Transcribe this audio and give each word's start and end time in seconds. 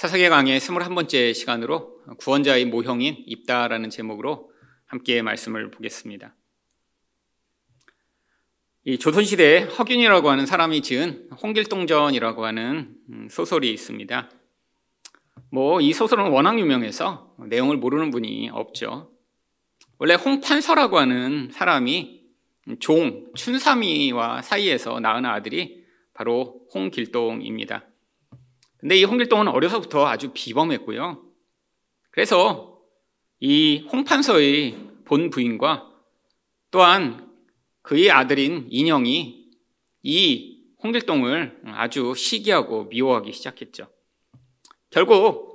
사사계 0.00 0.30
강의 0.30 0.58
21번째 0.58 1.34
시간으로 1.34 2.00
구원자의 2.20 2.64
모형인 2.64 3.22
입다라는 3.26 3.90
제목으로 3.90 4.50
함께 4.86 5.20
말씀을 5.20 5.70
보겠습니다. 5.70 6.34
이 8.84 8.96
조선시대에 8.96 9.64
허균이라고 9.64 10.30
하는 10.30 10.46
사람이 10.46 10.80
지은 10.80 11.28
홍길동전이라고 11.42 12.46
하는 12.46 12.94
음, 13.10 13.28
소설이 13.30 13.70
있습니다. 13.74 14.30
뭐 15.50 15.82
이 15.82 15.92
소설은 15.92 16.30
워낙 16.30 16.58
유명해서 16.58 17.36
내용을 17.50 17.76
모르는 17.76 18.10
분이 18.10 18.48
없죠. 18.54 19.12
원래 19.98 20.14
홍판서라고 20.14 20.98
하는 20.98 21.50
사람이 21.52 22.22
종 22.78 23.30
춘삼이와 23.34 24.40
사이에서 24.40 24.98
낳은 24.98 25.26
아들이 25.26 25.84
바로 26.14 26.62
홍길동입니다. 26.72 27.89
근데 28.80 28.96
이 28.96 29.04
홍길동은 29.04 29.48
어려서부터 29.48 30.06
아주 30.06 30.32
비범했고요. 30.32 31.22
그래서 32.10 32.80
이 33.38 33.86
홍판서의 33.92 34.88
본 35.04 35.30
부인과 35.30 35.86
또한 36.70 37.30
그의 37.82 38.10
아들인 38.10 38.66
인영이 38.70 39.46
이 40.02 40.64
홍길동을 40.82 41.60
아주 41.66 42.14
시기하고 42.16 42.84
미워하기 42.84 43.32
시작했죠. 43.32 43.88
결국 44.88 45.50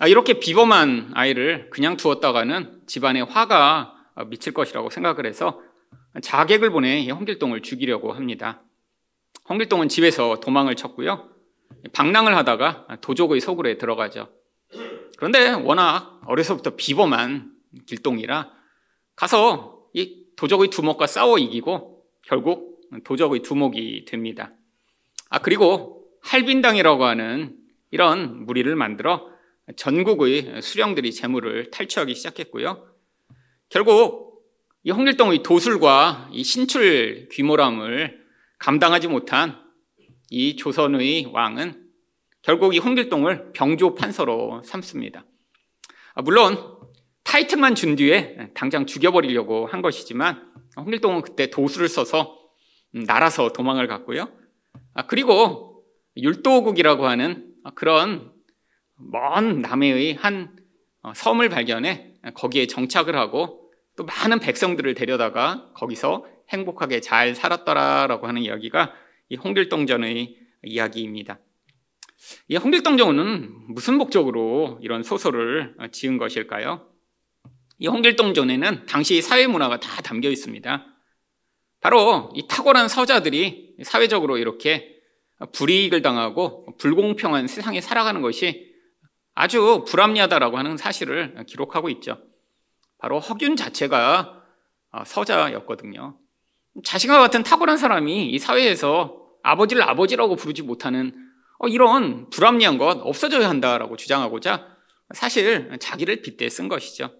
아, 0.00 0.06
이렇게 0.06 0.38
비범한 0.38 1.10
아이를 1.14 1.70
그냥 1.70 1.96
두었다가는 1.96 2.82
집안에 2.86 3.20
화가 3.20 3.94
미칠 4.28 4.54
것이라고 4.54 4.90
생각을 4.90 5.26
해서 5.26 5.60
자객을 6.22 6.70
보내 6.70 7.08
홍길동을 7.08 7.62
죽이려고 7.62 8.12
합니다. 8.12 8.62
홍길동은 9.48 9.88
집에서 9.88 10.40
도망을 10.40 10.76
쳤고요. 10.76 11.37
방랑을 11.92 12.36
하다가 12.36 12.98
도적의 13.00 13.40
속으로 13.40 13.76
들어가죠. 13.78 14.28
그런데 15.16 15.50
워낙 15.50 16.20
어려서부터 16.26 16.76
비범한 16.76 17.52
길동이라 17.86 18.50
가서 19.16 19.82
이 19.92 20.26
도적의 20.36 20.70
두목과 20.70 21.06
싸워 21.06 21.38
이기고 21.38 22.04
결국 22.22 22.88
도적의 23.04 23.42
두목이 23.42 24.04
됩니다. 24.06 24.52
아, 25.30 25.40
그리고 25.40 26.06
할빈당이라고 26.22 27.04
하는 27.04 27.56
이런 27.90 28.44
무리를 28.46 28.74
만들어 28.76 29.28
전국의 29.76 30.62
수령들이 30.62 31.12
재물을 31.12 31.70
탈취하기 31.70 32.14
시작했고요. 32.14 32.86
결국 33.68 34.44
이 34.84 34.90
홍길동의 34.90 35.42
도술과 35.42 36.30
이 36.32 36.42
신출 36.44 37.28
귀모람을 37.32 38.24
감당하지 38.58 39.08
못한 39.08 39.67
이 40.30 40.56
조선의 40.56 41.30
왕은 41.32 41.88
결국 42.42 42.74
이 42.74 42.78
홍길동을 42.78 43.52
병조 43.52 43.94
판서로 43.94 44.62
삼습니다. 44.62 45.24
아, 46.14 46.22
물론 46.22 46.78
타이틀만 47.24 47.74
준 47.74 47.96
뒤에 47.96 48.50
당장 48.54 48.86
죽여버리려고 48.86 49.66
한 49.66 49.82
것이지만 49.82 50.46
홍길동은 50.76 51.22
그때 51.22 51.50
도수를 51.50 51.88
써서 51.88 52.38
날아서 52.92 53.52
도망을 53.52 53.86
갔고요. 53.86 54.30
아, 54.94 55.06
그리고 55.06 55.84
율도국이라고 56.16 57.06
하는 57.06 57.54
그런 57.74 58.32
먼 58.96 59.60
남해의 59.60 60.14
한 60.14 60.56
어, 61.02 61.12
섬을 61.14 61.48
발견해 61.48 62.14
거기에 62.34 62.66
정착을 62.66 63.14
하고 63.14 63.70
또 63.96 64.04
많은 64.04 64.40
백성들을 64.40 64.94
데려다가 64.94 65.70
거기서 65.74 66.26
행복하게 66.48 67.00
잘 67.00 67.34
살았더라라고 67.34 68.26
하는 68.26 68.42
이야기가 68.42 68.92
이 69.28 69.36
홍길동전의 69.36 70.36
이야기입니다. 70.64 71.38
이 72.48 72.56
홍길동전은 72.56 73.74
무슨 73.74 73.96
목적으로 73.96 74.78
이런 74.82 75.02
소설을 75.02 75.76
지은 75.92 76.18
것일까요? 76.18 76.88
이 77.78 77.86
홍길동전에는 77.86 78.86
당시 78.86 79.22
사회 79.22 79.46
문화가 79.46 79.78
다 79.78 80.02
담겨 80.02 80.28
있습니다. 80.28 80.86
바로 81.80 82.32
이 82.34 82.46
탁월한 82.48 82.88
서자들이 82.88 83.76
사회적으로 83.84 84.38
이렇게 84.38 84.96
불이익을 85.52 86.02
당하고 86.02 86.76
불공평한 86.78 87.46
세상에 87.46 87.80
살아가는 87.80 88.20
것이 88.20 88.74
아주 89.34 89.84
불합리하다라고 89.86 90.58
하는 90.58 90.76
사실을 90.76 91.44
기록하고 91.46 91.88
있죠. 91.90 92.18
바로 92.98 93.20
허균 93.20 93.54
자체가 93.54 94.42
서자였거든요. 95.06 96.18
자신과 96.82 97.20
같은 97.20 97.44
탁월한 97.44 97.76
사람이 97.76 98.30
이 98.30 98.38
사회에서 98.40 99.17
아버지를 99.42 99.82
아버지라고 99.82 100.36
부르지 100.36 100.62
못하는 100.62 101.12
어, 101.58 101.68
이런 101.68 102.30
불합리한 102.30 102.78
것 102.78 102.98
없어져야 103.02 103.48
한다라고 103.48 103.96
주장하고자 103.96 104.76
사실 105.14 105.76
자기를 105.80 106.22
빗대 106.22 106.48
쓴 106.48 106.68
것이죠. 106.68 107.10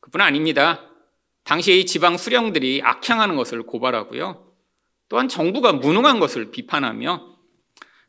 그뿐 0.00 0.20
아닙니다. 0.20 0.84
당시 1.44 1.86
지방 1.86 2.16
수령들이 2.16 2.82
악향하는 2.82 3.36
것을 3.36 3.62
고발하고요. 3.62 4.46
또한 5.08 5.28
정부가 5.28 5.72
무능한 5.72 6.20
것을 6.20 6.50
비판하며 6.50 7.26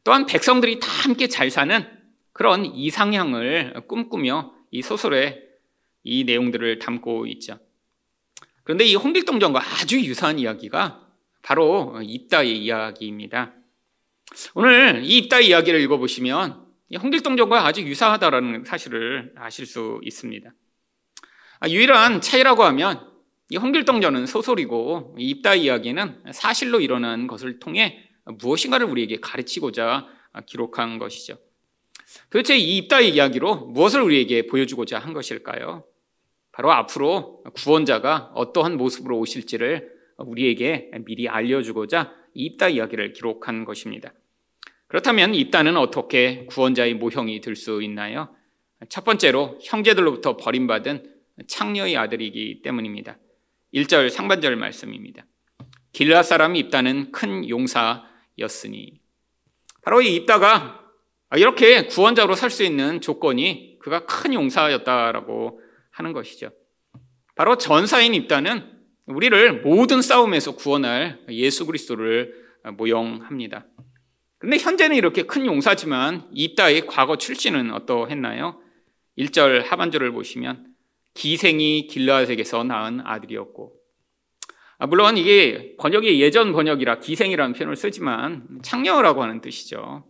또한 0.04 0.26
백성들이 0.26 0.80
다 0.80 0.88
함께 0.88 1.28
잘 1.28 1.50
사는 1.50 1.86
그런 2.34 2.66
이상향을 2.66 3.86
꿈꾸며 3.88 4.54
이 4.72 4.82
소설에 4.82 5.42
이 6.04 6.24
내용들을 6.24 6.80
담고 6.80 7.28
있죠. 7.28 7.60
그런데 8.64 8.86
이 8.86 8.96
홍길동전과 8.96 9.60
아주 9.60 10.00
유사한 10.00 10.40
이야기가 10.40 11.09
바로 11.42 12.00
입다의 12.04 12.58
이야기입니다. 12.64 13.54
오늘 14.54 15.04
이 15.04 15.18
입다의 15.18 15.48
이야기를 15.48 15.80
읽어보시면 15.82 16.66
홍길동전과 17.02 17.66
아주 17.66 17.82
유사하다라는 17.82 18.64
사실을 18.66 19.34
아실 19.36 19.66
수 19.66 20.00
있습니다. 20.04 20.52
아, 21.60 21.70
유일한 21.70 22.22
차이라고 22.22 22.64
하면 22.64 23.10
이 23.50 23.58
홍길동전은 23.58 24.28
소설이고 24.28 25.16
입다 25.18 25.56
이야기는 25.56 26.24
사실로 26.32 26.80
일어난 26.80 27.28
것을 27.28 27.60
통해 27.60 28.10
무엇인가를 28.26 28.86
우리에게 28.86 29.20
가르치고자 29.20 30.08
기록한 30.46 31.00
것이죠. 31.00 31.38
도대체 32.30 32.58
이 32.58 32.78
입다 32.78 33.02
이야기로 33.02 33.68
무엇을 33.68 34.02
우리에게 34.02 34.48
보여주고자 34.48 35.00
한 35.00 35.14
것일까요? 35.14 35.84
바로 36.52 36.72
앞으로 36.72 37.44
구원자가 37.56 38.32
어떠한 38.36 38.78
모습으로 38.78 39.18
오실지를 39.20 39.99
우리에게 40.20 40.92
미리 41.06 41.28
알려주고자 41.28 42.14
입다 42.34 42.70
이야기를 42.70 43.14
기록한 43.14 43.66
것입니다. 43.66 44.14
그렇다면 44.88 45.36
입다는 45.36 45.78
어떻게 45.78 46.46
구원자의 46.46 46.96
모형이 46.96 47.42
될 47.42 47.56
수 47.56 47.82
있나요? 47.84 48.36
첫 48.90 49.04
번째로 49.04 49.60
형제들로부터 49.62 50.38
버림받은 50.38 51.16
창녀의 51.48 51.98
아들이기 51.98 52.62
때문입니다. 52.62 53.18
1절 53.74 54.10
상반절 54.10 54.56
말씀입니다. 54.56 55.26
길라 55.92 56.24
사람 56.24 56.56
입다는 56.56 57.12
큰 57.12 57.48
용사였으니 57.48 59.00
바로 59.82 60.02
이 60.02 60.16
입다가 60.16 60.86
이렇게 61.36 61.86
구원자로 61.86 62.36
살 62.36 62.50
수 62.50 62.64
있는 62.64 63.02
조건이 63.02 63.78
그가 63.80 64.06
큰 64.06 64.34
용사였다라고 64.34 65.62
하는 65.92 66.14
것이죠. 66.14 66.52
바로 67.36 67.58
전사인 67.58 68.14
입다는 68.16 68.79
우리를 69.10 69.62
모든 69.62 70.02
싸움에서 70.02 70.56
구원할 70.56 71.20
예수 71.30 71.66
그리스도를 71.66 72.34
모형합니다. 72.78 73.66
그런데 74.38 74.58
현재는 74.58 74.96
이렇게 74.96 75.24
큰 75.24 75.46
용사지만 75.46 76.30
입다의 76.32 76.86
과거 76.88 77.18
출신은 77.18 77.72
어떠했나요? 77.72 78.62
1절 79.18 79.66
하반절을 79.66 80.12
보시면 80.12 80.68
기생이 81.14 81.88
길라색에서 81.88 82.64
낳은 82.64 83.02
아들이었고 83.04 83.74
아, 84.78 84.88
물론 84.88 85.18
이게 85.18 85.76
번역이 85.78 86.22
예전 86.22 86.54
번역이라 86.54 87.00
기생이라는 87.00 87.54
표현을 87.54 87.76
쓰지만 87.76 88.60
창녀라고 88.64 89.22
하는 89.22 89.42
뜻이죠. 89.42 90.06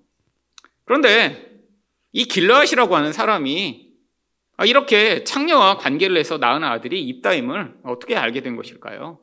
그런데 0.86 1.58
이 2.12 2.26
길라앗이라고 2.26 2.96
하는 2.96 3.14
사람이 3.14 3.88
아, 3.88 3.89
이렇게 4.66 5.24
창녀와 5.24 5.78
관계를 5.78 6.18
해서 6.18 6.38
낳은 6.38 6.64
아들이 6.64 7.02
입다임을 7.04 7.76
어떻게 7.84 8.16
알게 8.16 8.42
된 8.42 8.56
것일까요? 8.56 9.20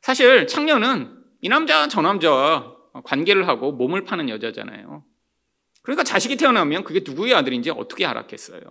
사실 0.00 0.46
창녀는 0.46 1.16
이 1.40 1.48
남자 1.48 1.88
저 1.88 2.00
남자와 2.00 2.76
관계를 3.04 3.48
하고 3.48 3.72
몸을 3.72 4.04
파는 4.04 4.28
여자잖아요. 4.28 5.04
그러니까 5.82 6.04
자식이 6.04 6.36
태어나면 6.36 6.84
그게 6.84 7.00
누구의 7.04 7.34
아들인지 7.34 7.70
어떻게 7.70 8.04
알았겠어요. 8.06 8.62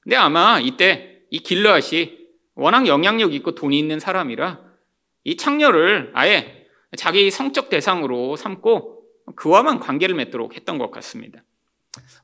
근데 0.00 0.16
아마 0.16 0.58
이때 0.60 1.20
이 1.30 1.38
길르앗이 1.38 2.18
워낙 2.54 2.86
영향력 2.86 3.32
있고 3.34 3.54
돈이 3.54 3.78
있는 3.78 4.00
사람이라 4.00 4.60
이 5.24 5.36
창녀를 5.36 6.10
아예 6.14 6.66
자기 6.96 7.30
성적 7.30 7.70
대상으로 7.70 8.36
삼고 8.36 9.04
그와만 9.36 9.80
관계를 9.80 10.14
맺도록 10.16 10.56
했던 10.56 10.78
것 10.78 10.90
같습니다. 10.90 11.42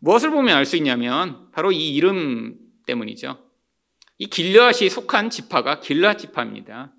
무엇을 0.00 0.30
보면 0.30 0.56
알 0.56 0.64
수 0.64 0.76
있냐면 0.76 1.50
바로 1.52 1.72
이 1.72 1.94
이름 1.94 2.58
때문이죠. 2.86 3.38
이 4.18 4.26
길르앗이 4.26 4.88
속한 4.88 5.30
지파가 5.30 5.80
길르앗 5.80 6.18
지파입니다. 6.18 6.92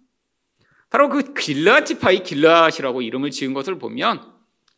바로 0.89 1.09
그 1.09 1.33
길르앗 1.33 1.85
지파의 1.85 2.23
길르앗이라고 2.23 3.01
이름을 3.01 3.31
지은 3.31 3.53
것을 3.53 3.77
보면 3.77 4.33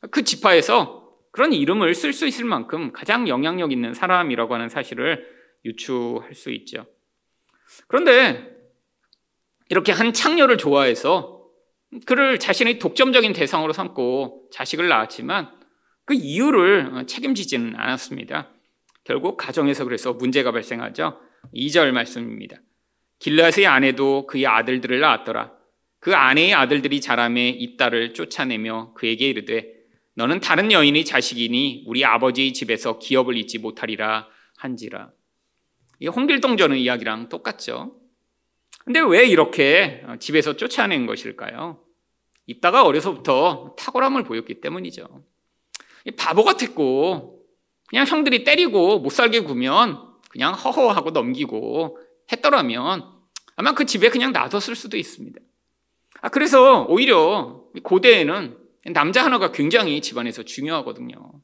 그 0.09 0.23
지파에서 0.23 1.01
그런 1.31 1.53
이름을 1.53 1.95
쓸 1.95 2.11
수 2.13 2.27
있을 2.27 2.45
만큼 2.45 2.91
가장 2.91 3.27
영향력 3.27 3.71
있는 3.71 3.93
사람이라고 3.93 4.53
하는 4.53 4.69
사실을 4.69 5.25
유추할 5.63 6.33
수 6.33 6.51
있죠. 6.51 6.85
그런데 7.87 8.51
이렇게 9.69 9.91
한 9.91 10.11
창녀를 10.11 10.57
좋아해서 10.57 11.47
그를 12.05 12.39
자신의 12.39 12.79
독점적인 12.79 13.31
대상으로 13.33 13.71
삼고 13.73 14.49
자식을 14.51 14.87
낳았지만 14.87 15.60
그 16.05 16.13
이유를 16.13 17.05
책임지지는 17.07 17.75
않았습니다. 17.75 18.51
결국 19.03 19.37
가정에서 19.37 19.83
그래서 19.85 20.13
문제가 20.13 20.51
발생하죠. 20.51 21.19
2절 21.53 21.91
말씀입니다. 21.91 22.57
길라스의 23.19 23.67
아내도 23.67 24.25
그의 24.27 24.47
아들들을 24.47 24.99
낳았더라. 24.99 25.53
그 25.99 26.15
아내의 26.15 26.53
아들들이 26.53 26.99
자람에 26.99 27.49
입다를 27.49 28.13
쫓아내며 28.13 28.93
그에게 28.95 29.29
이르되 29.29 29.71
너는 30.15 30.39
다른 30.39 30.71
여인의 30.71 31.05
자식이니 31.05 31.85
우리 31.87 32.03
아버지의 32.03 32.53
집에서 32.53 32.99
기업을 32.99 33.37
잊지 33.37 33.59
못하리라 33.59 34.27
한지라. 34.57 35.11
이 35.99 36.07
홍길동 36.07 36.57
전의 36.57 36.81
이야기랑 36.83 37.29
똑같죠. 37.29 37.95
근데 38.83 38.99
왜 38.99 39.27
이렇게 39.27 40.03
집에서 40.19 40.57
쫓아낸 40.57 41.05
것일까요? 41.05 41.83
입다가 42.47 42.83
어려서부터 42.83 43.75
탁월함을 43.77 44.23
보였기 44.23 44.61
때문이죠. 44.61 45.23
바보 46.17 46.43
같았고 46.43 47.43
그냥 47.89 48.05
형들이 48.05 48.43
때리고 48.43 48.99
못 48.99 49.09
살게 49.09 49.41
구면 49.41 49.99
그냥 50.29 50.53
허허하고 50.53 51.11
넘기고 51.11 51.97
했더라면 52.31 53.05
아마 53.55 53.73
그 53.73 53.85
집에 53.85 54.09
그냥 54.09 54.31
놔뒀을 54.31 54.75
수도 54.75 54.97
있습니다. 54.97 55.39
아, 56.21 56.29
그래서 56.29 56.83
오히려 56.85 57.65
고대에는 57.83 58.57
남자 58.93 59.23
하나가 59.23 59.51
굉장히 59.51 60.01
집안에서 60.01 60.43
중요하거든요. 60.43 61.41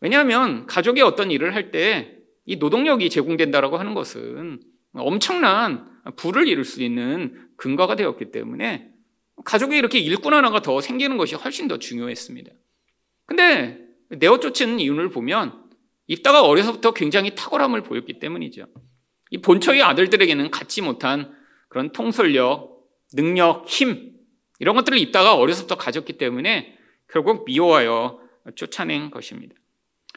왜냐하면 0.00 0.66
가족의 0.66 1.02
어떤 1.02 1.30
일을 1.30 1.54
할 1.54 1.70
때 1.70 2.16
이 2.46 2.56
노동력이 2.56 3.10
제공된다라고 3.10 3.76
하는 3.76 3.92
것은 3.94 4.60
엄청난 4.94 6.00
부를 6.14 6.46
이룰 6.46 6.64
수 6.64 6.82
있는 6.82 7.48
근거가 7.56 7.96
되었기 7.96 8.30
때문에 8.30 8.88
가족에 9.44 9.76
이렇게 9.76 9.98
일꾼 9.98 10.32
하나가 10.32 10.62
더 10.62 10.80
생기는 10.80 11.16
것이 11.16 11.34
훨씬 11.34 11.66
더 11.68 11.78
중요했습니다. 11.78 12.50
근데 13.26 13.78
내어 14.08 14.38
쫓은 14.38 14.80
이유를 14.80 15.10
보면 15.10 15.64
입다가 16.06 16.42
어려서부터 16.42 16.92
굉장히 16.92 17.34
탁월함을 17.34 17.82
보였기 17.82 18.18
때문이죠. 18.18 18.66
이 19.30 19.38
본처의 19.38 19.82
아들들에게는 19.82 20.50
갖지 20.50 20.82
못한 20.82 21.34
그런 21.68 21.90
통솔력, 21.90 22.76
능력, 23.12 23.66
힘 23.66 24.12
이런 24.58 24.76
것들을 24.76 24.98
입다가 24.98 25.34
어려서부터 25.34 25.76
가졌기 25.76 26.14
때문에 26.14 26.78
결국 27.08 27.44
미워하여 27.44 28.20
쫓아낸 28.54 29.10
것입니다. 29.10 29.54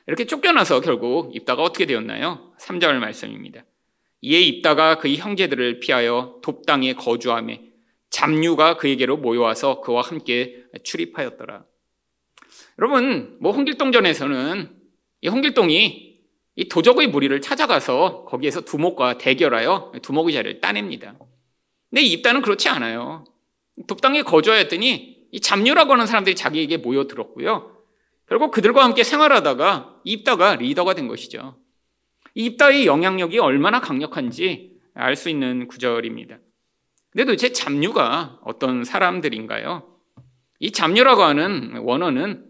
이렇게 0.08 0.26
쫓겨나서 0.26 0.82
결국 0.82 1.36
입다가 1.36 1.64
어떻게 1.64 1.86
되었나요? 1.86 2.54
3절 2.60 3.00
말씀입니다. 3.00 3.66
이에 4.22 4.42
입다가 4.42 4.98
그의 4.98 5.18
형제들을 5.18 5.80
피하여 5.80 6.40
돕당에 6.44 6.94
거주함에 6.94 7.70
잡류가 8.10 8.78
그에게로 8.78 9.18
모여와서 9.18 9.82
그와 9.82 10.02
함께 10.02 10.64
출입하였더라. 10.84 11.64
여러분, 12.80 13.36
뭐 13.42 13.52
홍길동전에서는 13.52 14.70
이 15.20 15.28
홍길동이 15.28 16.18
이 16.56 16.70
도적의 16.70 17.08
무리를 17.08 17.42
찾아가서 17.42 18.24
거기에서 18.24 18.62
두목과 18.62 19.18
대결하여 19.18 19.92
두목의 20.02 20.34
자리를 20.34 20.62
따냅니다. 20.62 21.18
근데 21.90 22.02
입다는 22.04 22.42
그렇지 22.42 22.70
않아요. 22.70 23.26
돕당에 23.86 24.22
거주하였더니 24.22 25.28
이 25.30 25.42
잡류라고 25.42 25.92
하는 25.92 26.06
사람들이 26.06 26.38
자기에게 26.38 26.78
모여들었고요. 26.78 27.84
결국 28.30 28.52
그들과 28.52 28.86
함께 28.86 29.04
생활하다가 29.04 29.98
입다가 30.06 30.56
리더가 30.56 30.94
된 30.94 31.10
것이죠. 31.10 31.58
입다의 32.34 32.86
영향력이 32.86 33.40
얼마나 33.40 33.82
강력한지 33.82 34.78
알 34.94 35.18
수 35.18 35.30
있는 35.30 35.68
구절입니다. 35.68 36.38
근데 37.12 37.25
도대체 37.25 37.52
잡류가 37.52 38.40
어떤 38.44 38.86
사람들인가요? 38.86 39.84
이 40.60 40.72
잡류라고 40.72 41.24
하는 41.24 41.80
원어는 41.80 42.49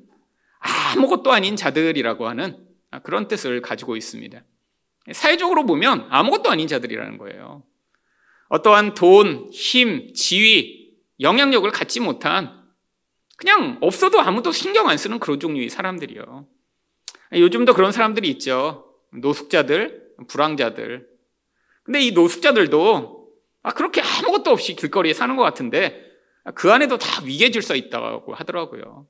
아무것도 0.59 1.31
아닌 1.31 1.55
자들이라고 1.55 2.27
하는 2.27 2.67
그런 3.03 3.27
뜻을 3.27 3.61
가지고 3.61 3.95
있습니다. 3.95 4.43
사회적으로 5.11 5.65
보면 5.65 6.07
아무것도 6.09 6.49
아닌 6.49 6.67
자들이라는 6.67 7.17
거예요. 7.17 7.63
어떠한 8.49 8.93
돈, 8.95 9.49
힘, 9.51 10.13
지위, 10.13 10.93
영향력을 11.19 11.69
갖지 11.71 11.99
못한 11.99 12.59
그냥 13.37 13.77
없어도 13.81 14.19
아무도 14.19 14.51
신경 14.51 14.89
안 14.89 14.97
쓰는 14.97 15.19
그런 15.19 15.39
종류의 15.39 15.69
사람들이요. 15.69 16.47
요즘도 17.33 17.73
그런 17.73 17.91
사람들이 17.91 18.29
있죠. 18.31 18.93
노숙자들, 19.13 20.09
불황자들. 20.27 21.07
근데 21.83 22.01
이 22.01 22.11
노숙자들도 22.11 23.29
아, 23.63 23.71
그렇게 23.73 24.01
아무것도 24.01 24.51
없이 24.51 24.75
길거리에 24.75 25.13
사는 25.13 25.35
것 25.35 25.43
같은데 25.43 26.05
그 26.55 26.71
안에도 26.71 26.97
다 26.97 27.21
위계 27.23 27.51
질서 27.51 27.75
있다고 27.75 28.33
하더라고요. 28.33 29.07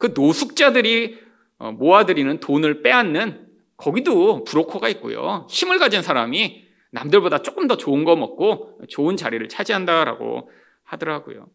그 0.00 0.12
노숙자들이 0.14 1.18
어, 1.58 1.72
모아들이는 1.72 2.40
돈을 2.40 2.82
빼앗는 2.82 3.46
거기도 3.76 4.44
브로커가 4.44 4.88
있고요. 4.88 5.46
힘을 5.48 5.78
가진 5.78 6.02
사람이 6.02 6.64
남들보다 6.90 7.42
조금 7.42 7.68
더 7.68 7.76
좋은 7.76 8.04
거 8.04 8.16
먹고 8.16 8.80
좋은 8.88 9.16
자리를 9.16 9.46
차지한다라고 9.48 10.50
하더라고요. 10.84 11.48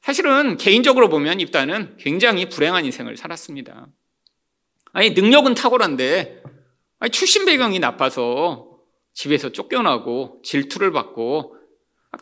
사실은 0.00 0.56
개인적으로 0.56 1.08
보면 1.08 1.40
입다는 1.40 1.96
굉장히 1.98 2.48
불행한 2.48 2.84
인생을 2.84 3.16
살았습니다. 3.16 3.88
아니 4.92 5.10
능력은 5.10 5.54
탁월한데 5.54 6.42
아니 7.00 7.10
출신 7.10 7.44
배경이 7.44 7.80
나빠서 7.80 8.78
집에서 9.14 9.50
쫓겨나고 9.50 10.42
질투를 10.44 10.92
받고 10.92 11.56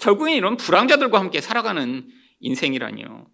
결국엔 0.00 0.34
이런 0.34 0.56
불황자들과 0.56 1.20
함께 1.20 1.42
살아가는 1.42 2.08
인생이라니요. 2.40 3.26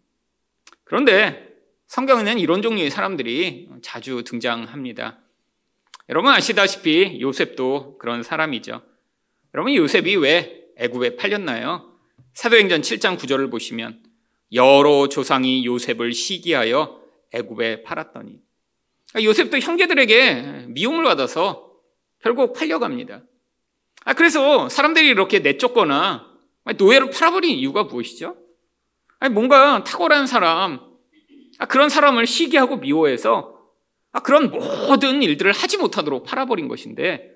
그런데 0.84 1.51
성경에는 1.93 2.39
이런 2.39 2.62
종류의 2.62 2.91
사람들이 2.91 3.69
자주 3.83 4.25
등장합니다. 4.25 5.19
여러분 6.09 6.33
아시다시피 6.33 7.21
요셉도 7.21 7.99
그런 7.99 8.23
사람이죠. 8.23 8.81
여러분 9.53 9.75
요셉이 9.75 10.17
왜 10.17 10.62
애굽에 10.79 11.17
팔렸나요? 11.17 11.93
사도행전 12.33 12.81
7장 12.81 13.19
9절을 13.19 13.50
보시면 13.50 14.03
여러 14.55 15.11
조상이 15.11 15.67
요셉을 15.67 16.15
시기하여 16.15 16.99
애굽에 17.35 17.83
팔았더니 17.83 18.41
요셉도 19.23 19.59
형제들에게 19.59 20.69
미움을 20.69 21.05
받아서 21.05 21.75
결국 22.23 22.55
팔려갑니다. 22.55 23.22
아, 24.06 24.15
그래서 24.15 24.70
사람들이 24.70 25.08
이렇게 25.08 25.41
내쫓거나 25.41 26.27
노예로 26.79 27.11
팔아버린 27.11 27.51
이유가 27.55 27.84
무엇이죠? 27.84 28.39
아니, 29.19 29.34
뭔가 29.34 29.84
탁월한 29.84 30.27
사람, 30.27 30.81
아, 30.81 30.92
그런 31.66 31.88
사람을 31.88 32.26
시기하고 32.26 32.76
미워해서 32.76 33.58
아, 34.12 34.20
그런 34.20 34.50
모든 34.50 35.22
일들을 35.22 35.52
하지 35.52 35.78
못하도록 35.78 36.24
팔아버린 36.24 36.69
것인데 36.69 37.31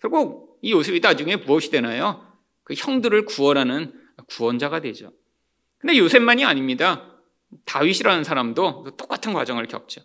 결국 0.00 0.58
이 0.62 0.72
요셉이 0.72 1.00
나중에 1.00 1.36
무엇이 1.36 1.70
되나요? 1.70 2.24
그 2.62 2.74
형들을 2.76 3.24
구원하는 3.24 3.92
구원자가 4.28 4.80
되죠. 4.80 5.12
근데 5.78 5.96
요셉만이 5.98 6.44
아닙니다. 6.44 7.20
다윗이라는 7.66 8.22
사람도 8.22 8.96
똑같은 8.96 9.32
과정을 9.32 9.66
겪죠. 9.66 10.02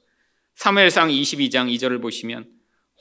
사무엘상 0.56 1.10
22장 1.10 1.72
2절을 1.76 2.02
보시면 2.02 2.50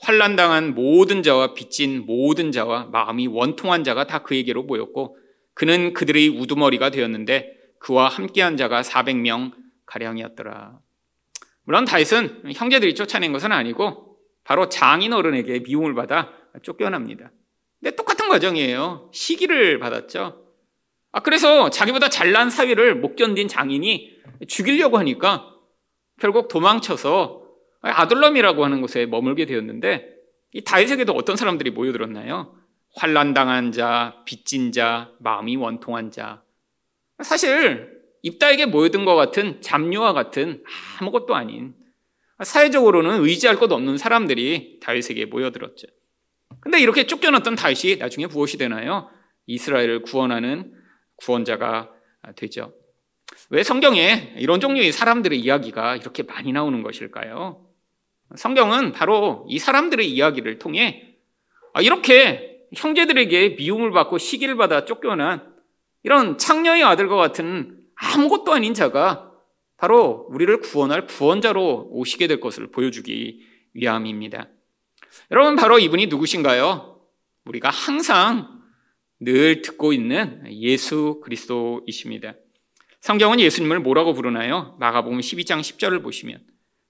환란당한 0.01 0.75
모든 0.75 1.23
자와 1.23 1.53
빚진 1.53 2.05
모든 2.05 2.51
자와 2.51 2.85
마음이 2.91 3.27
원통한 3.27 3.83
자가 3.83 4.07
다 4.07 4.23
그에게로 4.23 4.63
모였고 4.63 5.17
그는 5.53 5.93
그들의 5.93 6.27
우두머리가 6.29 6.89
되었는데 6.89 7.53
그와 7.79 8.09
함께한 8.09 8.57
자가 8.57 8.81
400명 8.81 9.53
가량이었더라. 9.85 10.79
물론 11.63 11.85
다윗은 11.85 12.53
형제들이 12.53 12.95
쫓아낸 12.95 13.31
것은 13.33 13.51
아니고 13.51 14.17
바로 14.43 14.69
장인 14.69 15.13
어른에게 15.13 15.59
미움을 15.59 15.95
받아 15.95 16.31
쫓겨납니다. 16.61 17.31
근데 17.79 17.95
똑같은 17.95 18.29
과정이에요. 18.29 19.09
시기를 19.13 19.79
받았죠. 19.79 20.45
아, 21.11 21.19
그래서 21.21 21.69
자기보다 21.69 22.09
잘난 22.09 22.49
사위를 22.49 22.95
못 22.95 23.15
견딘 23.15 23.47
장인이 23.47 24.21
죽이려고 24.47 24.97
하니까 24.97 25.51
결국 26.19 26.47
도망쳐서 26.47 27.43
아들럼이라고 27.81 28.63
하는 28.63 28.81
곳에 28.81 29.05
머물게 29.05 29.45
되었는데 29.45 30.13
이 30.53 30.63
다윗에게도 30.63 31.13
어떤 31.13 31.35
사람들이 31.35 31.71
모여들었나요? 31.71 32.55
환란당한 32.95 33.71
자, 33.71 34.21
빚진 34.25 34.71
자, 34.71 35.11
마음이 35.19 35.57
원통한 35.57 36.11
자. 36.11 36.43
사실 37.21 37.94
입다에게 38.25 38.65
모여든 38.65 39.05
것 39.05 39.13
같은 39.13 39.61
잡류와 39.61 40.13
같은 40.13 40.63
아무것도 40.99 41.35
아닌 41.35 41.75
사회적으로는 42.43 43.23
의지할 43.23 43.57
것 43.57 43.71
없는 43.71 43.99
사람들이 43.99 44.79
다윗에게 44.81 45.25
모여들었죠. 45.25 45.87
근데 46.59 46.81
이렇게 46.81 47.05
쫓겨났던 47.05 47.55
다윗이 47.55 47.97
나중에 47.97 48.25
무엇이 48.25 48.57
되나요? 48.57 49.11
이스라엘을 49.45 50.01
구원하는 50.01 50.73
구원자가 51.17 51.91
되죠. 52.35 52.73
왜 53.51 53.61
성경에 53.61 54.33
이런 54.37 54.59
종류의 54.59 54.91
사람들의 54.91 55.39
이야기가 55.39 55.97
이렇게 55.97 56.23
많이 56.23 56.51
나오는 56.51 56.81
것일까요? 56.81 57.63
성경은 58.35 58.91
바로 58.91 59.45
이 59.47 59.59
사람들의 59.59 60.09
이야기를 60.09 60.57
통해 60.57 61.15
아, 61.73 61.81
이렇게 61.81 62.65
형제들에게 62.73 63.49
미움을 63.49 63.91
받고 63.91 64.17
시기를 64.17 64.55
받아 64.55 64.83
쫓겨난 64.83 65.53
이런 66.01 66.39
창녀의 66.39 66.83
아들과 66.83 67.17
같은 67.17 67.84
아무것도 67.95 68.53
아닌 68.53 68.73
자가 68.73 69.31
바로 69.77 70.27
우리를 70.29 70.59
구원할 70.61 71.05
구원자로 71.05 71.89
오시게 71.91 72.27
될 72.27 72.39
것을 72.39 72.71
보여주기 72.71 73.41
위함입니다. 73.73 74.49
여러분, 75.31 75.55
바로 75.55 75.79
이분이 75.79 76.07
누구신가요? 76.07 77.01
우리가 77.45 77.69
항상 77.69 78.61
늘 79.19 79.61
듣고 79.61 79.93
있는 79.93 80.43
예수 80.51 81.21
그리스도이십니다. 81.23 82.35
성경은 83.01 83.39
예수님을 83.39 83.79
뭐라고 83.79 84.13
부르나요? 84.13 84.75
마가복음 84.79 85.19
12장 85.19 85.59
10절을 85.59 86.01
보시면 86.01 86.41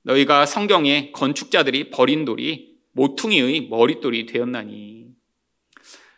너희가 0.03 0.45
성경에 0.45 1.11
건축자들이 1.11 1.89
버린 1.89 2.25
돌이 2.25 2.75
모퉁이의 2.93 3.67
머릿돌이 3.69 4.25
되었나니. 4.27 5.07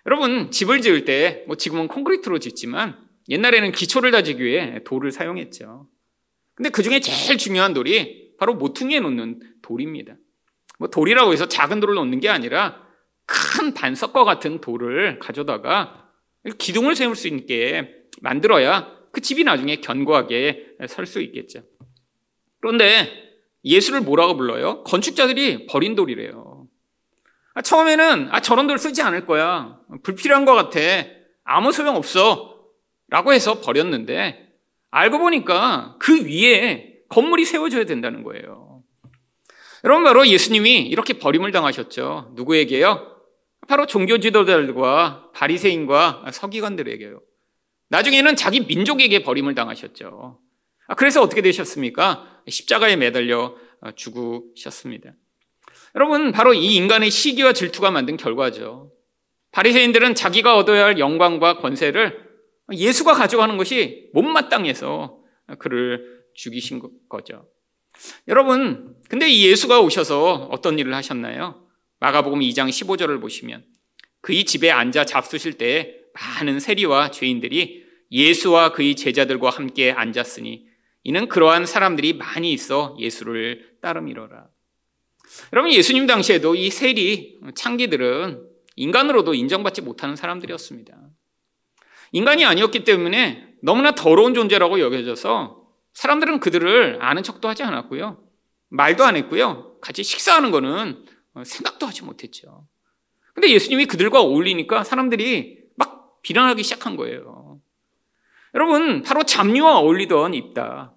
여러분, 0.05 0.51
집을 0.51 0.81
지을 0.81 1.05
때, 1.05 1.43
뭐 1.47 1.55
지금은 1.57 1.87
콘크리트로 1.87 2.39
짓지만 2.39 3.06
옛날에는 3.29 3.71
기초를 3.71 4.11
다지기 4.11 4.43
위해 4.43 4.83
돌을 4.83 5.11
사용했죠. 5.11 5.87
근데 6.55 6.69
그 6.69 6.81
중에 6.81 6.99
제일 6.99 7.37
중요한 7.37 7.73
돌이 7.73 8.35
바로 8.39 8.55
모퉁이에 8.55 8.99
놓는 8.99 9.39
돌입니다. 9.61 10.15
뭐 10.79 10.89
돌이라고 10.89 11.33
해서 11.33 11.47
작은 11.47 11.79
돌을 11.79 11.95
놓는 11.95 12.19
게 12.19 12.29
아니라 12.29 12.83
큰 13.25 13.73
반석과 13.73 14.23
같은 14.23 14.61
돌을 14.61 15.19
가져다가 15.19 16.09
기둥을 16.57 16.95
세울 16.95 17.15
수 17.15 17.27
있게 17.27 18.03
만들어야 18.21 18.95
그 19.11 19.21
집이 19.21 19.43
나중에 19.43 19.77
견고하게 19.81 20.77
설 20.87 21.05
수 21.05 21.21
있겠죠. 21.21 21.63
그런데 22.61 23.09
예수를 23.65 24.01
뭐라고 24.01 24.37
불러요? 24.37 24.83
건축자들이 24.83 25.67
버린 25.67 25.95
돌이래요. 25.95 26.67
아, 27.53 27.61
처음에는 27.61 28.29
아, 28.31 28.39
저런 28.39 28.67
돌 28.67 28.77
쓰지 28.77 29.01
않을 29.01 29.25
거야. 29.25 29.79
불필요한 30.03 30.45
것 30.45 30.53
같아. 30.53 30.79
아무 31.43 31.71
소용 31.71 31.95
없어. 31.95 32.56
라고 33.09 33.33
해서 33.33 33.61
버렸는데 33.61 34.49
알고 34.91 35.19
보니까 35.19 35.95
그 35.99 36.25
위에 36.25 36.95
건물이 37.09 37.45
세워져야 37.45 37.85
된다는 37.85 38.23
거예요. 38.23 38.83
여러분 39.83 40.03
바로 40.03 40.27
예수님이 40.27 40.81
이렇게 40.81 41.13
버림을 41.13 41.51
당하셨죠. 41.51 42.33
누구에게요? 42.35 43.15
바로 43.67 43.85
종교 43.85 44.17
지도자들과 44.17 45.31
바리새인과 45.33 46.25
서기관들에게요. 46.31 47.21
나중에는 47.89 48.35
자기 48.35 48.61
민족에게 48.61 49.23
버림을 49.23 49.55
당하셨죠. 49.55 50.39
아, 50.87 50.95
그래서 50.95 51.21
어떻게 51.21 51.41
되셨습니까? 51.41 52.41
십자가에 52.47 52.95
매달려 52.95 53.55
죽으셨습니다. 53.95 55.11
여러분, 55.95 56.31
바로 56.31 56.53
이 56.53 56.75
인간의 56.75 57.11
시기와 57.11 57.53
질투가 57.53 57.91
만든 57.91 58.17
결과죠. 58.17 58.91
바리새인들은 59.51 60.15
자기가 60.15 60.55
얻어야 60.55 60.85
할 60.85 60.99
영광과 60.99 61.57
권세를 61.57 62.26
예수가 62.71 63.13
가져가는 63.13 63.55
것이 63.57 64.09
못마땅해서 64.13 65.19
그를 65.59 66.23
죽이신 66.35 66.81
거죠. 67.09 67.47
여러분, 68.27 68.95
근데 69.09 69.27
이 69.29 69.47
예수가 69.47 69.81
오셔서 69.81 70.49
어떤 70.51 70.77
일을 70.77 70.93
하셨나요? 70.93 71.67
마가복음 71.99 72.39
2장 72.39 72.69
15절을 72.69 73.19
보시면 73.21 73.65
그의 74.21 74.45
집에 74.45 74.69
앉아 74.69 75.05
잡수실 75.05 75.53
때 75.53 76.01
많은 76.13 76.59
세리와 76.59 77.11
죄인들이 77.11 77.85
예수와 78.11 78.71
그의 78.73 78.95
제자들과 78.95 79.49
함께 79.49 79.91
앉았으니 79.91 80.65
이는 81.03 81.27
그러한 81.27 81.65
사람들이 81.65 82.13
많이 82.13 82.51
있어 82.51 82.95
예수를 82.99 83.77
따름이러라. 83.81 84.47
여러분 85.53 85.71
예수님 85.71 86.05
당시에도 86.05 86.55
이 86.55 86.69
세리 86.69 87.39
창기들은 87.55 88.45
인간으로도 88.75 89.33
인정받지 89.33 89.81
못하는 89.81 90.15
사람들이었습니다. 90.15 91.06
인간이 92.11 92.45
아니었기 92.45 92.83
때문에 92.83 93.55
너무나 93.61 93.91
더러운 93.91 94.33
존재라고 94.33 94.79
여겨져서 94.79 95.63
사람들은 95.93 96.39
그들을 96.39 96.99
아는 97.01 97.23
척도 97.23 97.47
하지 97.47 97.63
않았고요. 97.63 98.23
말도 98.69 99.03
안 99.03 99.15
했고요. 99.15 99.77
같이 99.81 100.03
식사하는 100.03 100.51
거는 100.51 101.05
생각도 101.43 101.87
하지 101.87 102.03
못했죠. 102.03 102.67
근데 103.33 103.49
예수님이 103.49 103.85
그들과 103.85 104.21
어울리니까 104.21 104.83
사람들이 104.83 105.59
막 105.75 106.21
비난하기 106.21 106.63
시작한 106.63 106.95
거예요. 106.95 107.59
여러분, 108.53 109.03
바로 109.03 109.23
잡류와 109.23 109.79
어울리던 109.79 110.33
입다. 110.33 110.93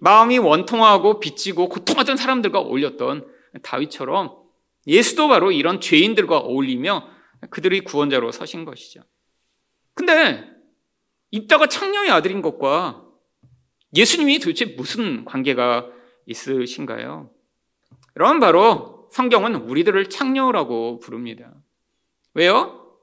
마음이 0.00 0.38
원통하고 0.38 1.20
빚지고 1.20 1.68
고통하던 1.68 2.16
사람들과 2.16 2.58
어울렸던 2.58 3.26
다윗처럼 3.62 4.36
예수도 4.86 5.28
바로 5.28 5.52
이런 5.52 5.80
죄인들과 5.80 6.38
어울리며 6.38 7.08
그들의 7.50 7.82
구원자로 7.82 8.32
서신 8.32 8.64
것이죠. 8.64 9.02
근데 9.94 10.44
입다가 11.30 11.66
창녀의 11.66 12.10
아들인 12.10 12.42
것과 12.42 13.04
예수님이 13.94 14.38
도대체 14.38 14.64
무슨 14.64 15.24
관계가 15.24 15.86
있으신가요? 16.26 17.30
여러분 18.16 18.40
바로 18.40 19.08
성경은 19.12 19.54
우리들을 19.54 20.08
창녀라고 20.08 21.00
부릅니다. 21.00 21.52
왜요? 22.34 22.96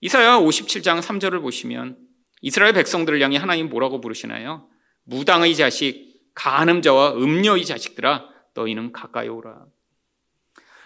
이사야 0.00 0.38
57장 0.38 1.00
3절을 1.00 1.40
보시면 1.40 1.98
이스라엘 2.42 2.74
백성들을 2.74 3.20
향해 3.22 3.38
하나님 3.38 3.68
뭐라고 3.70 4.00
부르시나요? 4.00 4.68
무당의 5.04 5.54
자식, 5.54 6.20
간음자와 6.34 7.14
음녀의 7.14 7.64
자식들아, 7.64 8.28
너희는 8.54 8.92
가까이 8.92 9.28
오라. 9.28 9.64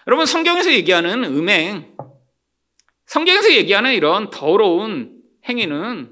여러분, 0.07 0.27
성경에서 0.27 0.73
얘기하는 0.73 1.25
음행, 1.25 1.97
성경에서 3.09 3.55
얘기하는 3.55 3.95
이런 3.95 4.31
더러운 4.31 5.23
행위는 5.49 6.11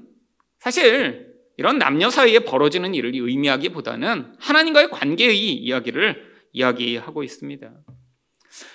사실 0.59 1.27
이런 1.57 1.77
남녀 1.77 2.09
사이에 2.09 2.39
벌어지는 2.39 2.95
일을 2.95 3.13
의미하기보다는 3.13 4.33
하나님과의 4.39 4.89
관계의 4.89 5.53
이야기를 5.53 6.23
이야기하고 6.53 7.23
있습니다. 7.23 7.71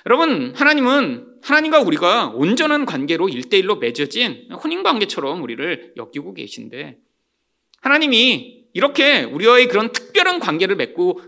여러분, 0.07 0.53
하나님은 0.55 1.39
하나님과 1.43 1.81
우리가 1.81 2.29
온전한 2.29 2.87
관계로 2.87 3.29
일대일로 3.29 3.77
맺어진 3.77 4.49
혼인 4.53 4.85
관계처럼 4.85 5.43
우리를 5.43 5.95
여기고 5.97 6.35
계신데, 6.35 6.99
하나님이 7.81 8.67
이렇게 8.73 9.25
우리와의 9.25 9.67
그런 9.67 9.91
특별한 9.91 10.39
관계를 10.39 10.77
맺고 10.77 11.21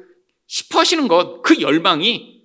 싶어 0.47 0.79
하시는 0.79 1.09
것, 1.09 1.43
그 1.43 1.61
열망이 1.61 2.45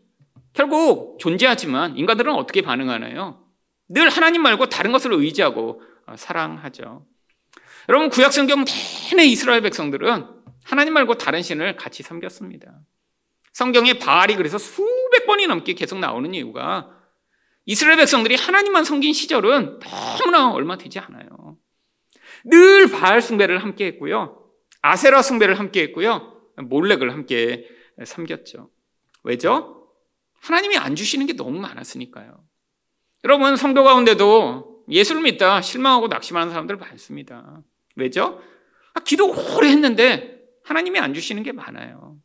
결국 0.54 1.20
존재하지만 1.20 1.98
인간들은 1.98 2.34
어떻게 2.34 2.64
반응하나요? 2.64 3.39
늘 3.90 4.10
하나님 4.10 4.42
말고 4.44 4.68
다른 4.68 4.92
것을 4.92 5.14
의지하고 5.14 5.82
어, 6.06 6.16
사랑하죠. 6.16 7.06
여러분, 7.90 8.10
구약 8.10 8.32
성경 8.32 8.64
내내 8.64 9.26
이스라엘 9.26 9.62
백성들은 9.62 10.28
하나님 10.64 10.94
말고 10.94 11.16
다른 11.16 11.42
신을 11.42 11.76
같이 11.76 12.04
섬겼습니다. 12.04 12.80
성경에 13.54 13.98
바알이 13.98 14.36
그래서 14.36 14.58
수백 14.58 15.26
번이 15.26 15.48
넘게 15.48 15.74
계속 15.74 16.00
나오는 16.00 16.32
이유가 16.34 16.96
이스라엘 17.66 17.98
백성들이 17.98 18.36
하나님만 18.36 18.84
섬긴 18.84 19.14
시절은 19.14 19.80
너무나 19.80 20.52
얼마 20.52 20.78
되지 20.78 21.00
않아요. 21.00 21.58
늘 22.46 22.90
바알 22.90 23.22
숭배를 23.22 23.62
함께 23.62 23.86
했고요. 23.88 24.44
아세라 24.82 25.22
숭배를 25.22 25.60
함께 25.60 25.82
했고요. 25.84 26.42
몰렉을 26.58 27.12
함께 27.12 27.68
섬겼죠. 28.06 28.70
왜죠? 29.24 29.92
하나님이 30.42 30.78
안 30.78 30.96
주시는 30.96 31.26
게 31.26 31.34
너무 31.34 31.60
많았으니까요. 31.60 32.44
여러분, 33.26 33.58
성도 33.58 33.84
가운데도 33.84 34.84
예수를 34.90 35.22
믿다 35.22 35.62
실망하고 35.62 36.08
낙심하는 36.08 36.52
사람들 36.52 36.78
많습니다. 36.78 37.62
왜죠? 37.96 38.42
아, 38.94 39.02
기도 39.02 39.30
오래 39.56 39.70
했는데 39.70 40.40
하나님이 40.64 41.00
안 41.00 41.14
주시는 41.14 41.44
게 41.44 41.52
많아요. 41.52 42.18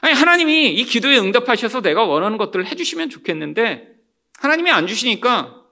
아니, 0.00 0.14
하나님이 0.14 0.74
이 0.74 0.84
기도에 0.84 1.18
응답하셔서 1.18 1.80
내가 1.80 2.04
원하는 2.04 2.38
것들을 2.38 2.66
해주시면 2.66 3.10
좋겠는데 3.10 3.96
하나님이 4.38 4.70
안 4.70 4.86
주시니까 4.86 5.64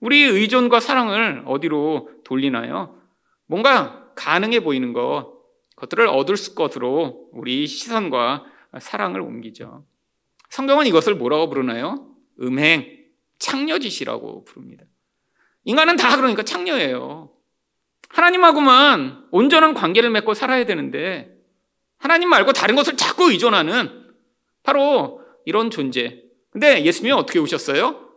우리 0.00 0.22
의존과 0.22 0.80
사랑을 0.80 1.42
어디로 1.46 2.08
돌리나요? 2.24 2.98
뭔가 3.46 4.10
가능해 4.16 4.60
보이는 4.60 4.92
것, 4.92 5.38
것들을 5.76 6.08
얻을 6.08 6.34
것으로 6.56 7.28
우리 7.32 7.66
시선과 7.66 8.44
사랑을 8.80 9.20
옮기죠. 9.20 9.84
성경은 10.50 10.86
이것을 10.86 11.14
뭐라고 11.14 11.48
부르나요? 11.48 12.08
음행, 12.40 12.97
창녀짓이라고 13.38 14.44
부릅니다. 14.44 14.84
인간은 15.64 15.96
다 15.96 16.16
그러니까 16.16 16.42
창녀예요. 16.42 17.30
하나님하고만 18.08 19.28
온전한 19.30 19.74
관계를 19.74 20.10
맺고 20.10 20.34
살아야 20.34 20.64
되는데 20.64 21.36
하나님 21.98 22.28
말고 22.30 22.52
다른 22.52 22.74
것을 22.74 22.96
자꾸 22.96 23.30
의존하는 23.30 24.06
바로 24.62 25.20
이런 25.44 25.70
존재. 25.70 26.22
근데 26.50 26.84
예수님이 26.84 27.12
어떻게 27.12 27.38
오셨어요? 27.38 28.08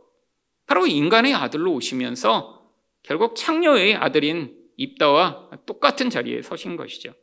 바로 0.66 0.88
인간의 0.88 1.34
아들로 1.34 1.74
오시면서 1.74 2.62
결국 3.04 3.36
창녀의 3.36 3.96
아들인 3.96 4.56
입다와 4.78 5.50
똑같은 5.66 6.10
자리에 6.10 6.42
서신 6.42 6.78
것이죠. 6.78 7.14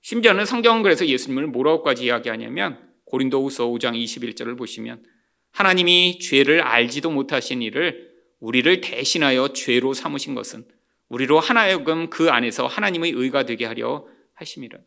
심지어는 0.00 0.44
성경은 0.46 0.82
그래서 0.82 1.06
예수님을 1.06 1.46
뭐라고까지 1.46 2.06
이야기하냐면 2.06 2.92
고린도후서 3.04 3.66
5장 3.68 3.94
21절을 3.94 4.58
보시면 4.58 5.04
하나님이 5.52 6.18
죄를 6.18 6.62
알지도 6.62 7.10
못하신 7.10 7.62
이를 7.62 8.10
우리를 8.40 8.80
대신하여 8.80 9.52
죄로 9.52 9.92
삼으신 9.92 10.34
것은 10.34 10.64
우리로 11.08 11.38
하나여금 11.38 12.10
그 12.10 12.30
안에서 12.30 12.66
하나님의 12.66 13.12
의가 13.12 13.44
되게 13.44 13.66
하려 13.66 14.06
하심이라. 14.34 14.78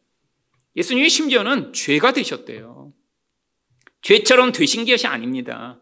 예수님이 0.75 1.09
심지어는 1.09 1.71
죄가 1.71 2.13
되셨대요. 2.13 2.91
죄처럼 4.01 4.51
되신 4.51 4.85
것이 4.85 5.07
아닙니다. 5.07 5.79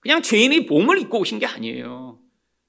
그냥 0.00 0.22
죄인의 0.22 0.62
몸을 0.62 0.98
입고 0.98 1.18
오신 1.20 1.38
게 1.38 1.46
아니에요. 1.46 2.18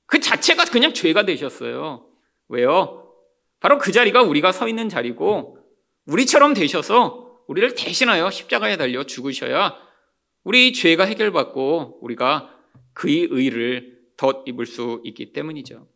그 0.06 0.20
자체가 0.20 0.66
그냥 0.66 0.94
죄가 0.94 1.26
되셨어요. 1.26 2.08
왜요? 2.50 3.12
바로 3.60 3.78
그 3.78 3.92
자리가 3.92 4.24
우리가 4.24 4.52
서 4.52 4.68
있는 4.68 4.90
자리고 4.90 5.58
우리처럼 6.06 6.54
되셔서 6.54 7.44
우리를 7.48 7.76
대신하여 7.76 8.30
십자가에 8.30 8.78
달려 8.78 9.04
죽으셔야 9.04 9.76
우리 10.44 10.74
죄가 10.74 11.06
해결받고 11.06 12.00
우리가 12.02 12.50
그의 12.94 13.28
의를 13.30 14.00
덧입을 14.18 14.66
수 14.66 15.02
있기 15.06 15.34
때문이죠. 15.34 15.88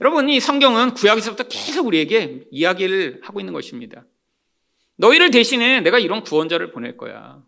여러분, 0.00 0.28
이 0.28 0.40
성경은 0.40 0.94
구약에서부터 0.94 1.44
계속 1.44 1.86
우리에게 1.86 2.46
이야기를 2.50 3.20
하고 3.22 3.40
있는 3.40 3.52
것입니다. 3.52 4.04
너희를 4.96 5.30
대신해 5.30 5.80
내가 5.80 5.98
이런 5.98 6.22
구원자를 6.22 6.72
보낼 6.72 6.96
거야. 6.96 7.42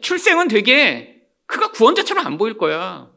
출생은 0.00 0.48
되게 0.48 1.22
그가 1.46 1.70
구원자처럼 1.70 2.26
안 2.26 2.38
보일 2.38 2.56
거야. 2.58 3.10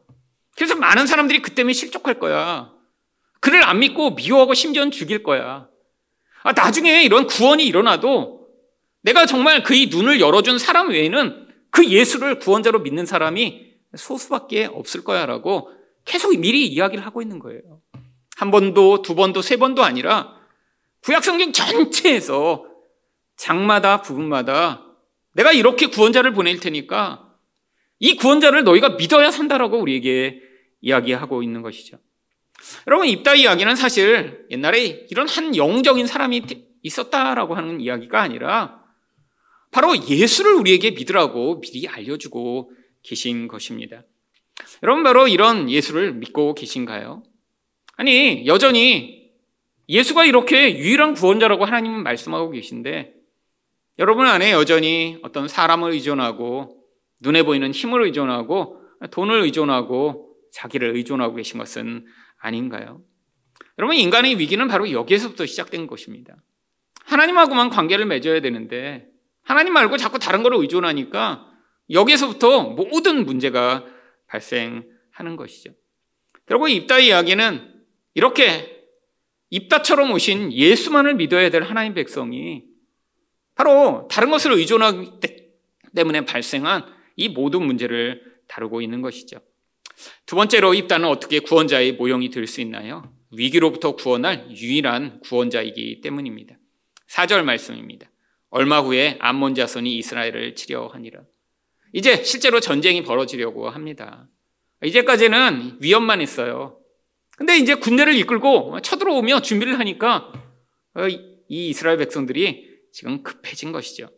그래서 0.56 0.76
많은 0.76 1.06
사람들이 1.06 1.42
그 1.42 1.54
때문에 1.54 1.72
실족할 1.72 2.20
거야. 2.20 2.72
그를 3.40 3.64
안 3.64 3.80
믿고 3.80 4.10
미워하고 4.10 4.54
심지어는 4.54 4.92
죽일 4.92 5.22
거야. 5.22 5.68
아, 6.44 6.52
나중에 6.52 7.02
이런 7.02 7.26
구원이 7.26 7.66
일어나도 7.66 8.48
내가 9.02 9.26
정말 9.26 9.62
그의 9.62 9.86
눈을 9.86 10.20
열어준 10.20 10.58
사람 10.58 10.90
외에는 10.90 11.43
그 11.74 11.88
예수를 11.88 12.38
구원자로 12.38 12.82
믿는 12.82 13.04
사람이 13.04 13.72
소수밖에 13.96 14.66
없을 14.66 15.02
거야라고 15.02 15.72
계속 16.04 16.38
미리 16.38 16.68
이야기를 16.68 17.04
하고 17.04 17.20
있는 17.20 17.40
거예요. 17.40 17.80
한 18.36 18.52
번도, 18.52 19.02
두 19.02 19.16
번도, 19.16 19.42
세 19.42 19.56
번도 19.56 19.82
아니라 19.82 20.36
구약성경 21.02 21.52
전체에서 21.52 22.64
장마다 23.36 24.02
부분마다 24.02 24.84
내가 25.32 25.50
이렇게 25.50 25.86
구원자를 25.86 26.32
보낼 26.32 26.60
테니까 26.60 27.34
이 27.98 28.14
구원자를 28.14 28.62
너희가 28.62 28.90
믿어야 28.90 29.32
산다라고 29.32 29.76
우리에게 29.80 30.42
이야기하고 30.80 31.42
있는 31.42 31.62
것이죠. 31.62 31.98
여러분, 32.86 33.08
입다 33.08 33.34
이야기는 33.34 33.74
사실 33.74 34.46
옛날에 34.48 35.08
이런 35.10 35.28
한 35.28 35.56
영적인 35.56 36.06
사람이 36.06 36.44
있었다라고 36.82 37.56
하는 37.56 37.80
이야기가 37.80 38.20
아니라 38.20 38.83
바로 39.74 39.96
예수를 40.08 40.52
우리에게 40.54 40.92
믿으라고 40.92 41.60
미리 41.60 41.88
알려주고 41.88 42.70
계신 43.02 43.48
것입니다. 43.48 44.04
여러분, 44.84 45.02
바로 45.02 45.26
이런 45.26 45.68
예수를 45.68 46.12
믿고 46.12 46.54
계신가요? 46.54 47.24
아니, 47.96 48.46
여전히 48.46 49.32
예수가 49.88 50.26
이렇게 50.26 50.78
유일한 50.78 51.14
구원자라고 51.14 51.64
하나님은 51.64 52.04
말씀하고 52.04 52.52
계신데 52.52 53.14
여러분 53.98 54.26
안에 54.26 54.52
여전히 54.52 55.18
어떤 55.22 55.48
사람을 55.48 55.90
의존하고 55.90 56.80
눈에 57.18 57.42
보이는 57.42 57.72
힘을 57.72 58.04
의존하고 58.04 58.80
돈을 59.10 59.42
의존하고 59.42 60.36
자기를 60.52 60.94
의존하고 60.94 61.34
계신 61.34 61.58
것은 61.58 62.06
아닌가요? 62.38 63.02
여러분, 63.78 63.96
인간의 63.96 64.38
위기는 64.38 64.66
바로 64.68 64.92
여기에서부터 64.92 65.46
시작된 65.46 65.88
것입니다. 65.88 66.36
하나님하고만 67.06 67.70
관계를 67.70 68.06
맺어야 68.06 68.40
되는데, 68.40 69.12
하나님 69.44 69.72
말고 69.72 69.96
자꾸 69.96 70.18
다른 70.18 70.42
거를 70.42 70.58
의존하니까 70.58 71.46
여기에서부터 71.90 72.70
모든 72.70 73.24
문제가 73.24 73.84
발생하는 74.26 75.36
것이죠. 75.36 75.70
결국 76.46 76.68
입다 76.68 76.98
이야기는 76.98 77.74
이렇게 78.14 78.86
입다처럼 79.50 80.10
오신 80.12 80.52
예수만을 80.52 81.14
믿어야 81.14 81.50
될 81.50 81.62
하나님 81.62 81.94
백성이 81.94 82.64
바로 83.54 84.08
다른 84.10 84.30
것을 84.30 84.52
의존하기 84.52 85.20
때문에 85.94 86.24
발생한 86.24 86.86
이 87.16 87.28
모든 87.28 87.64
문제를 87.64 88.22
다루고 88.48 88.80
있는 88.80 89.00
것이죠. 89.00 89.38
두 90.26 90.36
번째로 90.36 90.74
입다는 90.74 91.08
어떻게 91.08 91.38
구원자의 91.38 91.92
모형이 91.92 92.30
될 92.30 92.46
수 92.46 92.60
있나요? 92.60 93.14
위기로부터 93.30 93.94
구원할 93.94 94.50
유일한 94.50 95.20
구원자이기 95.20 96.00
때문입니다. 96.00 96.56
4절 97.08 97.42
말씀입니다. 97.44 98.10
얼마 98.54 98.78
후에 98.78 99.16
암몬 99.18 99.56
자손이 99.56 99.96
이스라엘을 99.96 100.54
치려 100.54 100.86
하니라. 100.86 101.22
이제 101.92 102.22
실제로 102.22 102.60
전쟁이 102.60 103.02
벌어지려고 103.02 103.68
합니다. 103.68 104.28
이제까지는 104.84 105.78
위협만 105.80 106.20
했어요. 106.20 106.78
근데 107.36 107.58
이제 107.58 107.74
군대를 107.74 108.14
이끌고 108.14 108.80
쳐들어오며 108.80 109.42
준비를 109.42 109.80
하니까 109.80 110.32
이 111.48 111.68
이스라엘 111.68 111.98
백성들이 111.98 112.70
지금 112.92 113.24
급해진 113.24 113.72
것이죠. 113.72 114.08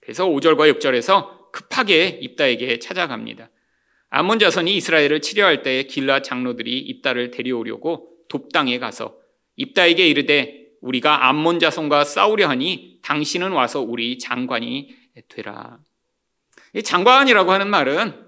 그래서 0.00 0.26
5절과 0.26 0.76
6절에서 0.76 1.52
급하게 1.52 2.18
입다에게 2.20 2.80
찾아갑니다. 2.80 3.48
아몬 4.10 4.40
자손이 4.40 4.74
이스라엘을 4.74 5.20
치려할 5.20 5.62
때 5.62 5.84
길라 5.84 6.22
장로들이 6.22 6.80
입다를 6.80 7.30
데려오려고 7.30 8.08
돕당에 8.28 8.80
가서 8.80 9.16
입다에게 9.54 10.08
이르되 10.08 10.63
우리가 10.84 11.28
암몬 11.28 11.60
자손과 11.60 12.04
싸우려 12.04 12.48
하니 12.48 12.98
당신은 13.02 13.52
와서 13.52 13.80
우리 13.80 14.18
장관이 14.18 14.94
되라. 15.28 15.78
이 16.74 16.82
장관이라고 16.82 17.52
하는 17.52 17.70
말은 17.70 18.22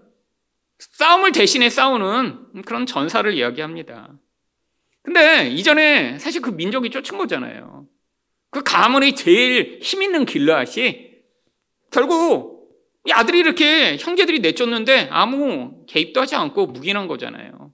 싸움을 0.78 1.32
대신에 1.32 1.68
싸우는 1.68 2.62
그런 2.64 2.86
전사를 2.86 3.32
이야기합니다. 3.34 4.14
근데 5.02 5.48
이전에 5.48 6.18
사실 6.18 6.40
그 6.40 6.50
민족이 6.50 6.90
쫓은 6.90 7.18
거잖아요. 7.18 7.86
그 8.50 8.62
가문의 8.62 9.14
제일 9.14 9.78
힘 9.82 10.02
있는 10.02 10.24
길라앗이 10.24 11.10
결국 11.90 12.70
아들이 13.10 13.38
이렇게 13.38 13.98
형제들이 13.98 14.40
내쫓는데 14.40 15.08
아무 15.10 15.84
개입도 15.86 16.22
하지 16.22 16.34
않고 16.36 16.68
묵인한 16.68 17.06
거잖아요. 17.06 17.70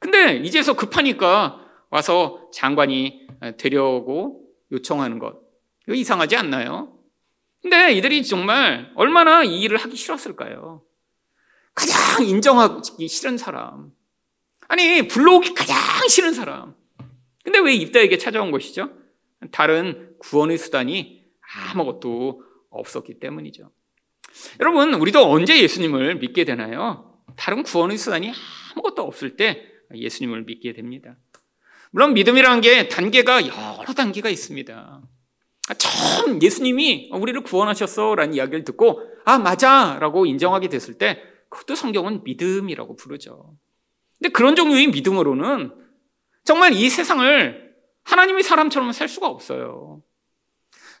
근데 0.00 0.36
이제서 0.38 0.74
급하니까 0.74 1.60
와서 1.92 2.48
장관이 2.54 3.28
되려고 3.58 4.48
요청하는 4.72 5.18
것. 5.18 5.42
이거 5.86 5.94
이상하지 5.94 6.36
않나요? 6.36 6.98
근데 7.60 7.92
이들이 7.92 8.24
정말 8.24 8.90
얼마나 8.96 9.44
이 9.44 9.60
일을 9.60 9.76
하기 9.76 9.94
싫었을까요? 9.94 10.82
가장 11.74 12.24
인정하기 12.26 13.06
싫은 13.06 13.36
사람. 13.36 13.92
아니, 14.68 15.06
불러오기 15.06 15.52
가장 15.52 15.76
싫은 16.08 16.32
사람. 16.32 16.74
근데 17.44 17.58
왜 17.58 17.74
입다에게 17.74 18.16
찾아온 18.16 18.50
것이죠? 18.52 18.88
다른 19.50 20.16
구원의 20.18 20.56
수단이 20.56 21.26
아무것도 21.74 22.42
없었기 22.70 23.20
때문이죠. 23.20 23.70
여러분, 24.60 24.94
우리도 24.94 25.30
언제 25.30 25.60
예수님을 25.60 26.14
믿게 26.16 26.44
되나요? 26.44 27.22
다른 27.36 27.62
구원의 27.62 27.98
수단이 27.98 28.32
아무것도 28.72 29.02
없을 29.02 29.36
때 29.36 29.62
예수님을 29.94 30.44
믿게 30.44 30.72
됩니다. 30.72 31.18
물론 31.92 32.14
믿음이라는 32.14 32.60
게 32.62 32.88
단계가 32.88 33.46
여러 33.46 33.92
단계가 33.94 34.28
있습니다. 34.28 35.02
처음 35.78 36.42
예수님이 36.42 37.10
우리를 37.12 37.40
구원하셨어 37.42 38.14
라는 38.14 38.34
이야기를 38.34 38.64
듣고 38.64 39.00
아 39.24 39.38
맞아 39.38 39.98
라고 40.00 40.26
인정하게 40.26 40.68
됐을 40.68 40.94
때 40.98 41.22
그것도 41.48 41.76
성경은 41.76 42.24
믿음이라고 42.24 42.96
부르죠. 42.96 43.54
근데 44.18 44.32
그런 44.32 44.56
종류의 44.56 44.88
믿음으로는 44.88 45.72
정말 46.44 46.72
이 46.72 46.88
세상을 46.88 47.72
하나님의 48.04 48.42
사람처럼 48.42 48.92
살 48.92 49.08
수가 49.08 49.28
없어요. 49.28 50.02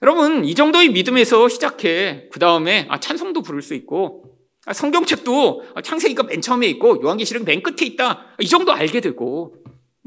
여러분, 0.02 0.44
이 0.44 0.54
정도의 0.54 0.90
믿음에서 0.90 1.48
시작해 1.48 2.28
그 2.32 2.38
다음에 2.38 2.86
아, 2.90 3.00
찬송도 3.00 3.42
부를 3.42 3.62
수 3.62 3.74
있고 3.74 4.24
아, 4.66 4.72
성경책도 4.72 5.74
창세기가 5.82 6.24
맨 6.24 6.40
처음에 6.40 6.66
있고 6.68 7.02
요한계시록 7.02 7.44
맨 7.44 7.62
끝에 7.62 7.86
있다. 7.86 8.36
이 8.40 8.48
정도 8.48 8.72
알게 8.72 9.00
되고 9.00 9.56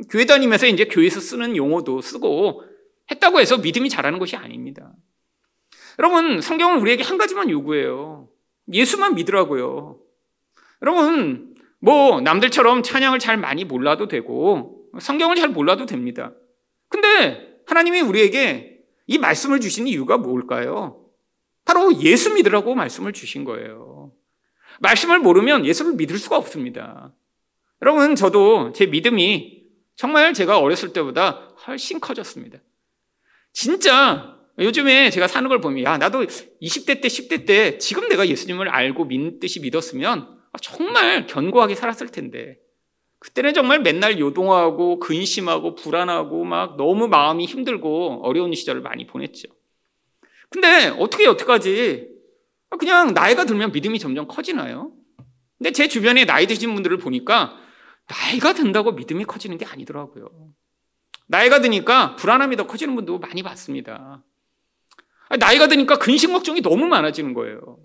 교회 0.09 0.25
다니면서 0.25 0.67
이제 0.67 0.85
교회에서 0.85 1.19
쓰는 1.19 1.55
용어도 1.55 2.01
쓰고 2.01 2.63
했다고 3.11 3.39
해서 3.39 3.57
믿음이 3.57 3.89
자라는 3.89 4.19
것이 4.19 4.35
아닙니다. 4.35 4.93
여러분, 5.99 6.41
성경은 6.41 6.81
우리에게 6.81 7.03
한 7.03 7.17
가지만 7.17 7.49
요구해요. 7.49 8.27
예수만 8.73 9.15
믿으라고요. 9.15 9.99
여러분, 10.81 11.53
뭐 11.79 12.19
남들처럼 12.21 12.83
찬양을 12.83 13.19
잘 13.19 13.37
많이 13.37 13.63
몰라도 13.63 14.07
되고 14.07 14.89
성경을 14.99 15.35
잘 15.35 15.49
몰라도 15.49 15.85
됩니다. 15.85 16.33
근데 16.89 17.59
하나님이 17.67 18.01
우리에게 18.01 18.81
이 19.07 19.17
말씀을 19.17 19.59
주신 19.59 19.87
이유가 19.87 20.17
뭘까요? 20.17 21.05
바로 21.63 22.01
예수 22.01 22.33
믿으라고 22.33 22.75
말씀을 22.75 23.13
주신 23.13 23.43
거예요. 23.43 24.11
말씀을 24.79 25.19
모르면 25.19 25.65
예수를 25.65 25.93
믿을 25.93 26.17
수가 26.17 26.37
없습니다. 26.37 27.13
여러분, 27.81 28.15
저도 28.15 28.71
제 28.73 28.85
믿음이 28.85 29.54
정말 29.95 30.33
제가 30.33 30.59
어렸을 30.59 30.93
때보다 30.93 31.49
훨씬 31.67 31.99
커졌습니다. 31.99 32.59
진짜 33.53 34.35
요즘에 34.59 35.09
제가 35.09 35.27
사는 35.27 35.47
걸 35.49 35.59
보면, 35.59 35.83
야, 35.83 35.97
나도 35.97 36.23
20대 36.23 37.01
때, 37.01 37.07
10대 37.07 37.45
때, 37.45 37.77
지금 37.77 38.07
내가 38.07 38.27
예수님을 38.27 38.69
알고 38.69 39.05
믿듯이 39.05 39.59
믿었으면 39.59 40.39
정말 40.61 41.27
견고하게 41.27 41.75
살았을 41.75 42.07
텐데. 42.09 42.57
그때는 43.19 43.53
정말 43.53 43.79
맨날 43.81 44.19
요동하고 44.19 44.99
근심하고 44.99 45.75
불안하고 45.75 46.45
막 46.45 46.77
너무 46.77 47.07
마음이 47.07 47.45
힘들고 47.45 48.21
어려운 48.23 48.53
시절을 48.53 48.81
많이 48.81 49.07
보냈죠. 49.07 49.49
근데 50.49 50.87
어떻게 50.99 51.27
어떡하지? 51.27 52.07
그냥 52.77 53.13
나이가 53.13 53.45
들면 53.45 53.71
믿음이 53.71 53.99
점점 53.99 54.27
커지나요? 54.27 54.91
근데 55.57 55.71
제 55.71 55.87
주변에 55.87 56.25
나이 56.25 56.45
드신 56.45 56.73
분들을 56.73 56.97
보니까 56.97 57.57
나이가 58.07 58.53
든다고 58.53 58.91
믿음이 58.93 59.25
커지는 59.25 59.57
게 59.57 59.65
아니더라고요. 59.65 60.29
나이가 61.27 61.59
드니까 61.61 62.15
불안함이 62.15 62.55
더 62.55 62.67
커지는 62.67 62.95
분도 62.95 63.19
많이 63.19 63.41
봤습니다. 63.41 64.23
나이가 65.39 65.67
드니까 65.67 65.97
근심 65.97 66.33
걱정이 66.33 66.61
너무 66.61 66.85
많아지는 66.87 67.33
거예요. 67.33 67.79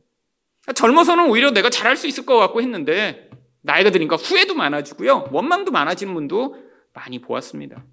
젊어서는 0.74 1.30
오히려 1.30 1.50
내가 1.52 1.70
잘할 1.70 1.96
수 1.96 2.06
있을 2.06 2.26
것 2.26 2.36
같고 2.36 2.60
했는데 2.60 3.30
나이가 3.62 3.90
드니까 3.90 4.16
후회도 4.16 4.54
많아지고요. 4.54 5.30
원망도 5.32 5.72
많아지는 5.72 6.12
분도 6.14 6.56
많이 6.92 7.20
보았습니다. 7.20 7.84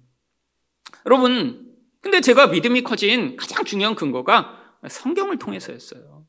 여러분, 1.06 1.74
근데 2.00 2.20
제가 2.20 2.48
믿음이 2.48 2.82
커진 2.82 3.36
가장 3.36 3.64
중요한 3.64 3.94
근거가 3.94 4.76
성경을 4.88 5.38
통해서였어요. 5.38 6.26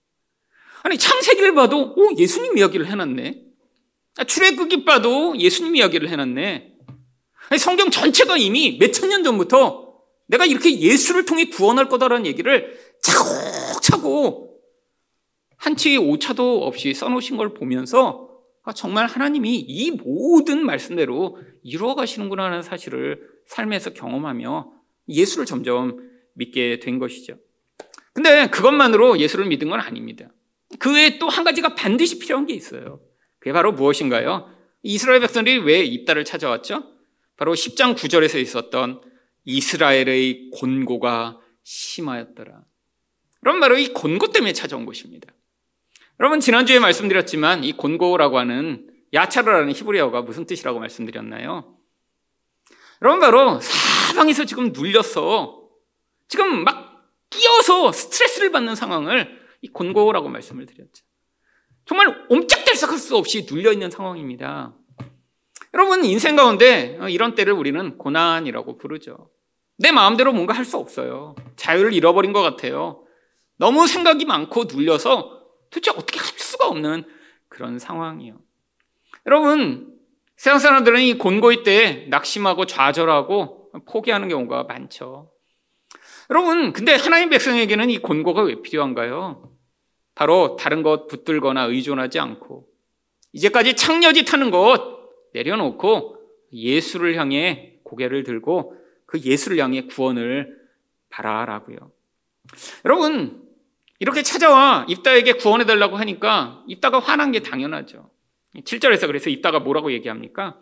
아니, 0.84 0.98
창세기를 0.98 1.54
봐도, 1.56 1.94
오, 1.94 2.16
예수님 2.18 2.58
이야기를 2.58 2.88
해놨네. 2.88 3.49
출애굽기 4.26 4.86
봐도 4.86 5.38
예수님 5.38 5.76
이야기를 5.76 6.10
해놨네. 6.10 6.74
아니, 7.50 7.60
성경 7.60 7.90
전체가 7.90 8.38
이미 8.38 8.78
몇 8.80 8.92
천 8.92 9.10
년 9.10 9.24
전부터 9.24 9.90
내가 10.28 10.46
이렇게 10.46 10.80
예수를 10.80 11.26
통해 11.26 11.46
구원할 11.46 11.90
거다라는 11.90 12.26
얘기를 12.26 12.78
차곡차곡 13.02 14.50
한치 15.58 15.98
오차도 15.98 16.64
없이 16.66 16.94
써놓으신 16.94 17.38
걸 17.38 17.54
보면서 17.54 18.30
아, 18.64 18.74
정말 18.74 19.08
하나님이 19.08 19.56
이 19.58 19.92
모든 19.92 20.64
말씀대로 20.66 21.38
이루어 21.64 21.96
가시는구나 21.96 22.46
하는 22.46 22.62
사실을 22.62 23.22
삶에서 23.48 23.92
경험하며 23.94 24.72
예수를 25.08 25.46
점점 25.46 25.98
믿게 26.36 26.80
된 26.80 27.00
것이죠. 27.00 27.38
근데 28.14 28.48
그것만으로 28.50 29.18
예수를 29.20 29.46
믿은 29.48 29.70
건 29.70 29.80
아닙니다. 29.80 30.28
그 30.78 30.94
외에 30.94 31.18
또 31.18 31.28
한 31.30 31.44
가지가 31.44 31.74
반드시 31.74 32.20
필요한 32.20 32.46
게 32.46 32.54
있어요. 32.54 33.00
그게 33.40 33.54
바로 33.54 33.72
무엇인가요? 33.72 34.50
이스라엘 34.84 35.20
백성들이 35.22 35.60
왜 35.60 35.84
입다를 35.84 36.24
찾아왔죠? 36.24 36.84
바로 37.38 37.54
10장 37.54 37.96
9절에서 37.96 38.40
있었던 38.42 39.02
이스라엘의 39.46 40.52
곤고가 40.54 41.40
심하였더라. 41.64 42.64
그럼 43.42 43.60
바로 43.60 43.78
이 43.78 43.88
곤고 43.94 44.32
때문에 44.32 44.54
찾아온 44.54 44.86
것입니다. 44.86 45.34
여러분 46.20 46.40
지난주에 46.42 46.80
말씀드렸지만 46.80 47.64
이 47.64 47.72
곤고라고 47.74 48.38
하는 48.38 48.90
야차르라는 49.14 49.74
히브리어가 49.74 50.22
무슨 50.22 50.46
뜻이라고 50.46 50.80
말씀드렸나요? 50.80 51.74
여러분 53.02 53.22
바로 53.22 53.60
사방에서 53.62 54.44
지금 54.46 54.74
눌려서 54.74 55.70
지금 56.28 56.64
막 56.64 57.10
끼어서 57.30 57.92
스트레스를 57.92 58.52
받는 58.52 58.76
상황을 58.76 59.40
이 59.62 59.70
곤고라고 59.70 60.30
말씀을 60.30 60.66
드렸죠. 60.66 61.06
정말 61.90 62.24
옴짝달싹 62.30 62.92
할 62.92 63.00
수 63.00 63.18
없이 63.18 63.48
눌려 63.50 63.74
있는 63.74 63.90
상황입니다. 63.90 64.76
여러분 65.74 66.06
인생 66.06 66.36
가운데 66.36 67.00
이런 67.10 67.34
때를 67.34 67.54
우리는 67.54 67.98
고난이라고 67.98 68.78
부르죠. 68.78 69.32
내 69.80 69.92
마음대로 69.92 70.32
뭔가 70.32 70.54
할 70.54 70.66
수 70.66 70.78
없어요. 70.78 71.34
자유를 71.56 71.94
잃어버린 71.94 72.32
것 72.32 72.44
같아요. 72.44 73.04
너무 73.58 73.88
생각이 73.88 74.26
많고 74.26 74.66
눌려서 74.66 75.42
도대체 75.72 75.90
어떻게 75.90 76.20
할 76.20 76.28
수가 76.38 76.68
없는 76.68 77.06
그런 77.48 77.80
상황이에요. 77.80 78.38
여러분, 79.26 79.98
세상 80.38 80.60
사람들은 80.60 81.02
이 81.02 81.18
곤고이 81.18 81.64
때 81.64 82.06
낙심하고 82.10 82.68
좌절하고 82.68 83.72
포기하는 83.88 84.30
경우가 84.30 84.66
많죠. 84.66 85.32
여러분, 86.30 86.72
근데 86.72 86.94
하나님 86.94 87.30
백성에게는 87.30 87.90
이 87.90 87.98
곤고가 87.98 88.44
왜 88.44 88.62
필요한가요? 88.62 89.52
바로 90.20 90.58
다른 90.58 90.84
것 90.84 91.08
붙들거나 91.08 91.64
의존하지 91.64 92.20
않고 92.20 92.68
이제까지 93.32 93.78
창녀지 93.78 94.26
타는 94.26 94.52
것 94.52 95.00
내려놓고 95.32 96.18
예수를 96.52 97.16
향해 97.16 97.76
고개를 97.84 98.24
들고 98.24 98.76
그 99.06 99.22
예수를 99.22 99.60
향해 99.60 99.84
구원을 99.84 100.58
바라라고요. 101.10 101.78
여러분, 102.84 103.44
이렇게 104.00 104.22
찾아와 104.22 104.86
입다에게 104.90 105.34
구원해 105.34 105.66
달라고 105.66 105.96
하니까 105.96 106.66
입다가 106.68 107.00
화난 107.00 107.32
게 107.32 107.40
당연하죠. 107.40 108.10
7절에서 108.58 109.08
그래서 109.08 109.30
입다가 109.30 109.62
뭐라고 109.62 109.94
얘기합니까? 109.94 110.58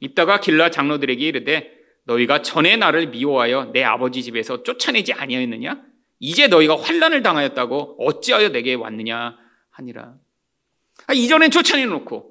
입다가 0.00 0.40
길라 0.40 0.70
장로들에게 0.70 1.24
이르되 1.24 1.70
너희가 2.06 2.42
전에 2.42 2.76
나를 2.76 3.10
미워하여 3.10 3.70
내 3.72 3.84
아버지 3.84 4.24
집에서 4.24 4.64
쫓아내지 4.64 5.12
아니하였느냐? 5.12 5.95
이제 6.18 6.48
너희가 6.48 6.80
환란을 6.80 7.22
당하였다고 7.22 7.96
어찌하여 8.00 8.50
내게 8.50 8.74
왔느냐 8.74 9.36
하니라. 9.70 10.14
아, 11.06 11.12
이전엔 11.12 11.50
쫓아내 11.50 11.86
놓고 11.86 12.30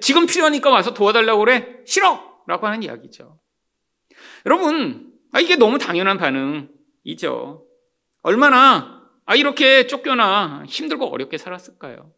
지금 0.00 0.26
필요하니까 0.26 0.70
와서 0.70 0.94
도와달라고 0.94 1.40
그래? 1.40 1.78
싫어! 1.86 2.32
라고 2.46 2.66
하는 2.66 2.82
이야기죠. 2.82 3.38
여러분, 4.46 5.12
아, 5.32 5.40
이게 5.40 5.56
너무 5.56 5.78
당연한 5.78 6.18
반응이죠. 6.18 7.64
얼마나 8.22 9.02
아, 9.24 9.34
이렇게 9.34 9.86
쫓겨나 9.86 10.64
힘들고 10.66 11.06
어렵게 11.06 11.38
살았을까요? 11.38 12.12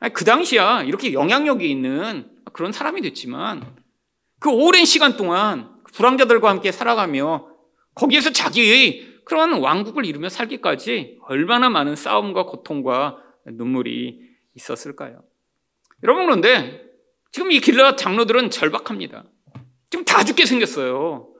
아니, 0.00 0.12
그 0.12 0.24
당시야 0.24 0.82
이렇게 0.82 1.12
영향력이 1.12 1.70
있는 1.70 2.30
그런 2.52 2.72
사람이 2.72 3.00
됐지만 3.02 3.76
그 4.40 4.50
오랜 4.50 4.84
시간 4.84 5.16
동안 5.16 5.70
불황자들과 5.94 6.48
함께 6.50 6.72
살아가며 6.72 7.48
거기에서 7.94 8.32
자기의 8.32 9.11
그런 9.24 9.60
왕국을 9.60 10.04
이루며 10.04 10.28
살기까지 10.28 11.18
얼마나 11.22 11.70
많은 11.70 11.96
싸움과 11.96 12.44
고통과 12.44 13.18
눈물이 13.46 14.20
있었을까요? 14.54 15.22
여러분 16.02 16.26
그런데 16.26 16.82
지금 17.30 17.50
이 17.50 17.60
길라 17.60 17.96
장로들은 17.96 18.50
절박합니다. 18.50 19.24
지금 19.90 20.04
다 20.04 20.24
죽게 20.24 20.46
생겼어요. 20.46 21.32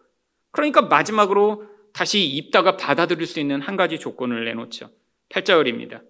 그러니까 0.51 0.83
마지막으로 0.83 1.67
다시 1.93 2.25
입다가 2.25 2.77
받아들일 2.77 3.27
수 3.27 3.41
있는 3.41 3.61
한 3.61 3.77
가지 3.77 3.99
조건을 3.99 4.45
내놓죠. 4.45 4.91
8절입니다. 5.31 6.03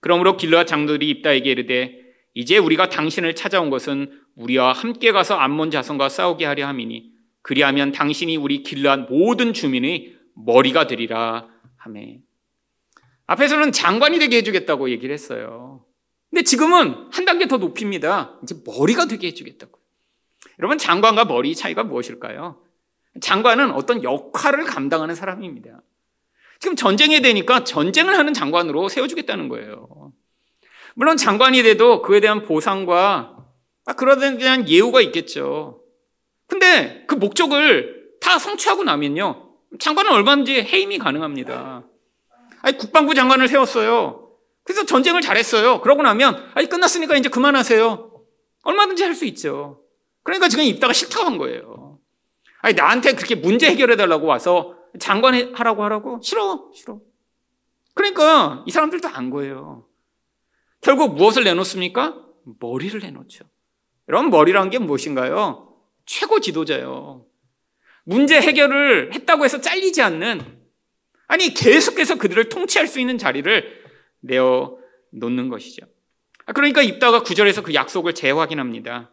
그러므로 0.00 0.36
길르앗 0.36 0.66
장로들이 0.66 1.08
입다에게 1.08 1.50
이르되 1.50 1.98
이제 2.34 2.58
우리가 2.58 2.88
당신을 2.88 3.34
찾아온 3.34 3.70
것은 3.70 4.20
우리와 4.36 4.72
함께 4.72 5.12
가서 5.12 5.36
암몬 5.36 5.70
자손과 5.70 6.08
싸우게 6.08 6.44
하려 6.44 6.66
함이니 6.66 7.12
그리하면 7.42 7.92
당신이 7.92 8.36
우리 8.36 8.62
길르앗 8.62 9.08
모든 9.10 9.52
주민의 9.52 10.16
머리가 10.34 10.86
되리라 10.86 11.48
하매 11.76 12.20
앞에서는 13.26 13.72
장관이 13.72 14.18
되게 14.18 14.36
해주겠다고 14.38 14.90
얘기를 14.90 15.12
했어요. 15.12 15.84
근데 16.30 16.42
지금은 16.42 17.08
한 17.10 17.24
단계 17.24 17.46
더 17.46 17.56
높입니다. 17.58 18.38
이제 18.42 18.56
머리가 18.66 19.06
되게 19.06 19.28
해주겠다고. 19.28 19.78
여러분 20.58 20.78
장관과 20.78 21.24
머리 21.24 21.54
차이가 21.54 21.84
무엇일까요? 21.84 22.60
장관은 23.20 23.70
어떤 23.72 24.02
역할을 24.02 24.64
감당하는 24.64 25.14
사람입니다. 25.14 25.80
지금 26.58 26.76
전쟁이 26.76 27.20
되니까 27.20 27.64
전쟁을 27.64 28.18
하는 28.18 28.34
장관으로 28.34 28.88
세워주겠다는 28.88 29.48
거예요. 29.48 30.12
물론 30.94 31.16
장관이 31.16 31.62
돼도 31.62 32.02
그에 32.02 32.20
대한 32.20 32.42
보상과 32.42 33.46
그런 33.96 34.38
대한 34.38 34.68
예우가 34.68 35.00
있겠죠. 35.02 35.82
근데 36.46 37.04
그 37.06 37.14
목적을 37.14 38.14
다 38.20 38.38
성취하고 38.38 38.84
나면요. 38.84 39.43
장관은 39.78 40.12
얼마든지 40.12 40.62
해임이 40.62 40.98
가능합니다. 40.98 41.84
아니, 42.62 42.78
국방부 42.78 43.14
장관을 43.14 43.48
세웠어요. 43.48 44.30
그래서 44.64 44.86
전쟁을 44.86 45.20
잘했어요. 45.20 45.80
그러고 45.80 46.02
나면, 46.02 46.50
아니, 46.54 46.68
끝났으니까 46.68 47.16
이제 47.16 47.28
그만하세요. 47.28 48.10
얼마든지 48.62 49.02
할 49.02 49.14
수 49.14 49.24
있죠. 49.26 49.82
그러니까 50.22 50.48
지금 50.48 50.64
입다가 50.64 50.92
싫다고 50.92 51.26
한 51.26 51.38
거예요. 51.38 51.98
아니, 52.62 52.74
나한테 52.74 53.14
그렇게 53.14 53.34
문제 53.34 53.68
해결해달라고 53.68 54.26
와서 54.26 54.74
장관 54.98 55.54
하라고 55.54 55.84
하라고? 55.84 56.20
싫어, 56.22 56.70
싫어. 56.74 57.00
그러니까 57.94 58.64
이 58.66 58.70
사람들도 58.70 59.08
안 59.08 59.30
거예요. 59.30 59.86
결국 60.80 61.14
무엇을 61.14 61.44
내놓습니까? 61.44 62.16
머리를 62.60 62.98
내놓죠. 63.00 63.44
여러분, 64.08 64.30
머리란 64.30 64.70
게 64.70 64.78
무엇인가요? 64.78 65.76
최고 66.06 66.40
지도자요. 66.40 67.23
문제 68.04 68.40
해결을 68.40 69.14
했다고 69.14 69.44
해서 69.44 69.60
잘리지 69.60 70.02
않는, 70.02 70.40
아니, 71.26 71.54
계속해서 71.54 72.18
그들을 72.18 72.48
통치할 72.48 72.86
수 72.86 73.00
있는 73.00 73.18
자리를 73.18 73.82
내어 74.20 74.76
놓는 75.12 75.48
것이죠. 75.48 75.86
그러니까 76.54 76.82
입다가 76.82 77.22
구절에서 77.22 77.62
그 77.62 77.72
약속을 77.72 78.14
재확인합니다. 78.14 79.10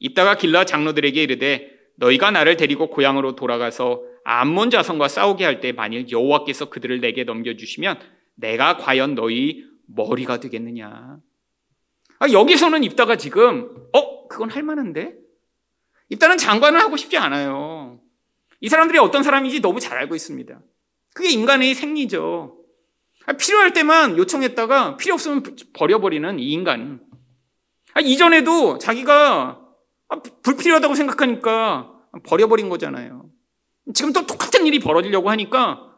입다가 0.00 0.36
길라 0.36 0.64
장로들에게 0.64 1.22
이르되 1.22 1.70
너희가 1.96 2.32
나를 2.32 2.56
데리고 2.56 2.90
고향으로 2.90 3.36
돌아가서 3.36 4.02
암몬 4.24 4.70
자손과 4.70 5.06
싸우게 5.08 5.44
할 5.44 5.60
때 5.60 5.70
만일 5.72 6.10
여호와께서 6.10 6.70
그들을 6.70 7.00
내게 7.00 7.22
넘겨주시면 7.22 8.00
내가 8.34 8.78
과연 8.78 9.14
너희 9.14 9.64
머리가 9.86 10.40
되겠느냐. 10.40 11.18
아, 12.18 12.28
여기서는 12.32 12.82
입다가 12.82 13.16
지금 13.16 13.68
어 13.92 14.26
그건 14.26 14.50
할 14.50 14.64
만한데 14.64 15.14
입다는 16.08 16.36
장관을 16.38 16.80
하고 16.80 16.96
싶지 16.96 17.16
않아요. 17.18 18.00
이 18.62 18.68
사람들이 18.68 18.98
어떤 18.98 19.24
사람인지 19.24 19.60
너무 19.60 19.80
잘 19.80 19.98
알고 19.98 20.14
있습니다. 20.14 20.60
그게 21.14 21.30
인간의 21.30 21.74
생리죠. 21.74 22.56
아, 23.26 23.32
필요할 23.32 23.72
때만 23.72 24.16
요청했다가 24.16 24.96
필요 24.96 25.14
없으면 25.14 25.42
버려버리는 25.74 26.38
이 26.38 26.52
인간. 26.52 27.00
아, 27.92 28.00
이전에도 28.00 28.78
자기가 28.78 29.60
아, 30.08 30.22
불필요하다고 30.44 30.94
생각하니까 30.94 31.92
버려버린 32.24 32.68
거잖아요. 32.68 33.28
지금 33.94 34.12
또 34.12 34.26
똑같은 34.26 34.64
일이 34.64 34.78
벌어지려고 34.78 35.28
하니까 35.28 35.96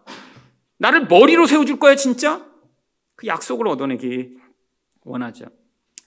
나를 0.78 1.06
머리로 1.06 1.46
세워줄 1.46 1.78
거야, 1.78 1.96
진짜? 1.96 2.46
그 3.14 3.26
약속을 3.26 3.68
얻어내기 3.68 4.38
원하죠. 5.02 5.44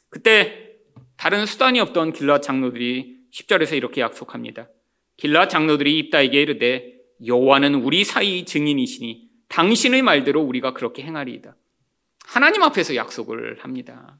그때 0.09 0.71
다른 1.17 1.45
수단이 1.45 1.79
없던 1.81 2.13
길라 2.13 2.41
장로들이 2.41 3.27
10절에서 3.31 3.77
이렇게 3.77 4.01
약속합니다. 4.01 4.69
길라 5.17 5.47
장로들이 5.47 5.97
입다에게 5.99 6.41
이르되 6.41 6.93
여호와는 7.25 7.75
우리 7.75 8.03
사이 8.03 8.45
증인이시니 8.45 9.27
당신의 9.49 10.01
말대로 10.01 10.41
우리가 10.41 10.73
그렇게 10.73 11.03
행하리이다. 11.03 11.55
하나님 12.25 12.61
앞에서 12.63 12.95
약속을 12.95 13.57
합니다. 13.59 14.19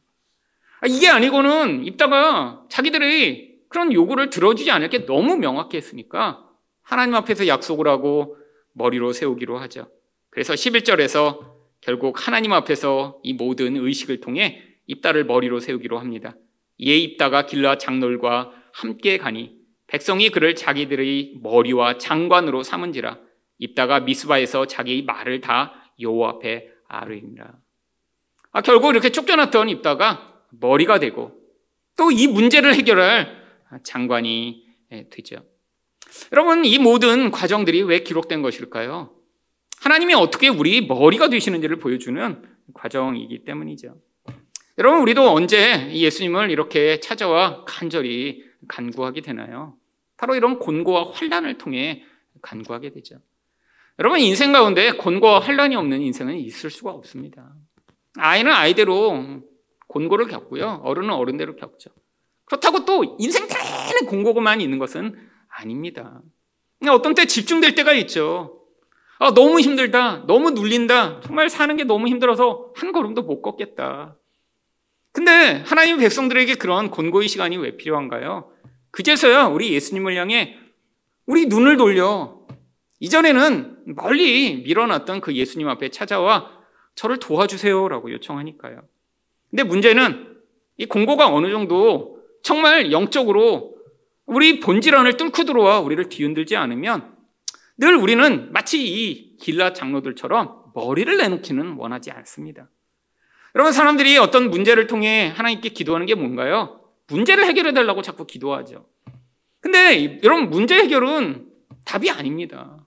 아, 0.79 0.87
이게 0.87 1.07
아니고는 1.07 1.85
입다가 1.85 2.63
자기들의 2.69 3.57
그런 3.69 3.91
요구를 3.91 4.29
들어주지 4.29 4.71
않을 4.71 4.89
게 4.89 5.05
너무 5.05 5.35
명확했으니까 5.35 6.45
하나님 6.81 7.15
앞에서 7.15 7.47
약속을 7.47 7.87
하고 7.87 8.37
머리로 8.73 9.11
세우기로 9.11 9.57
하죠. 9.59 9.89
그래서 10.29 10.53
11절에서 10.53 11.57
결국 11.81 12.25
하나님 12.25 12.53
앞에서 12.53 13.19
이 13.23 13.33
모든 13.33 13.75
의식을 13.75 14.21
통해 14.21 14.63
입다를 14.87 15.25
머리로 15.25 15.59
세우기로 15.59 15.99
합니다. 15.99 16.35
이에 16.77 16.95
입다가 16.95 17.45
길라 17.45 17.77
장롤과 17.77 18.51
함께 18.73 19.17
가니 19.17 19.56
백성이 19.87 20.29
그를 20.29 20.55
자기들의 20.55 21.35
머리와 21.41 21.97
장관으로 21.97 22.63
삼은지라 22.63 23.19
입다가 23.59 24.01
미스바에서 24.01 24.67
자기 24.67 25.01
말을 25.03 25.41
다 25.41 25.73
여호와 25.99 26.29
앞에 26.31 26.67
아뢰니라. 26.87 27.53
아, 28.51 28.61
결국 28.61 28.91
이렇게 28.91 29.09
쫓겨났던 29.09 29.69
입다가 29.69 30.41
머리가 30.51 30.99
되고 30.99 31.31
또 31.97 32.11
이 32.11 32.27
문제를 32.27 32.75
해결할 32.75 33.43
장관이 33.83 34.65
되죠. 35.09 35.37
여러분 36.31 36.63
이 36.63 36.77
모든 36.77 37.31
과정들이 37.31 37.81
왜 37.83 37.99
기록된 37.99 38.41
것일까요? 38.41 39.13
하나님이 39.81 40.13
어떻게 40.13 40.47
우리 40.47 40.85
머리가 40.85 41.29
되시는지를 41.29 41.77
보여주는 41.77 42.43
과정이기 42.73 43.45
때문이죠. 43.45 43.95
여러분 44.77 45.01
우리도 45.01 45.31
언제 45.31 45.91
예수님을 45.91 46.51
이렇게 46.51 46.99
찾아와 46.99 47.65
간절히 47.65 48.43
간구하게 48.67 49.21
되나요? 49.21 49.75
바로 50.17 50.35
이런 50.35 50.59
곤고와 50.59 51.11
환란을 51.11 51.57
통해 51.57 52.03
간구하게 52.41 52.91
되죠. 52.91 53.19
여러분 53.99 54.19
인생 54.19 54.51
가운데 54.51 54.91
곤고와 54.91 55.39
환란이 55.39 55.75
없는 55.75 56.01
인생은 56.01 56.35
있을 56.35 56.69
수가 56.69 56.91
없습니다. 56.91 57.53
아이는 58.17 58.51
아이대로 58.51 59.41
곤고를 59.87 60.27
겪고요. 60.27 60.81
어른은 60.83 61.11
어른대로 61.11 61.55
겪죠. 61.55 61.89
그렇다고 62.45 62.85
또 62.85 63.17
인생 63.19 63.47
내내 63.47 64.07
곤고만 64.07 64.61
있는 64.61 64.79
것은 64.79 65.15
아닙니다. 65.49 66.21
어떤 66.89 67.13
때 67.15 67.25
집중될 67.25 67.75
때가 67.75 67.93
있죠. 67.93 68.61
아, 69.19 69.33
너무 69.33 69.59
힘들다. 69.59 70.25
너무 70.27 70.51
눌린다. 70.51 71.21
정말 71.21 71.49
사는 71.49 71.75
게 71.75 71.83
너무 71.83 72.07
힘들어서 72.07 72.71
한 72.75 72.91
걸음도 72.91 73.23
못 73.23 73.41
걷겠다. 73.41 74.15
근데 75.17 75.63
하나님 75.65 75.97
백성들에게 75.97 76.53
그런 76.55 76.91
곤고의 76.91 77.27
시간이 77.27 77.57
왜 77.57 77.75
필요한가요? 77.75 78.51
그제서야 78.91 79.45
우리 79.45 79.73
예수님을 79.73 80.15
향해 80.15 80.59
우리 81.25 81.47
눈을 81.47 81.75
돌려 81.75 82.45
이전에는 82.99 83.95
멀리 83.95 84.57
밀어놨던 84.57 85.21
그 85.21 85.33
예수님 85.33 85.67
앞에 85.69 85.89
찾아와 85.89 86.51
저를 86.93 87.17
도와주세요라고 87.17 88.11
요청하니까요. 88.11 88.83
근데 89.49 89.63
문제는 89.63 90.37
이 90.77 90.85
공고가 90.85 91.33
어느 91.33 91.49
정도 91.49 92.21
정말 92.43 92.91
영적으로 92.91 93.75
우리 94.27 94.59
본질안을 94.59 95.17
뚫고 95.17 95.45
들어와 95.45 95.79
우리를 95.79 96.09
뒤흔들지 96.09 96.55
않으면 96.55 97.15
늘 97.79 97.95
우리는 97.95 98.51
마치 98.51 98.85
이 98.85 99.35
길라 99.37 99.73
장로들처럼 99.73 100.73
머리를 100.75 101.17
내놓기는 101.17 101.71
원하지 101.79 102.11
않습니다. 102.11 102.69
여러분 103.57 103.73
사람들이 103.73 104.19
어떤 104.19 104.51
문제를 104.51 104.85
통해 104.85 105.33
하나님께 105.35 105.69
기도하는 105.69 106.05
게 106.05 106.13
뭔가요? 106.13 106.79
문제를 107.07 107.45
해결해 107.45 107.73
달라고 107.73 108.03
자꾸 108.03 108.27
기도하죠. 108.27 108.85
근데 109.61 110.21
여러분 110.23 110.51
문제 110.51 110.75
해결은 110.75 111.47
답이 111.83 112.11
아닙니다. 112.11 112.77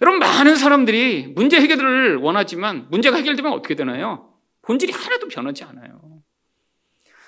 여러분 0.00 0.18
많은 0.18 0.56
사람들이 0.56 1.34
문제 1.34 1.60
해결을 1.60 2.16
원하지만 2.16 2.86
문제가 2.88 3.18
해결되면 3.18 3.52
어떻게 3.52 3.74
되나요? 3.74 4.32
본질이 4.62 4.94
하나도 4.94 5.28
변하지 5.28 5.64
않아요. 5.64 6.22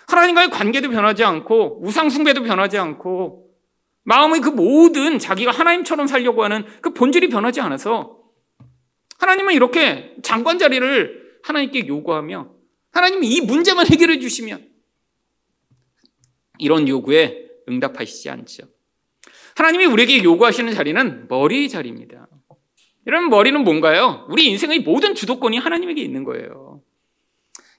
하나님과의 0.07 0.49
관계도 0.49 0.89
변하지 0.89 1.25
않고 1.25 1.83
우상 1.85 2.09
숭배도 2.09 2.45
변하지 2.45 2.79
않고 2.79 3.51
마음의 4.05 4.41
그 4.41 4.49
모든 4.49 5.19
자기가 5.19 5.51
하나님처럼 5.51 6.07
살려고 6.07 6.45
하는 6.45 6.65
그 6.81 6.95
본질이 6.95 7.29
변하지 7.29 7.61
않아서 7.61 8.17
하나님은 9.19 9.53
이렇게 9.53 10.15
장관 10.23 10.59
자리를 10.59 11.18
하나님께 11.43 11.87
요구하며 11.87 12.55
하나님이 12.91 13.29
이 13.29 13.41
문제만 13.41 13.87
해결해 13.87 14.19
주시면 14.19 14.69
이런 16.59 16.89
요구에 16.89 17.49
응답하시지 17.69 18.31
않죠. 18.31 18.65
하나님이 19.55 19.87
우리에게 19.87 20.23
요구하시는 20.23 20.73
자리는 20.75 21.27
머리 21.29 21.69
자리입니다. 21.69 22.29
이런 23.07 23.29
머리는 23.29 23.63
뭔가요? 23.65 24.27
우리 24.29 24.47
인생의 24.47 24.81
모든 24.81 25.15
주도권이 25.15 25.59
하나님에게 25.59 26.03
있는 26.03 26.25
거예요. 26.25 26.83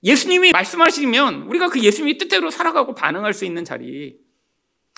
예수님이 0.03 0.51
말씀하시면 0.51 1.43
우리가 1.43 1.69
그 1.69 1.81
예수님의 1.81 2.17
뜻대로 2.17 2.49
살아가고 2.49 2.95
반응할 2.95 3.33
수 3.33 3.45
있는 3.45 3.65
자리. 3.65 4.17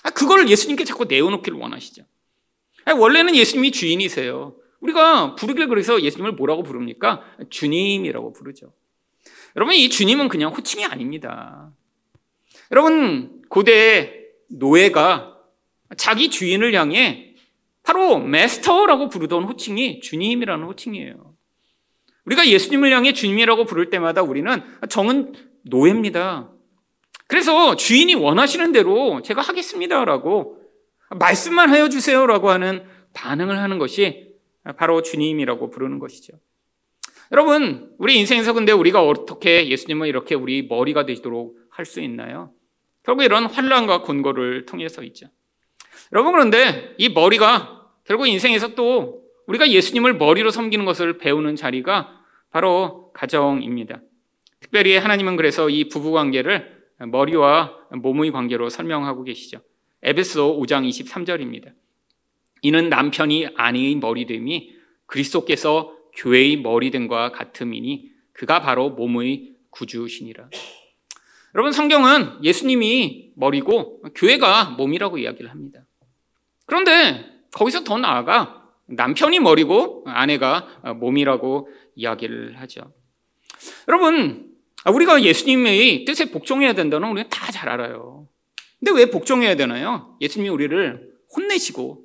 아, 0.02 0.10
그걸 0.10 0.48
예수님께 0.48 0.84
자꾸 0.84 1.04
내어놓기를 1.04 1.58
원하시죠. 1.58 2.04
아, 2.84 2.94
원래는 2.94 3.36
예수님이 3.36 3.72
주인이세요. 3.72 4.56
우리가 4.82 5.36
부르길 5.36 5.68
그래서 5.68 6.02
예수님을 6.02 6.32
뭐라고 6.32 6.62
부릅니까? 6.62 7.22
주님이라고 7.50 8.32
부르죠. 8.32 8.72
여러분, 9.56 9.74
이 9.74 9.88
주님은 9.88 10.28
그냥 10.28 10.52
호칭이 10.52 10.84
아닙니다. 10.84 11.70
여러분, 12.70 13.42
고대 13.48 14.26
노예가 14.48 15.38
자기 15.96 16.30
주인을 16.30 16.74
향해 16.74 17.34
바로 17.82 18.18
메스터라고 18.18 19.08
부르던 19.08 19.44
호칭이 19.44 20.00
주님이라는 20.00 20.66
호칭이에요. 20.66 21.34
우리가 22.24 22.46
예수님을 22.48 22.92
향해 22.92 23.12
주님이라고 23.12 23.64
부를 23.64 23.90
때마다 23.90 24.22
우리는 24.22 24.62
정은 24.88 25.32
노예입니다. 25.62 26.50
그래서 27.26 27.76
주인이 27.76 28.14
원하시는 28.14 28.72
대로 28.72 29.22
제가 29.22 29.40
하겠습니다라고 29.42 30.58
말씀만 31.10 31.70
하여 31.70 31.88
주세요라고 31.88 32.50
하는 32.50 32.84
반응을 33.12 33.58
하는 33.58 33.78
것이 33.78 34.31
바로 34.76 35.02
주님이라고 35.02 35.70
부르는 35.70 35.98
것이죠. 35.98 36.34
여러분, 37.32 37.94
우리 37.98 38.18
인생에서 38.18 38.52
근데 38.52 38.72
우리가 38.72 39.02
어떻게 39.02 39.68
예수님을 39.68 40.06
이렇게 40.06 40.34
우리 40.34 40.66
머리가 40.66 41.06
되도록 41.06 41.56
할 41.70 41.86
수 41.86 42.00
있나요? 42.00 42.52
결국 43.02 43.24
이런 43.24 43.46
환란과 43.46 44.02
곤고를 44.02 44.66
통해서 44.66 45.02
있죠. 45.04 45.26
여러분 46.12 46.32
그런데 46.32 46.94
이 46.98 47.08
머리가 47.08 47.88
결국 48.04 48.26
인생에서 48.26 48.74
또 48.74 49.22
우리가 49.46 49.70
예수님을 49.70 50.14
머리로 50.14 50.50
섬기는 50.50 50.84
것을 50.84 51.18
배우는 51.18 51.56
자리가 51.56 52.20
바로 52.50 53.10
가정입니다. 53.12 54.02
특별히 54.60 54.96
하나님은 54.96 55.36
그래서 55.36 55.68
이 55.68 55.88
부부 55.88 56.12
관계를 56.12 56.82
머리와 56.98 57.76
몸의 57.90 58.30
관계로 58.30 58.68
설명하고 58.68 59.24
계시죠. 59.24 59.60
에베소 60.02 60.60
5장 60.60 60.88
23절입니다. 60.88 61.72
이는 62.62 62.88
남편이 62.88 63.48
아내의 63.56 63.96
머리됨이 63.96 64.74
그리스도께서 65.06 65.96
교회의 66.14 66.56
머리됨과 66.58 67.32
같음이니 67.32 68.10
그가 68.32 68.60
바로 68.60 68.90
몸의 68.90 69.56
구주시니라. 69.70 70.48
여러분 71.54 71.72
성경은 71.72 72.42
예수님이 72.42 73.32
머리고 73.36 74.02
교회가 74.14 74.70
몸이라고 74.70 75.18
이야기를 75.18 75.50
합니다. 75.50 75.84
그런데 76.66 77.26
거기서 77.52 77.84
더 77.84 77.98
나아가 77.98 78.62
남편이 78.86 79.40
머리고 79.40 80.04
아내가 80.06 80.80
몸이라고 81.00 81.68
이야기를 81.94 82.58
하죠. 82.60 82.92
여러분, 83.88 84.50
우리가 84.90 85.22
예수님의 85.22 86.04
뜻에 86.04 86.30
복종해야 86.30 86.72
된다는 86.72 87.08
우리는 87.10 87.28
다 87.28 87.52
잘 87.52 87.68
알아요. 87.68 88.28
근데 88.80 88.98
왜 88.98 89.10
복종해야 89.10 89.54
되나요? 89.54 90.16
예수님이 90.20 90.48
우리를 90.48 91.12
혼내시고 91.36 92.01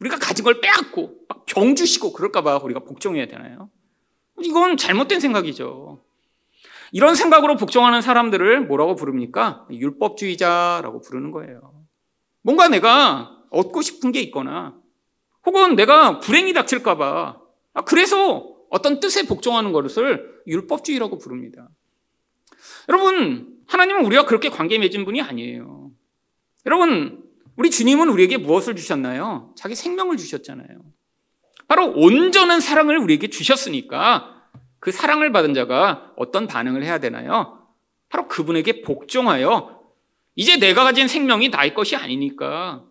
우리가 0.00 0.18
가진 0.18 0.44
걸 0.44 0.60
빼앗고 0.60 1.14
막 1.28 1.40
병 1.50 1.74
주시고 1.74 2.12
그럴까봐 2.12 2.60
우리가 2.62 2.80
복종해야 2.80 3.26
되나요? 3.26 3.70
이건 4.40 4.76
잘못된 4.76 5.18
생각이죠. 5.20 6.02
이런 6.92 7.14
생각으로 7.14 7.56
복종하는 7.56 8.00
사람들을 8.00 8.66
뭐라고 8.66 8.94
부릅니까? 8.94 9.66
율법주의자라고 9.70 11.00
부르는 11.00 11.30
거예요. 11.32 11.84
뭔가 12.42 12.68
내가 12.68 13.36
얻고 13.50 13.82
싶은 13.82 14.12
게 14.12 14.20
있거나 14.22 14.76
혹은 15.44 15.74
내가 15.74 16.20
불행이 16.20 16.52
닥칠까봐 16.52 17.40
아, 17.74 17.82
그래서 17.82 18.56
어떤 18.70 19.00
뜻에 19.00 19.26
복종하는 19.26 19.72
것을 19.72 20.42
율법주의라고 20.46 21.18
부릅니다. 21.18 21.68
여러분, 22.88 23.58
하나님은 23.66 24.04
우리와 24.04 24.24
그렇게 24.24 24.48
관계 24.48 24.78
맺은 24.78 25.04
분이 25.04 25.20
아니에요. 25.20 25.90
여러분, 26.66 27.24
우리 27.56 27.70
주님은 27.70 28.08
우리에게 28.08 28.36
무엇을 28.38 28.76
주셨나요? 28.76 29.52
자기 29.56 29.74
생명을 29.74 30.16
주셨잖아요. 30.16 30.68
바로 31.68 31.92
온전한 31.94 32.60
사랑을 32.60 32.98
우리에게 32.98 33.28
주셨으니까 33.28 34.44
그 34.80 34.90
사랑을 34.90 35.30
받은 35.30 35.54
자가 35.54 36.12
어떤 36.16 36.46
반응을 36.46 36.82
해야 36.82 36.98
되나요? 36.98 37.68
바로 38.08 38.26
그분에게 38.26 38.82
복종하여 38.82 39.80
이제 40.34 40.58
내가 40.58 40.84
가진 40.84 41.06
생명이 41.06 41.50
나의 41.50 41.74
것이 41.74 41.96
아니니까 41.96 42.84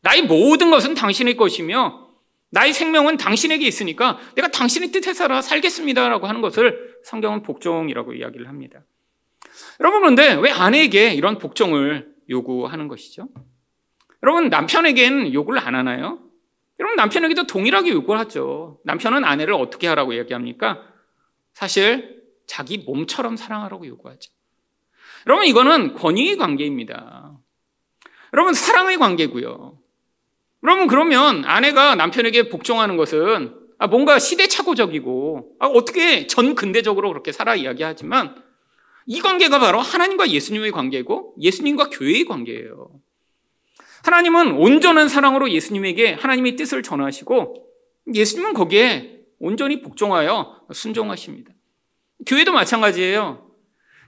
나의 0.00 0.22
모든 0.22 0.70
것은 0.70 0.94
당신의 0.94 1.36
것이며 1.36 2.08
나의 2.50 2.72
생명은 2.72 3.16
당신에게 3.16 3.66
있으니까 3.66 4.18
내가 4.36 4.48
당신의 4.48 4.92
뜻에 4.92 5.12
살아 5.12 5.42
살겠습니다라고 5.42 6.28
하는 6.28 6.40
것을 6.40 6.98
성경은 7.04 7.42
복종이라고 7.42 8.12
이야기를 8.14 8.48
합니다. 8.48 8.84
여러분 9.80 10.00
그런데 10.00 10.34
왜 10.34 10.50
아내에게 10.50 11.14
이런 11.14 11.38
복종을 11.38 12.14
요구하는 12.30 12.86
것이죠? 12.88 13.28
여러분 14.24 14.48
남편에겐 14.48 15.34
요구를 15.34 15.60
안 15.60 15.74
하나요? 15.74 16.18
여러분 16.80 16.96
남편에게도 16.96 17.46
동일하게 17.46 17.90
요구를 17.90 18.18
하죠. 18.20 18.80
남편은 18.84 19.22
아내를 19.22 19.52
어떻게 19.52 19.86
하라고 19.86 20.14
이야기합니까? 20.14 20.80
사실 21.52 22.22
자기 22.46 22.78
몸처럼 22.78 23.36
사랑하라고 23.36 23.86
요구하죠. 23.86 24.32
여러분 25.26 25.44
이거는 25.44 25.92
권위의 25.92 26.38
관계입니다. 26.38 27.38
여러분 28.32 28.54
사랑의 28.54 28.96
관계고요. 28.96 29.78
여러분 30.62 30.86
그러면 30.86 31.44
아내가 31.44 31.94
남편에게 31.94 32.48
복종하는 32.48 32.96
것은 32.96 33.54
아, 33.78 33.88
뭔가 33.88 34.18
시대착오적이고 34.18 35.56
아, 35.60 35.66
어떻게 35.66 36.26
전 36.28 36.54
근대적으로 36.54 37.10
그렇게 37.10 37.30
살아 37.30 37.54
이야기하지만 37.54 38.42
이 39.04 39.20
관계가 39.20 39.58
바로 39.58 39.80
하나님과 39.80 40.30
예수님의 40.30 40.70
관계고 40.70 41.34
예수님과 41.42 41.90
교회의 41.90 42.24
관계예요. 42.24 42.88
하나님은 44.04 44.52
온전한 44.52 45.08
사랑으로 45.08 45.50
예수님에게 45.50 46.12
하나님의 46.12 46.56
뜻을 46.56 46.82
전하시고 46.82 47.66
예수님은 48.12 48.52
거기에 48.52 49.22
온전히 49.38 49.80
복종하여 49.80 50.60
순종하십니다. 50.72 51.50
교회도 52.26 52.52
마찬가지예요. 52.52 53.50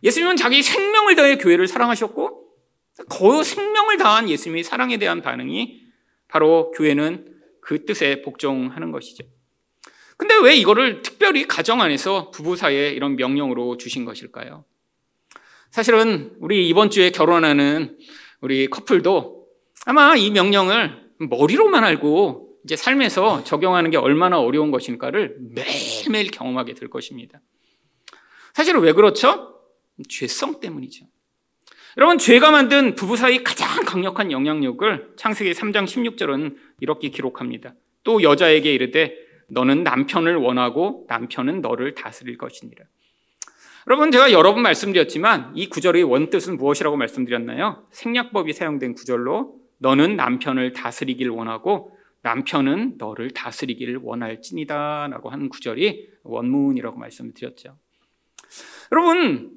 예수님은 0.03 0.37
자기 0.37 0.63
생명을 0.63 1.17
다해 1.17 1.39
교회를 1.39 1.67
사랑하셨고 1.67 2.45
그 3.09 3.43
생명을 3.43 3.97
다한 3.97 4.29
예수님의 4.29 4.65
사랑에 4.65 4.99
대한 4.99 5.23
반응이 5.23 5.83
바로 6.29 6.71
교회는 6.73 7.35
그 7.63 7.87
뜻에 7.87 8.21
복종하는 8.21 8.93
것이죠. 8.93 9.25
근데 10.19 10.35
왜 10.43 10.57
이거를 10.57 11.01
특별히 11.01 11.47
가정 11.47 11.81
안에서 11.81 12.31
부부 12.31 12.57
사이에 12.57 12.91
이런 12.91 13.17
명령으로 13.17 13.79
주신 13.79 14.05
것일까요? 14.05 14.65
사실은 15.71 16.37
우리 16.39 16.69
이번 16.69 16.91
주에 16.91 17.11
결혼하는 17.11 17.97
우리 18.41 18.69
커플도 18.69 19.36
아마 19.87 20.17
이 20.17 20.31
명령을 20.31 21.13
머리로만 21.19 21.85
알고 21.85 22.59
이제 22.65 22.75
삶에서 22.75 23.45
적용하는 23.45 23.91
게 23.91 23.97
얼마나 23.97 24.41
어려운 24.41 24.73
것인가를 24.73 25.37
매일매일 25.55 26.33
경험하게 26.33 26.75
될 26.75 26.91
것입니다. 26.91 27.41
사실은 28.53 28.81
왜 28.81 28.93
그렇죠? 28.93 29.61
죄성 30.09 30.59
때문이죠. 30.59 31.07
여러분, 31.99 32.19
죄가 32.19 32.51
만든 32.51 32.97
부부 32.97 33.17
사이 33.17 33.43
가장 33.45 33.85
강력한 33.85 34.33
영향력을 34.33 35.15
창세기 35.17 35.53
3장 35.53 35.85
16절은 35.85 36.57
이렇게 36.81 37.09
기록합니다. 37.09 37.75
또 38.03 38.23
여자에게 38.23 38.75
이르되 38.75 39.15
너는 39.49 39.85
남편을 39.85 40.35
원하고 40.35 41.07
남편은 41.09 41.61
너를 41.61 41.95
다스릴 41.95 42.37
것이니라. 42.37 42.85
여러분 43.89 44.11
제가 44.11 44.33
여러 44.33 44.53
번 44.53 44.63
말씀드렸지만 44.63 45.53
이 45.55 45.69
구절의 45.69 46.03
원뜻은 46.03 46.57
무엇이라고 46.57 46.97
말씀드렸나요? 46.97 47.87
생략법이 47.93 48.53
사용된 48.53 48.95
구절로 48.95 49.61
너는 49.79 50.17
남편을 50.17 50.73
다스리길 50.73 51.29
원하고 51.31 51.97
남편은 52.23 52.95
너를 52.99 53.31
다스리기를 53.31 54.01
원할지니다 54.03 55.09
라고 55.11 55.31
하는 55.31 55.49
구절이 55.49 56.09
원문이라고 56.25 56.99
말씀드렸죠. 56.99 57.77
여러분 58.93 59.53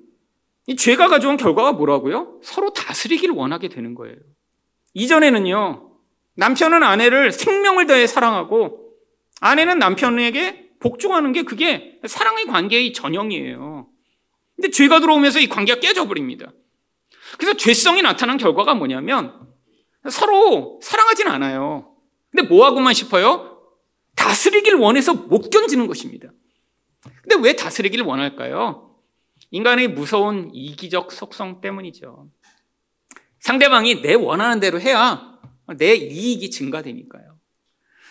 이 0.67 0.75
죄가 0.75 1.07
가져온 1.07 1.37
결과가 1.37 1.71
뭐라고요? 1.73 2.39
서로 2.43 2.73
다스리기를 2.73 3.33
원하게 3.33 3.69
되는 3.69 3.95
거예요. 3.95 4.17
이전에는요 4.93 5.89
남편은 6.35 6.83
아내를 6.83 7.31
생명을 7.31 7.87
다해 7.87 8.07
사랑하고 8.07 8.93
아내는 9.41 9.79
남편에게 9.79 10.69
복종하는 10.79 11.31
게 11.33 11.43
그게 11.43 11.99
사랑의 12.05 12.45
관계의 12.45 12.93
전형이에요. 12.93 13.87
근데 14.55 14.69
죄가 14.69 14.99
들어오면서 14.99 15.39
이 15.39 15.47
관계가 15.47 15.79
깨져버립니다. 15.79 16.51
그래서 17.37 17.55
죄성이 17.57 18.01
나타난 18.01 18.37
결과가 18.37 18.73
뭐냐면 18.73 19.48
서로 20.09 20.79
사랑하진 20.81 21.27
않아요. 21.27 21.95
근데 22.31 22.47
뭐 22.47 22.65
하고만 22.65 22.93
싶어요? 22.93 23.59
다스리길 24.15 24.75
원해서 24.75 25.13
못 25.13 25.49
견디는 25.49 25.87
것입니다. 25.87 26.29
근데 27.21 27.35
왜 27.41 27.55
다스리기를 27.55 28.05
원할까요? 28.05 28.95
인간의 29.51 29.89
무서운 29.89 30.51
이기적 30.53 31.11
속성 31.11 31.61
때문이죠. 31.61 32.29
상대방이 33.39 34.01
내 34.01 34.13
원하는 34.13 34.59
대로 34.59 34.79
해야 34.79 35.39
내 35.77 35.95
이익이 35.95 36.49
증가되니까요. 36.49 37.37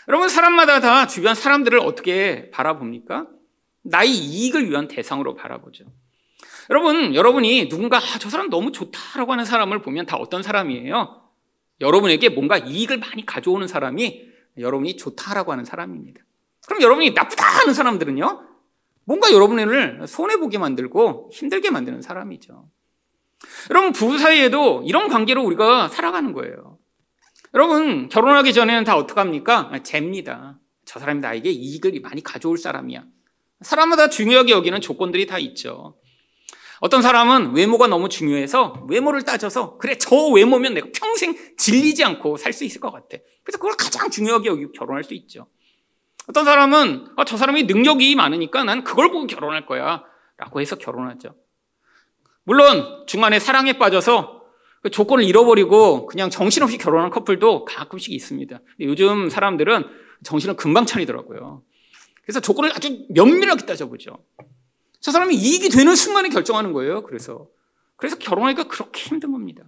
여러분, 0.08 0.28
사람마다 0.28 0.80
다 0.80 1.06
주변 1.06 1.34
사람들을 1.34 1.78
어떻게 1.80 2.50
바라봅니까? 2.50 3.26
나의 3.82 4.10
이익을 4.10 4.70
위한 4.70 4.88
대상으로 4.88 5.34
바라보죠. 5.34 5.84
여러분, 6.70 7.14
여러분이 7.14 7.68
누군가 7.68 7.98
아, 7.98 8.18
저 8.18 8.30
사람 8.30 8.48
너무 8.48 8.72
좋다라고 8.72 9.32
하는 9.32 9.44
사람을 9.44 9.82
보면 9.82 10.06
다 10.06 10.16
어떤 10.16 10.42
사람이에요? 10.42 11.27
여러분에게 11.80 12.28
뭔가 12.30 12.58
이익을 12.58 12.98
많이 12.98 13.24
가져오는 13.24 13.66
사람이 13.66 14.28
여러분이 14.58 14.96
좋다라고 14.96 15.52
하는 15.52 15.64
사람입니다. 15.64 16.22
그럼 16.66 16.82
여러분이 16.82 17.10
나쁘다 17.10 17.44
하는 17.44 17.74
사람들은요? 17.74 18.42
뭔가 19.04 19.32
여러분을 19.32 20.06
손해보게 20.06 20.58
만들고 20.58 21.30
힘들게 21.32 21.70
만드는 21.70 22.02
사람이죠. 22.02 22.68
여러분, 23.70 23.92
부부 23.92 24.18
사이에도 24.18 24.82
이런 24.84 25.08
관계로 25.08 25.42
우리가 25.42 25.88
살아가는 25.88 26.32
거예요. 26.32 26.78
여러분, 27.54 28.08
결혼하기 28.08 28.52
전에는 28.52 28.84
다 28.84 28.96
어떡합니까? 28.96 29.72
잽니다. 29.82 30.58
저 30.84 30.98
사람이 30.98 31.20
나에게 31.20 31.50
이익을 31.50 32.00
많이 32.02 32.22
가져올 32.22 32.58
사람이야. 32.58 33.04
사람마다 33.60 34.08
중요하게 34.10 34.52
여기는 34.52 34.80
조건들이 34.80 35.26
다 35.26 35.38
있죠. 35.38 35.96
어떤 36.80 37.02
사람은 37.02 37.54
외모가 37.54 37.86
너무 37.86 38.08
중요해서 38.08 38.86
외모를 38.88 39.22
따져서 39.22 39.78
그래 39.78 39.96
저 39.98 40.16
외모면 40.28 40.74
내가 40.74 40.88
평생 40.94 41.34
질리지 41.56 42.04
않고 42.04 42.36
살 42.36 42.52
수 42.52 42.64
있을 42.64 42.80
것 42.80 42.90
같아. 42.90 43.18
그래서 43.44 43.58
그걸 43.58 43.72
가장 43.76 44.10
중요하게 44.10 44.48
여기고 44.48 44.72
결혼할 44.72 45.04
수 45.04 45.14
있죠. 45.14 45.46
어떤 46.28 46.44
사람은 46.44 47.08
아, 47.16 47.24
저 47.24 47.36
사람이 47.36 47.64
능력이 47.64 48.14
많으니까 48.14 48.64
난 48.64 48.84
그걸 48.84 49.10
보고 49.10 49.26
결혼할 49.26 49.66
거야 49.66 50.02
라고 50.36 50.60
해서 50.60 50.76
결혼하죠. 50.76 51.34
물론 52.44 53.04
중간에 53.06 53.38
사랑에 53.38 53.78
빠져서 53.78 54.42
그 54.82 54.90
조건을 54.90 55.24
잃어버리고 55.24 56.06
그냥 56.06 56.30
정신없이 56.30 56.78
결혼한 56.78 57.10
커플도 57.10 57.64
가끔씩 57.64 58.12
있습니다. 58.12 58.60
요즘 58.80 59.28
사람들은 59.28 59.84
정신을 60.24 60.56
금방 60.56 60.86
차리더라고요. 60.86 61.62
그래서 62.22 62.40
조건을 62.40 62.70
아주 62.72 63.06
면밀하게 63.10 63.66
따져보죠. 63.66 64.24
저 65.00 65.12
사람이 65.12 65.34
이익이 65.34 65.68
되는 65.68 65.94
순간에 65.94 66.28
결정하는 66.28 66.72
거예요. 66.72 67.02
그래서. 67.02 67.48
그래서 67.96 68.16
결혼하기가 68.18 68.68
그렇게 68.68 69.02
힘든 69.02 69.32
겁니다. 69.32 69.64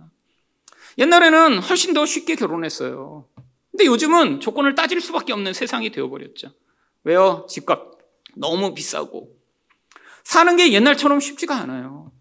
옛날에는 0.98 1.58
훨씬 1.58 1.94
더 1.94 2.04
쉽게 2.06 2.34
결혼했어요. 2.34 3.28
근데 3.70 3.86
요즘은 3.86 4.40
조건을 4.40 4.74
따질 4.74 5.00
수밖에 5.00 5.32
없는 5.32 5.52
세상이 5.52 5.90
되어버렸죠. 5.90 6.52
왜요? 7.04 7.46
집값 7.48 7.98
너무 8.36 8.74
비싸고. 8.74 9.36
사는 10.24 10.56
게 10.56 10.72
옛날처럼 10.72 11.20
쉽지가 11.20 11.56
않아요. 11.56 12.12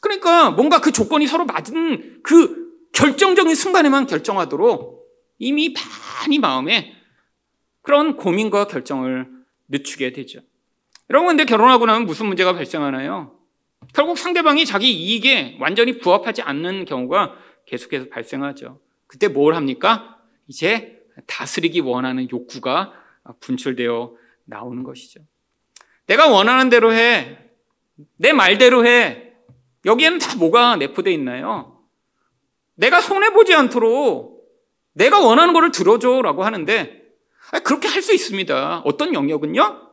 그러니까 0.00 0.50
뭔가 0.50 0.80
그 0.80 0.90
조건이 0.92 1.26
서로 1.26 1.44
맞은 1.44 2.22
그 2.22 2.88
결정적인 2.92 3.54
순간에만 3.54 4.06
결정하도록 4.06 5.02
이미 5.38 5.72
많이 5.72 6.38
마음에 6.38 6.94
그런 7.82 8.16
고민과 8.16 8.66
결정을 8.66 9.28
늦추게 9.68 10.12
되죠. 10.12 10.40
여러분, 11.12 11.28
근데 11.28 11.44
결혼하고 11.44 11.84
나면 11.84 12.06
무슨 12.06 12.24
문제가 12.24 12.54
발생하나요? 12.54 13.38
결국 13.92 14.16
상대방이 14.16 14.64
자기 14.64 14.90
이익에 14.90 15.58
완전히 15.60 15.98
부합하지 15.98 16.40
않는 16.40 16.86
경우가 16.86 17.34
계속해서 17.66 18.06
발생하죠. 18.08 18.80
그때 19.06 19.28
뭘 19.28 19.54
합니까? 19.54 20.18
이제 20.48 21.02
다스리기 21.26 21.80
원하는 21.80 22.30
욕구가 22.30 22.94
분출되어 23.40 24.14
나오는 24.46 24.82
것이죠. 24.82 25.20
내가 26.06 26.28
원하는 26.30 26.70
대로 26.70 26.94
해. 26.94 27.36
내 28.16 28.32
말대로 28.32 28.86
해. 28.86 29.34
여기에는 29.84 30.18
다 30.18 30.34
뭐가 30.36 30.76
내포되어 30.76 31.12
있나요? 31.12 31.78
내가 32.74 33.02
손해보지 33.02 33.52
않도록 33.52 34.48
내가 34.94 35.20
원하는 35.20 35.52
것을 35.52 35.72
들어줘라고 35.72 36.42
하는데 36.42 37.02
그렇게 37.64 37.88
할 37.88 38.00
수 38.00 38.14
있습니다. 38.14 38.80
어떤 38.86 39.12
영역은요? 39.12 39.91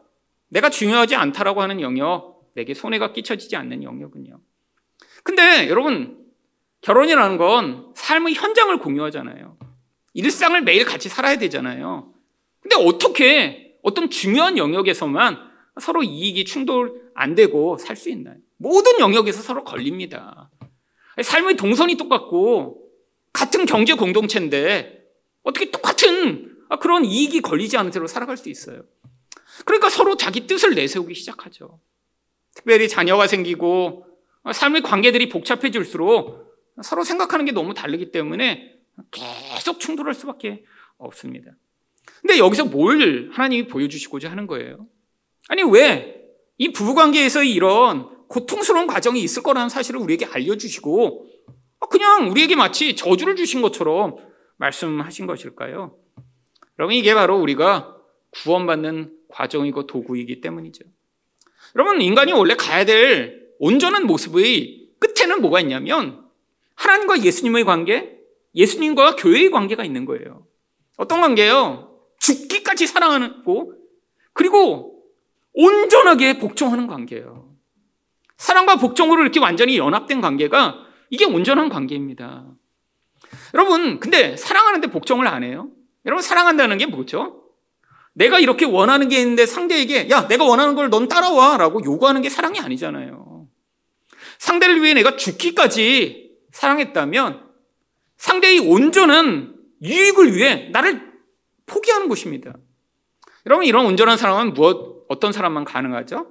내가 0.49 0.69
중요하지 0.69 1.15
않다라고 1.15 1.61
하는 1.61 1.81
영역, 1.81 2.51
내게 2.55 2.73
손해가 2.73 3.13
끼쳐지지 3.13 3.55
않는 3.55 3.83
영역은요. 3.83 4.39
근데 5.23 5.69
여러분, 5.69 6.25
결혼이라는 6.81 7.37
건 7.37 7.93
삶의 7.95 8.33
현장을 8.33 8.77
공유하잖아요. 8.79 9.57
일상을 10.13 10.59
매일 10.61 10.85
같이 10.85 11.07
살아야 11.09 11.37
되잖아요. 11.37 12.13
근데 12.61 12.75
어떻게 12.77 13.77
어떤 13.83 14.09
중요한 14.09 14.57
영역에서만 14.57 15.37
서로 15.79 16.03
이익이 16.03 16.45
충돌 16.45 17.11
안 17.15 17.35
되고 17.35 17.77
살 17.77 17.95
수 17.95 18.09
있나요? 18.09 18.35
모든 18.57 18.99
영역에서 18.99 19.41
서로 19.41 19.63
걸립니다. 19.63 20.49
삶의 21.21 21.55
동선이 21.55 21.95
똑같고 21.95 22.85
같은 23.31 23.65
경제 23.65 23.93
공동체인데 23.93 25.03
어떻게 25.43 25.71
똑같은 25.71 26.57
그런 26.81 27.05
이익이 27.05 27.41
걸리지 27.41 27.77
않은 27.77 27.91
대로 27.91 28.07
살아갈 28.07 28.35
수 28.35 28.49
있어요. 28.49 28.83
그러니까 29.65 29.89
서로 29.89 30.15
자기 30.17 30.47
뜻을 30.47 30.75
내세우기 30.75 31.13
시작하죠. 31.13 31.79
특별히 32.55 32.87
자녀가 32.87 33.27
생기고 33.27 34.05
삶의 34.51 34.81
관계들이 34.81 35.29
복잡해질수록 35.29 36.47
서로 36.83 37.03
생각하는 37.03 37.45
게 37.45 37.51
너무 37.51 37.73
다르기 37.73 38.11
때문에 38.11 38.79
계속 39.11 39.79
충돌할 39.79 40.13
수밖에 40.13 40.63
없습니다. 40.97 41.51
근데 42.21 42.37
여기서 42.37 42.65
뭘 42.65 43.29
하나님이 43.31 43.67
보여주시고자 43.67 44.31
하는 44.31 44.47
거예요? 44.47 44.87
아니, 45.47 45.63
왜 45.63 46.19
이 46.59 46.73
부부관계에서 46.73 47.43
이런 47.43 48.09
고통스러운 48.27 48.85
과정이 48.85 49.21
있을 49.21 49.41
거라는 49.41 49.69
사실을 49.69 49.99
우리에게 50.01 50.25
알려주시고 50.25 51.25
그냥 51.89 52.29
우리에게 52.29 52.55
마치 52.55 52.95
저주를 52.95 53.35
주신 53.37 53.61
것처럼 53.61 54.17
말씀하신 54.57 55.25
것일까요? 55.25 55.97
여러분, 56.77 56.95
이게 56.95 57.15
바로 57.15 57.39
우리가 57.39 57.95
구원받는 58.31 59.17
과정이고 59.29 59.87
도구이기 59.87 60.41
때문이죠. 60.41 60.85
여러분, 61.75 62.01
인간이 62.01 62.33
원래 62.33 62.55
가야 62.55 62.85
될 62.85 63.49
온전한 63.59 64.05
모습의 64.05 64.89
끝에는 64.99 65.41
뭐가 65.41 65.59
있냐면 65.61 66.25
하나님과 66.75 67.23
예수님의 67.23 67.63
관계, 67.65 68.17
예수님과 68.55 69.15
교회의 69.15 69.51
관계가 69.51 69.83
있는 69.83 70.05
거예요. 70.05 70.45
어떤 70.97 71.21
관계요? 71.21 71.97
죽기까지 72.19 72.87
사랑하고 72.87 73.73
그리고 74.33 75.03
온전하게 75.53 76.39
복종하는 76.39 76.87
관계예요. 76.87 77.49
사랑과 78.37 78.77
복종으로 78.77 79.21
이렇게 79.21 79.39
완전히 79.39 79.77
연합된 79.77 80.21
관계가 80.21 80.85
이게 81.09 81.25
온전한 81.25 81.69
관계입니다. 81.69 82.47
여러분, 83.53 83.99
근데 83.99 84.37
사랑하는데 84.37 84.87
복종을 84.87 85.27
안 85.27 85.43
해요? 85.43 85.69
여러분, 86.05 86.21
사랑한다는 86.21 86.77
게 86.77 86.85
뭐죠? 86.85 87.38
내가 88.13 88.39
이렇게 88.39 88.65
원하는 88.65 89.07
게 89.07 89.19
있는데 89.21 89.45
상대에게, 89.45 90.09
야, 90.09 90.27
내가 90.27 90.43
원하는 90.43 90.75
걸 90.75 90.89
넌 90.89 91.07
따라와. 91.07 91.57
라고 91.57 91.83
요구하는 91.83 92.21
게 92.21 92.29
사랑이 92.29 92.59
아니잖아요. 92.59 93.47
상대를 94.39 94.81
위해 94.81 94.93
내가 94.93 95.15
죽기까지 95.15 96.31
사랑했다면 96.51 97.49
상대의 98.17 98.59
온전한 98.59 99.55
유익을 99.81 100.35
위해 100.35 100.69
나를 100.71 101.09
포기하는 101.65 102.09
것입니다. 102.09 102.53
여러분, 103.45 103.65
이런 103.65 103.85
온전한 103.85 104.17
사랑은 104.17 104.53
무엇, 104.53 105.05
어떤 105.07 105.31
사람만 105.31 105.65
가능하죠? 105.65 106.27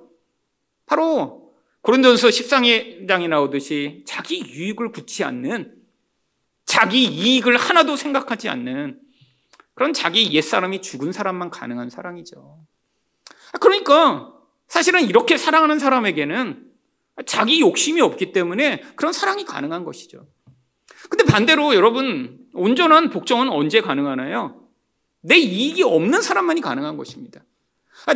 바로 0.86 1.52
고린도전서 1.82 2.28
13장에 2.28 3.28
나오듯이 3.28 4.04
자기 4.06 4.40
유익을 4.40 4.92
굳지 4.92 5.24
않는 5.24 5.74
자기 6.64 7.04
이익을 7.04 7.56
하나도 7.56 7.96
생각하지 7.96 8.48
않는 8.48 9.00
그런 9.78 9.92
자기 9.92 10.32
옛사람이 10.32 10.82
죽은 10.82 11.12
사람만 11.12 11.50
가능한 11.50 11.88
사랑이죠. 11.88 12.58
그러니까 13.60 14.32
사실은 14.66 15.04
이렇게 15.04 15.36
사랑하는 15.36 15.78
사람에게는 15.78 16.66
자기 17.26 17.60
욕심이 17.60 18.00
없기 18.00 18.32
때문에 18.32 18.82
그런 18.96 19.12
사랑이 19.12 19.44
가능한 19.44 19.84
것이죠. 19.84 20.26
근데 21.08 21.22
반대로 21.22 21.76
여러분, 21.76 22.40
온전한 22.54 23.10
복종은 23.10 23.50
언제 23.50 23.80
가능하나요? 23.80 24.68
내 25.20 25.36
이익이 25.36 25.84
없는 25.84 26.22
사람만이 26.22 26.60
가능한 26.60 26.96
것입니다. 26.96 27.44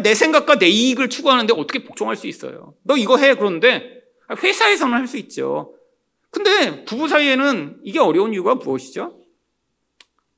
내 0.03 0.17
생각과 0.17 0.59
내 0.59 0.67
이익을 0.67 1.11
추구하는데 1.11 1.55
어떻게 1.57 1.85
복종할 1.85 2.17
수 2.17 2.27
있어요? 2.27 2.75
너 2.83 2.97
이거 2.97 3.19
해. 3.19 3.37
그런데 3.37 4.03
회사에서는 4.37 4.95
할 4.95 5.07
수 5.07 5.17
있죠. 5.17 5.77
근데 6.31 6.85
부부 6.87 7.07
사이에는 7.07 7.83
이게 7.85 8.01
어려운 8.01 8.33
이유가 8.33 8.57
무엇이죠? 8.57 9.22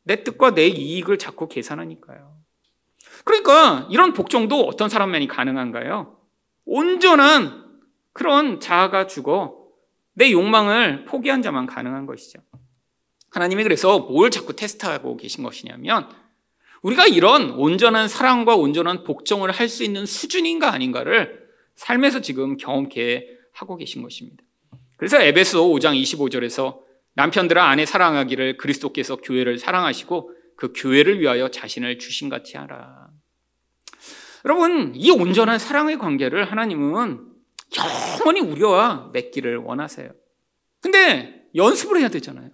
내 0.04 0.22
뜻과 0.22 0.54
내 0.54 0.66
이익을 0.66 1.18
자꾸 1.18 1.48
계산하니까요. 1.48 2.34
그러니까 3.24 3.88
이런 3.90 4.12
복종도 4.12 4.66
어떤 4.66 4.88
사람만이 4.88 5.26
가능한가요? 5.28 6.18
온전한 6.66 7.64
그런 8.12 8.60
자아가 8.60 9.06
죽어 9.06 9.64
내 10.12 10.30
욕망을 10.30 11.04
포기한 11.06 11.42
자만 11.42 11.66
가능한 11.66 12.06
것이죠. 12.06 12.40
하나님이 13.30 13.64
그래서 13.64 13.98
뭘 13.98 14.30
자꾸 14.30 14.54
테스트하고 14.54 15.16
계신 15.16 15.42
것이냐면 15.42 16.08
우리가 16.82 17.06
이런 17.06 17.50
온전한 17.50 18.08
사랑과 18.08 18.54
온전한 18.54 19.04
복종을 19.04 19.50
할 19.50 19.68
수 19.68 19.82
있는 19.82 20.06
수준인가 20.06 20.72
아닌가를 20.72 21.48
삶에서 21.74 22.20
지금 22.20 22.56
경험케 22.56 23.26
하고 23.52 23.76
계신 23.76 24.02
것입니다. 24.02 24.44
그래서 24.96 25.20
에베소 25.20 25.66
5장 25.70 26.00
25절에서 26.00 26.78
남편들아 27.14 27.68
아내 27.68 27.86
사랑하기를 27.86 28.56
그리스도께서 28.56 29.16
교회를 29.16 29.58
사랑하시고 29.58 30.30
그 30.56 30.72
교회를 30.74 31.20
위하여 31.20 31.48
자신을 31.48 31.98
주신 31.98 32.28
같이 32.28 32.56
하라. 32.56 33.08
여러분, 34.44 34.92
이 34.94 35.10
온전한 35.10 35.58
사랑의 35.58 35.98
관계를 35.98 36.50
하나님은 36.50 37.34
영원히 38.20 38.40
우리와 38.40 39.10
맺기를 39.12 39.56
원하세요. 39.58 40.10
근데 40.80 41.46
연습을 41.54 41.98
해야 41.98 42.08
되잖아요. 42.08 42.50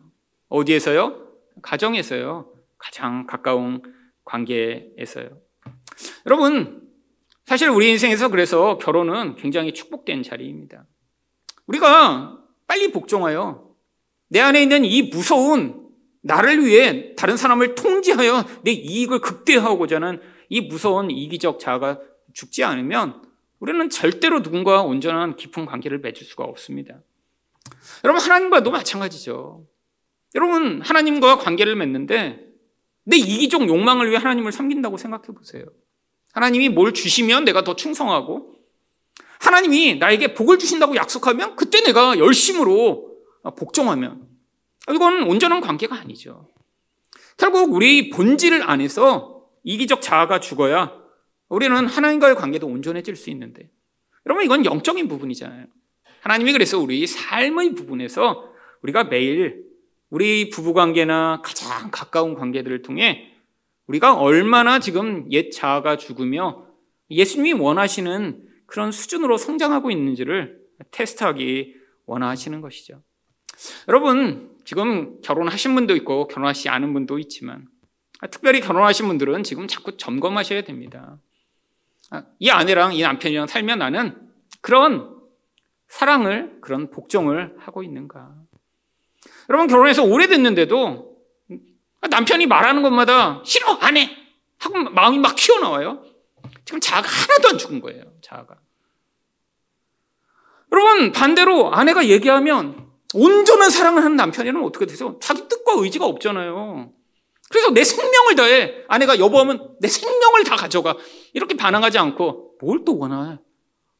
어디에서요? 0.49 1.29
가정에서요. 1.63 2.53
가장 2.79 3.27
가까운 3.27 3.83
관계에서요. 4.25 5.31
여러분, 6.27 6.89
사실 7.45 7.69
우리 7.69 7.91
인생에서 7.91 8.29
그래서 8.29 8.79
결혼은 8.79 9.35
굉장히 9.35 9.75
축복된 9.75 10.23
자리입니다. 10.23 10.87
우리가 11.67 12.39
빨리 12.67 12.93
복종하여 12.93 13.70
내 14.31 14.41
안에 14.41 14.63
있는 14.63 14.85
이 14.85 15.03
무서운 15.03 15.89
나를 16.23 16.65
위해 16.65 17.15
다른 17.17 17.37
사람을 17.37 17.75
통제하여 17.75 18.45
내 18.63 18.71
이익을 18.71 19.19
극대화하고자 19.21 19.97
하는 19.97 20.21
이 20.49 20.61
무서운 20.61 21.11
이기적 21.11 21.59
자아가 21.59 21.99
죽지 22.33 22.63
않으면 22.63 23.23
우리는 23.59 23.91
절대로 23.91 24.39
누군가와 24.41 24.83
온전한 24.83 25.37
깊은 25.37 25.67
관계를 25.67 25.99
맺을 25.99 26.25
수가 26.25 26.45
없습니다. 26.45 27.01
여러분, 28.05 28.23
하나님과도 28.23 28.71
마찬가지죠. 28.71 29.67
여러분, 30.37 30.81
하나님과 30.81 31.39
관계를 31.39 31.75
맺는데 31.75 32.41
내 33.05 33.17
이기적 33.17 33.69
욕망을 33.69 34.09
위해 34.09 34.19
하나님을 34.19 34.53
섬긴다고 34.53 34.97
생각해 34.97 35.27
보세요. 35.37 35.65
하나님이 36.33 36.69
뭘 36.69 36.95
주시면 36.95 37.45
내가 37.45 37.65
더 37.65 37.75
충성하고 37.75 38.55
하나님이 39.41 39.97
나에게 39.97 40.35
복을 40.35 40.59
주신다고 40.59 40.95
약속하면 40.95 41.57
그때 41.57 41.83
내가 41.83 42.19
열심으로 42.19 43.10
복종하면 43.57 44.29
이건 44.91 45.23
온전한 45.25 45.61
관계가 45.61 45.97
아니죠. 45.97 46.49
결국 47.37 47.73
우리 47.73 48.11
본질 48.11 48.63
안에서 48.63 49.47
이기적 49.65 50.03
자아가 50.03 50.41
죽어야 50.41 50.93
우리는 51.49 51.87
하나님과의 51.87 52.35
관계도 52.35 52.67
온전해질 52.67 53.17
수 53.17 53.31
있는데 53.31 53.71
여러분 54.27 54.45
이건 54.45 54.65
영적인 54.65 55.09
부분이잖아요. 55.09 55.67
하나님이 56.21 56.53
그래서 56.53 56.79
우리 56.79 57.07
삶의 57.07 57.75
부분에서 57.75 58.53
우리가 58.83 59.05
매일 59.05 59.65
우리 60.11 60.51
부부관계나 60.51 61.43
가장 61.45 61.91
가까운 61.91 62.35
관계들을 62.35 62.83
통해 62.83 63.33
우리가 63.87 64.15
얼마나 64.15 64.79
지금 64.79 65.31
옛 65.33 65.51
자아가 65.51 65.97
죽으며 65.97 66.67
예수님이 67.11 67.55
원하시는 67.55 68.47
그런 68.67 68.93
수준으로 68.93 69.37
성장하고 69.37 69.91
있는지를 69.91 70.61
테스트하기 70.93 71.77
원하시는 72.07 72.61
것이죠. 72.61 73.03
여러분, 73.89 74.57
지금 74.65 75.21
결혼하신 75.23 75.75
분도 75.75 75.97
있고 75.97 76.29
결혼하시지 76.29 76.69
않은 76.69 76.93
분도 76.93 77.19
있지만 77.19 77.67
특별히 78.31 78.61
결혼하신 78.61 79.09
분들은 79.09 79.43
지금 79.45 79.67
자꾸 79.67 79.97
점검하셔야 79.97 80.63
됩니다. 80.63 81.19
이 82.39 82.51
아내랑 82.51 82.95
이 82.95 83.03
남편이랑 83.03 83.47
살면 83.47 83.79
나는 83.79 84.31
그런 84.61 85.19
사랑을, 85.89 86.59
그런 86.61 86.91
복종을 86.91 87.57
하고 87.59 87.83
있는가. 87.83 88.35
여러분 89.49 89.67
결혼해서 89.67 90.05
오래됐는데도 90.05 91.17
남편이 92.09 92.47
말하는 92.47 92.83
것마다 92.83 93.43
싫어 93.45 93.75
안 93.81 93.97
해. 93.97 94.17
하고 94.59 94.91
마음이 94.91 95.19
막 95.19 95.35
튀어나와요. 95.37 96.05
지금 96.65 96.81
자아가 96.81 97.09
하나도 97.09 97.49
안 97.49 97.59
죽은 97.59 97.81
거예요. 97.81 98.05
자아가. 98.23 98.57
여러분 100.73 101.13
반대로 101.13 101.75
아내가 101.75 102.07
얘기하면 102.07 102.90
온전한 103.15 103.71
사랑을 103.71 104.05
하는 104.05 104.17
남편이라면 104.17 104.65
어떻게 104.65 104.87
되세요? 104.87 105.19
자기 105.21 105.49
뜻과 105.49 105.75
의지가 105.77 106.07
없잖아요. 106.07 106.93
그래서 107.51 107.71
내 107.71 107.83
생명을 107.83 108.37
다해 108.37 108.85
아내가 108.89 109.19
여보하면 109.19 109.77
내 109.81 109.89
생명을 109.89 110.45
다 110.45 110.55
가져가 110.57 110.97
이렇게 111.33 111.57
반항하지 111.57 111.99
않고 111.99 112.59
뭘 112.61 112.85
또 112.85 112.97
원해? 112.99 113.39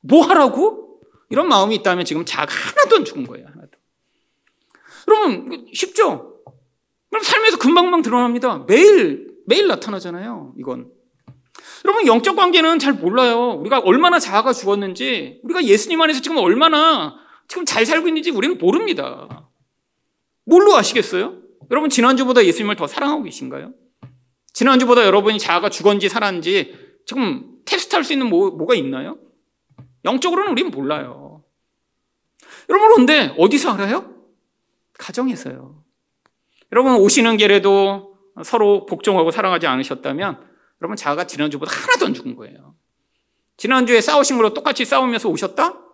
뭐 0.03 0.25
하라고? 0.27 1.01
이런 1.31 1.49
마음이 1.49 1.75
있다면 1.77 2.05
지금 2.05 2.25
자아가 2.25 2.53
하나도 2.53 2.97
안 2.97 3.05
죽은 3.05 3.27
거예요. 3.27 3.47
하나도. 3.47 3.71
여러분 5.09 5.67
쉽죠? 5.73 6.37
그럼 7.09 7.23
삶에서 7.23 7.59
금방금방 7.59 8.03
드러납니다. 8.03 8.65
매일 8.69 9.31
매일 9.47 9.67
나타나잖아요. 9.67 10.55
이건 10.59 10.91
여러분 11.85 12.07
영적 12.07 12.37
관계는 12.37 12.79
잘 12.79 12.93
몰라요. 12.93 13.53
우리가 13.61 13.81
얼마나 13.81 14.19
자아가 14.19 14.53
죽었는지, 14.53 15.41
우리가 15.43 15.65
예수님 15.65 16.01
안에서 16.01 16.21
지금 16.21 16.37
얼마나 16.37 17.17
지금 17.51 17.65
잘 17.65 17.85
살고 17.85 18.07
있는지 18.07 18.31
우리는 18.31 18.57
모릅니다. 18.59 19.51
뭘로 20.45 20.77
아시겠어요? 20.77 21.43
여러분 21.73 21.91
지난주보다 21.91 22.45
예수님을 22.45 22.77
더 22.77 22.87
사랑하고 22.87 23.25
계신가요? 23.25 23.73
지난주보다 24.53 25.05
여러분이 25.05 25.41
자아가 25.41 25.69
죽었는지 25.69 26.09
살았는지 26.09 27.01
지금 27.07 27.59
테스트할 27.65 28.05
수 28.05 28.13
있는 28.13 28.29
뭐, 28.29 28.53
뭐가 28.53 28.77
있나요? 28.77 29.19
영적으로는 30.05 30.53
우리는 30.53 30.71
몰라요. 30.71 31.43
여러분 32.69 32.89
그런데 32.93 33.35
어디서 33.37 33.73
알아요? 33.73 34.15
가정에서요. 34.97 35.83
여러분 36.71 36.95
오시는 36.95 37.37
길에도 37.37 38.17
서로 38.45 38.87
복종하고 38.87 39.33
사랑하지 39.33 39.67
않으셨다면 39.67 40.41
여러분 40.81 40.97
자아가 40.97 41.27
지난주보다 41.27 41.73
하나도 41.75 42.07
안 42.07 42.15
죽은 42.15 42.37
거예요. 42.37 42.77
지난주에 43.57 44.01
싸우신 44.01 44.37
걸로 44.37 44.55
똑같이 44.55 44.85
싸우면서 44.85 45.29
오셨다? 45.29 45.90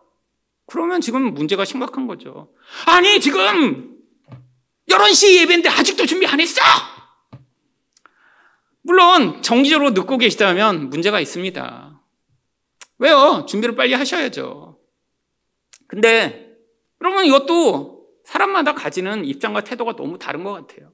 그러면 0.67 1.01
지금 1.01 1.35
문제가 1.35 1.65
심각한 1.65 2.07
거죠. 2.07 2.53
아니 2.87 3.21
지금 3.21 3.97
11시 4.89 5.41
예배인데 5.43 5.69
아직도 5.69 6.07
준비 6.07 6.27
안 6.27 6.41
했어! 6.41 6.61
물론 8.83 9.43
정기적으로 9.43 9.91
늦고 9.91 10.19
계시다면 10.19 10.91
문제가 10.91 11.21
있습니다. 11.21 12.01
왜요? 12.99 13.47
준비를 13.49 13.75
빨리 13.75 13.95
하셔야죠. 13.95 14.79
근데 15.89 16.57
여러분 17.01 17.25
이것도 17.25 18.07
사람마다 18.25 18.75
가지는 18.75 19.25
입장과 19.25 19.63
태도가 19.63 19.97
너무 19.97 20.19
다른 20.19 20.45
것 20.45 20.53
같아요. 20.53 20.93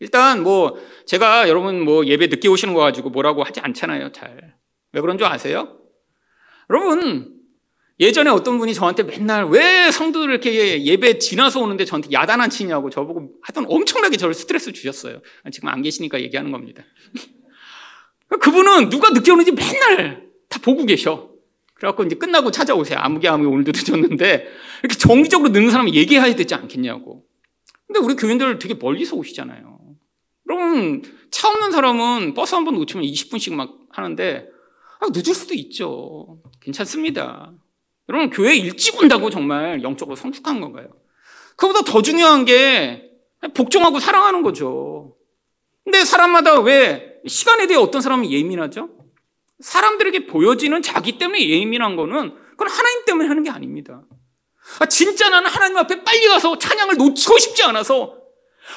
일단 0.00 0.42
뭐 0.42 0.76
제가 1.06 1.48
여러분 1.48 1.84
뭐 1.84 2.06
예배 2.06 2.28
늦게 2.28 2.48
오시는 2.48 2.72
거 2.74 2.80
가지고 2.80 3.10
뭐라고 3.10 3.42
하지 3.42 3.60
않잖아요. 3.60 4.12
잘. 4.12 4.56
왜 4.92 5.00
그런 5.00 5.18
줄 5.18 5.26
아세요? 5.26 5.76
여러분 6.70 7.37
예전에 8.00 8.30
어떤 8.30 8.58
분이 8.58 8.74
저한테 8.74 9.02
맨날 9.02 9.46
왜 9.48 9.90
성도들 9.90 10.30
이렇게 10.30 10.84
예배 10.84 11.18
지나서 11.18 11.60
오는데 11.60 11.84
저한테 11.84 12.10
야단 12.12 12.40
안 12.40 12.48
치냐고 12.48 12.90
저보고 12.90 13.32
하여튼 13.42 13.64
엄청나게 13.68 14.16
저를 14.16 14.34
스트레스 14.34 14.72
주셨어요. 14.72 15.20
지금 15.50 15.68
안 15.68 15.82
계시니까 15.82 16.20
얘기하는 16.20 16.52
겁니다. 16.52 16.84
그분은 18.40 18.88
누가 18.90 19.10
늦게 19.10 19.30
오는지 19.32 19.52
맨날 19.52 20.28
다 20.48 20.60
보고 20.62 20.84
계셔. 20.84 21.30
그래갖고 21.74 22.04
이제 22.04 22.14
끝나고 22.16 22.50
찾아오세요. 22.50 22.98
아무개 23.00 23.28
아무개 23.28 23.48
오늘도 23.48 23.72
늦었는데 23.74 24.46
이렇게 24.82 24.96
정기적으로 24.96 25.50
늦는 25.50 25.70
사람이 25.70 25.94
얘기해야 25.94 26.34
되지 26.34 26.54
않겠냐고. 26.54 27.24
근데 27.86 28.00
우리 28.00 28.14
교인들 28.14 28.58
되게 28.58 28.74
멀리서 28.74 29.16
오시잖아요. 29.16 29.78
여러분, 30.50 31.02
차 31.30 31.48
없는 31.48 31.72
사람은 31.72 32.34
버스 32.34 32.54
한 32.54 32.64
번 32.64 32.74
놓치면 32.74 33.04
20분씩 33.04 33.54
막 33.54 33.76
하는데, 33.90 34.46
아, 35.00 35.06
늦을 35.10 35.34
수도 35.34 35.54
있죠. 35.54 36.38
괜찮습니다. 36.60 37.52
여러분, 38.08 38.30
교회 38.30 38.56
일찍 38.56 38.98
온다고 38.98 39.30
정말 39.30 39.82
영적으로 39.82 40.16
성숙한 40.16 40.60
건가요? 40.60 40.88
그보다 41.56 41.82
더 41.82 42.02
중요한 42.02 42.44
게 42.44 43.10
복종하고 43.54 43.98
사랑하는 44.00 44.42
거죠. 44.42 45.16
근데 45.84 46.04
사람마다 46.04 46.60
왜 46.60 47.20
시간에 47.26 47.66
대해 47.66 47.78
어떤 47.78 48.00
사람은 48.00 48.30
예민하죠? 48.30 48.90
사람들에게 49.60 50.26
보여지는 50.26 50.82
자기 50.82 51.18
때문에 51.18 51.48
예민한 51.48 51.96
거는 51.96 52.34
그건 52.50 52.68
하나님 52.68 53.04
때문에 53.04 53.28
하는 53.28 53.42
게 53.42 53.50
아닙니다. 53.50 54.02
아, 54.78 54.86
진짜 54.86 55.28
나는 55.30 55.50
하나님 55.50 55.76
앞에 55.78 56.04
빨리 56.04 56.26
가서 56.26 56.58
찬양을 56.58 56.96
놓치고 56.96 57.38
싶지 57.38 57.62
않아서 57.64 58.18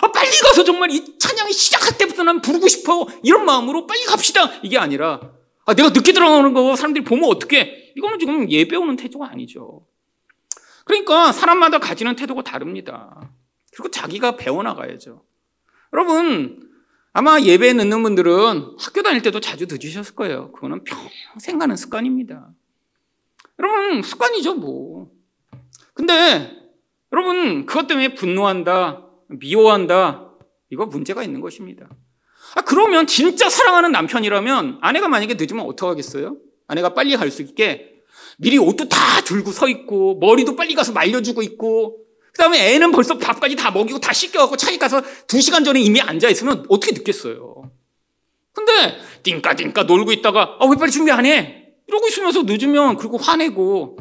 아, 0.02 0.12
빨리 0.12 0.32
가서 0.40 0.64
정말 0.64 0.90
이 0.92 1.18
찬양이 1.20 1.52
시작할 1.52 1.98
때부터 1.98 2.24
난 2.24 2.42
부르고 2.42 2.68
싶어. 2.68 3.08
이런 3.24 3.46
마음으로 3.46 3.86
빨리 3.88 4.04
갑시다. 4.06 4.50
이게 4.64 4.78
아니라, 4.78 5.20
아, 5.66 5.74
내가 5.74 5.90
늦게 5.90 6.14
들어가는 6.14 6.54
거 6.54 6.76
사람들이 6.76 7.04
보면 7.04 7.30
어떡해. 7.30 7.81
이거는 7.96 8.20
지금 8.20 8.50
예배 8.50 8.76
오는 8.76 8.96
태도가 8.96 9.30
아니죠. 9.30 9.86
그러니까 10.86 11.32
사람마다 11.32 11.80
가지는 11.80 12.16
태도가 12.16 12.44
다릅니다. 12.44 13.32
그리고 13.74 13.90
자기가 13.90 14.36
배워나가야죠. 14.36 15.24
여러분, 15.94 16.70
아마 17.14 17.40
예배에 17.40 17.74
늦는 17.74 18.04
분들은 18.04 18.76
학교 18.80 19.02
다닐 19.02 19.22
때도 19.22 19.40
자주 19.40 19.66
늦으셨을 19.70 20.16
거예요. 20.16 20.52
그거는 20.54 20.84
평생 20.84 21.60
가는 21.60 21.76
습관입니다. 21.76 22.50
여러분, 23.60 24.02
습관이죠, 24.02 24.56
뭐. 24.56 25.12
근데, 25.94 26.58
여러분, 27.12 27.66
그것 27.66 27.88
때문에 27.88 28.16
분노한다, 28.16 29.06
미워한다. 29.28 30.30
이거 30.70 30.86
문제가 30.86 31.24
있는 31.24 31.42
것입니다. 31.42 31.90
아, 32.56 32.62
그러면 32.62 33.08
진짜 33.08 33.50
사랑하는 33.50 33.92
남편이라면 33.92 34.80
아내가 34.82 35.08
만약에 35.08 35.36
늦으면 35.36 35.66
어떡하겠어요? 35.66 36.38
아내가 36.72 36.94
빨리 36.94 37.16
갈 37.18 37.30
수 37.30 37.42
있게 37.42 38.02
미리 38.38 38.58
옷도 38.58 38.88
다 38.88 39.22
들고 39.22 39.52
서 39.52 39.68
있고 39.68 40.18
머리도 40.20 40.56
빨리 40.56 40.74
가서 40.74 40.94
말려주고 40.94 41.42
있고 41.44 41.98
그 42.32 42.38
다음에 42.38 42.74
애는 42.74 42.92
벌써 42.92 43.18
밥까지 43.18 43.56
다 43.56 43.72
먹이고 43.72 44.00
다 44.00 44.14
씻겨갖고 44.14 44.56
차에 44.58 44.78
가서 44.78 45.02
두 45.28 45.42
시간 45.42 45.64
전에 45.64 45.80
이미 45.82 46.00
앉아 46.00 46.30
있으면 46.30 46.66
어떻게 46.70 46.94
늦겠어요? 46.94 47.70
근데 48.54 48.98
띵까 49.24 49.56
띵까 49.56 49.84
놀고 49.84 50.12
있다가 50.14 50.58
아, 50.60 50.66
왜 50.66 50.78
빨리 50.78 50.92
준비 50.92 51.12
안 51.12 51.26
해? 51.26 51.74
이러고 51.88 52.08
있으면서 52.08 52.44
늦으면 52.44 52.96
그리고 52.98 53.18
화내고 53.18 53.98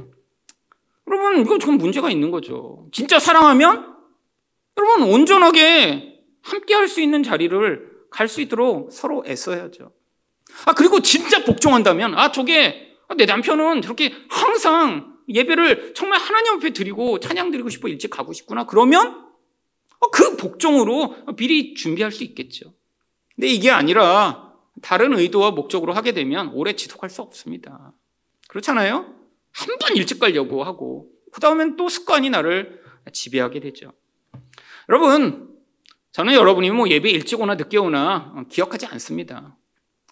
여러분 1.08 1.40
이거 1.40 1.58
좀 1.58 1.76
문제가 1.76 2.08
있는 2.10 2.30
거죠. 2.30 2.86
진짜 2.92 3.18
사랑하면 3.18 3.96
여러분, 4.78 5.08
온전하게 5.10 6.20
함께 6.42 6.74
할 6.74 6.88
수 6.88 7.00
있는 7.00 7.22
자리를 7.22 7.90
갈 8.10 8.28
수 8.28 8.40
있도록 8.40 8.92
서로 8.92 9.24
애써야죠. 9.26 9.92
아, 10.66 10.72
그리고 10.72 11.00
진짜 11.00 11.44
복종한다면, 11.44 12.14
아, 12.18 12.32
저게, 12.32 12.96
아, 13.08 13.14
내 13.14 13.24
남편은 13.26 13.82
저렇게 13.82 14.12
항상 14.28 15.16
예배를 15.28 15.94
정말 15.94 16.18
하나님 16.20 16.54
앞에 16.54 16.70
드리고 16.72 17.20
찬양 17.20 17.50
드리고 17.50 17.68
싶어 17.68 17.88
일찍 17.88 18.10
가고 18.10 18.32
싶구나. 18.32 18.66
그러면 18.66 19.26
어, 20.00 20.10
그 20.10 20.36
복종으로 20.36 21.14
미리 21.36 21.74
준비할 21.74 22.10
수 22.10 22.24
있겠죠. 22.24 22.74
근데 23.34 23.48
이게 23.48 23.70
아니라 23.70 24.54
다른 24.82 25.12
의도와 25.16 25.50
목적으로 25.50 25.92
하게 25.92 26.12
되면 26.12 26.48
오래 26.54 26.72
지속할 26.74 27.10
수 27.10 27.22
없습니다. 27.22 27.92
그렇잖아요? 28.48 29.14
한 29.52 29.78
번 29.78 29.96
일찍 29.96 30.18
가려고 30.18 30.64
하고, 30.64 31.10
그 31.32 31.40
다음엔 31.40 31.76
또 31.76 31.88
습관이 31.88 32.30
나를 32.30 32.80
지배하게 33.12 33.60
되죠. 33.60 33.92
여러분, 34.88 35.48
저는 36.12 36.34
여러분이 36.34 36.70
뭐 36.70 36.88
예배 36.88 37.10
일찍 37.10 37.40
오나 37.40 37.54
늦게 37.54 37.76
오나 37.78 38.34
기억하지 38.48 38.86
않습니다. 38.86 39.56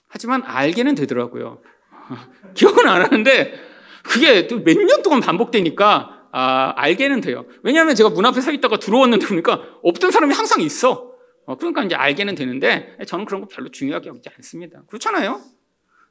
하지만 0.09 0.43
알게는 0.45 0.95
되더라고요. 0.95 1.61
기억은 2.55 2.89
안 2.89 3.03
하는데 3.03 3.55
그게 4.03 4.47
또 4.47 4.57
몇 4.61 4.77
년 4.77 5.03
동안 5.03 5.21
반복되니까 5.21 6.29
아, 6.33 6.73
알게는 6.77 7.21
돼요. 7.21 7.47
왜냐하면 7.63 7.95
제가 7.95 8.11
문 8.11 8.25
앞에 8.27 8.41
서 8.41 8.53
있다가 8.53 8.79
들어왔는데 8.79 9.27
보니까 9.27 9.63
없던 9.83 10.11
사람이 10.11 10.35
항상 10.35 10.61
있어. 10.61 11.13
어, 11.47 11.57
그러니까 11.57 11.83
이제 11.85 11.95
알게는 11.95 12.35
되는데 12.35 12.97
저는 13.07 13.25
그런 13.25 13.41
거 13.41 13.49
별로 13.49 13.71
중요하게 13.71 14.09
여기지 14.11 14.29
않습니다. 14.37 14.83
그렇잖아요? 14.89 15.41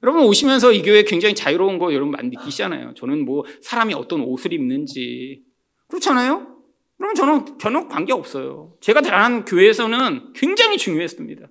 여러분 0.04 0.24
오시면서 0.26 0.72
이 0.74 0.82
교회 0.82 1.04
굉장히 1.04 1.34
자유로운 1.36 1.78
거 1.80 1.94
여러분 1.94 2.12
많이 2.12 2.30
느끼시잖아요. 2.30 2.94
저는 2.96 3.26
뭐 3.26 3.44
사람이 3.62 3.94
어떤 3.94 4.22
옷을 4.22 4.54
입는지 4.54 5.44
그렇잖아요? 5.88 6.56
그럼 6.98 7.14
저는 7.14 7.60
전혀 7.60 7.88
관계 7.88 8.14
없어요. 8.14 8.74
제가 8.82 9.02
다른 9.02 9.46
교회에서는 9.46 10.34
굉장히 10.34 10.78
중요했습니다. 10.78 11.48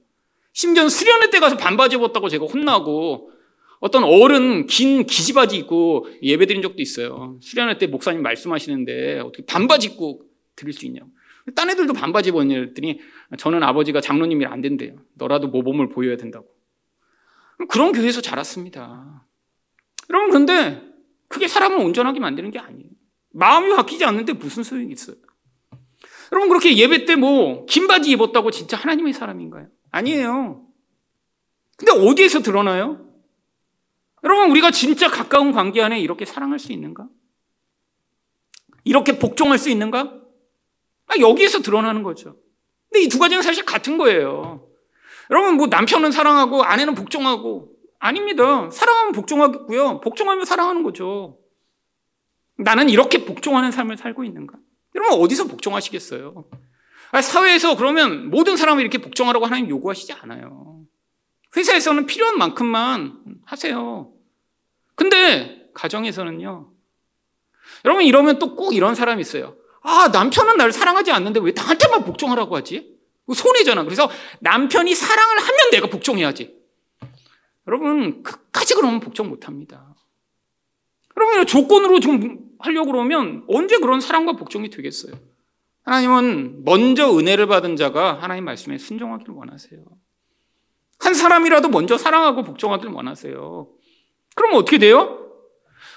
심지어 0.56 0.88
수련회 0.88 1.28
때 1.28 1.38
가서 1.38 1.58
반바지 1.58 1.96
입었다고 1.96 2.30
제가 2.30 2.46
혼나고 2.46 3.30
어떤 3.80 4.04
어른 4.04 4.64
긴 4.66 5.04
기지바지 5.04 5.54
입고 5.58 6.06
예배 6.22 6.46
드린 6.46 6.62
적도 6.62 6.80
있어요. 6.80 7.36
수련회 7.42 7.76
때 7.76 7.86
목사님 7.86 8.22
말씀하시는데 8.22 9.20
어떻게 9.20 9.44
반바지 9.44 9.88
입고 9.88 10.22
드릴 10.56 10.72
수 10.72 10.86
있냐고. 10.86 11.10
딴 11.54 11.68
애들도 11.68 11.92
반바지 11.92 12.30
입었냐 12.30 12.56
했더니 12.58 13.00
저는 13.36 13.62
아버지가 13.62 14.00
장로님이 14.00 14.46
안 14.46 14.62
된대요. 14.62 14.96
너라도 15.12 15.48
모범을 15.48 15.90
보여야 15.90 16.16
된다고. 16.16 16.46
그런 17.68 17.92
교회에서 17.92 18.22
자랐습니다. 18.22 19.26
여러분 20.08 20.30
그런데 20.30 20.82
그게 21.28 21.48
사람을 21.48 21.76
온전하게 21.84 22.18
만드는 22.18 22.50
게 22.50 22.58
아니에요. 22.58 22.88
마음이 23.34 23.76
바뀌지 23.76 24.06
않는데 24.06 24.32
무슨 24.32 24.62
소용이 24.62 24.90
있어요? 24.90 25.16
여러분 26.32 26.48
그렇게 26.48 26.74
예배 26.78 27.04
때 27.04 27.14
뭐 27.16 27.66
긴 27.66 27.86
바지 27.88 28.10
입었다고 28.12 28.50
진짜 28.50 28.78
하나님의 28.78 29.12
사람인가요? 29.12 29.68
아니에요. 29.90 30.66
근데 31.76 31.92
어디에서 31.92 32.40
드러나요? 32.40 33.06
여러분, 34.24 34.50
우리가 34.50 34.70
진짜 34.70 35.08
가까운 35.08 35.52
관계 35.52 35.82
안에 35.82 36.00
이렇게 36.00 36.24
사랑할 36.24 36.58
수 36.58 36.72
있는가? 36.72 37.08
이렇게 38.84 39.18
복종할 39.18 39.58
수 39.58 39.68
있는가? 39.70 40.20
아, 41.06 41.14
여기에서 41.18 41.60
드러나는 41.60 42.02
거죠. 42.02 42.36
근데 42.90 43.04
이 43.04 43.08
두 43.08 43.18
가지는 43.18 43.42
사실 43.42 43.64
같은 43.64 43.98
거예요. 43.98 44.68
여러분, 45.30 45.56
뭐 45.56 45.66
남편은 45.66 46.12
사랑하고 46.12 46.62
아내는 46.62 46.94
복종하고 46.94 47.72
아닙니다. 47.98 48.70
사랑하면 48.70 49.12
복종하겠고요. 49.12 50.00
복종하면 50.00 50.44
사랑하는 50.44 50.82
거죠. 50.82 51.38
나는 52.58 52.88
이렇게 52.88 53.24
복종하는 53.24 53.70
삶을 53.70 53.96
살고 53.96 54.24
있는가? 54.24 54.56
여러분, 54.94 55.20
어디서 55.20 55.44
복종하시겠어요? 55.44 56.48
아, 57.12 57.22
사회에서 57.22 57.76
그러면 57.76 58.30
모든 58.30 58.56
사람을 58.56 58.82
이렇게 58.82 58.98
복종하라고 58.98 59.46
하나님 59.46 59.68
요구하시지 59.68 60.12
않아요. 60.12 60.80
회사에서는 61.56 62.06
필요한 62.06 62.36
만큼만 62.38 63.22
하세요. 63.44 64.12
근데 64.94 65.70
가정에서는요. 65.74 66.70
여러분 67.84 68.04
이러면 68.04 68.38
또 68.38 68.54
꼭 68.56 68.74
이런 68.74 68.94
사람이 68.94 69.20
있어요. 69.20 69.56
아, 69.82 70.08
남편은 70.08 70.56
나를 70.56 70.72
사랑하지 70.72 71.12
않는데 71.12 71.40
왜 71.40 71.52
나한테만 71.54 72.04
복종하라고 72.04 72.56
하지? 72.56 72.96
손해잖아. 73.32 73.84
그래서 73.84 74.10
남편이 74.40 74.94
사랑을 74.94 75.38
하면 75.38 75.70
내가 75.70 75.88
복종해야지. 75.88 76.56
여러분, 77.68 78.22
끝까지 78.22 78.74
그러면 78.74 79.00
복종 79.00 79.28
못 79.28 79.46
합니다. 79.48 79.94
여러분, 81.16 81.46
조건으로 81.46 82.00
좀 82.00 82.50
하려고 82.58 82.92
그러면 82.92 83.44
언제 83.48 83.78
그런 83.78 84.00
사랑과 84.00 84.32
복종이 84.32 84.70
되겠어요? 84.70 85.14
하나님은 85.86 86.64
먼저 86.64 87.16
은혜를 87.16 87.46
받은 87.46 87.76
자가 87.76 88.20
하나님 88.20 88.44
말씀에 88.44 88.76
순종하기를 88.76 89.32
원하세요. 89.34 89.80
한 90.98 91.14
사람이라도 91.14 91.68
먼저 91.68 91.96
사랑하고 91.96 92.42
복종하기를 92.42 92.92
원하세요. 92.92 93.68
그럼 94.34 94.54
어떻게 94.54 94.78
돼요? 94.78 95.30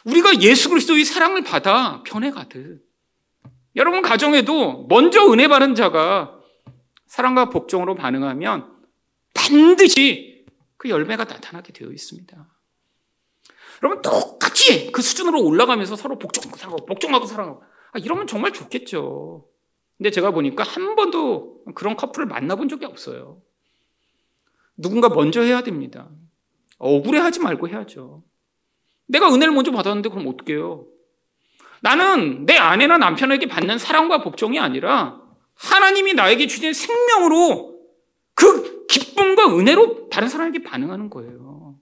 우리가 0.05 0.41
예수 0.41 0.69
그리스도의 0.69 1.05
사랑을 1.05 1.43
받아 1.43 2.03
변해가듯. 2.03 2.83
여러분 3.75 4.01
가정에도 4.03 4.85
먼저 4.87 5.25
은혜 5.31 5.47
받은 5.47 5.73
자가 5.73 6.37
사랑과 7.07 7.49
복종으로 7.49 7.95
반응하면 7.95 8.71
반드시 9.33 10.45
그 10.77 10.89
열매가 10.89 11.23
나타나게 11.23 11.73
되어 11.73 11.89
있습니다. 11.89 12.47
여러분 13.81 14.01
똑같이 14.03 14.91
그 14.91 15.01
수준으로 15.01 15.41
올라가면서 15.43 15.95
서로 15.95 16.19
복종하고 16.19 16.57
사랑하고 16.57 16.85
복종하고 16.85 17.25
사랑하고 17.25 17.63
아, 17.91 17.99
이러면 17.99 18.27
정말 18.27 18.53
좋겠죠. 18.53 19.48
근데 19.99 20.11
제가 20.11 20.31
보니까 20.31 20.63
한 20.63 20.95
번도 20.95 21.65
그런 21.75 21.97
커플을 21.97 22.25
만나본 22.25 22.69
적이 22.69 22.85
없어요. 22.85 23.41
누군가 24.77 25.09
먼저 25.09 25.41
해야 25.41 25.61
됩니다. 25.61 26.09
억울해하지 26.77 27.41
말고 27.41 27.67
해야죠. 27.67 28.23
내가 29.07 29.27
은혜를 29.27 29.53
먼저 29.53 29.71
받았는데 29.71 30.07
그럼 30.07 30.27
어떻게 30.27 30.53
해요? 30.53 30.85
나는 31.81 32.45
내 32.45 32.55
아내나 32.55 32.97
남편에게 32.97 33.47
받는 33.47 33.77
사랑과 33.77 34.21
복종이 34.21 34.57
아니라 34.57 35.21
하나님이 35.55 36.13
나에게 36.13 36.47
주신 36.47 36.71
생명으로 36.71 37.81
그 38.35 38.85
기쁨과 38.87 39.57
은혜로 39.57 40.07
다른 40.07 40.29
사람에게 40.29 40.63
반응하는 40.63 41.09
거예요. 41.09 41.75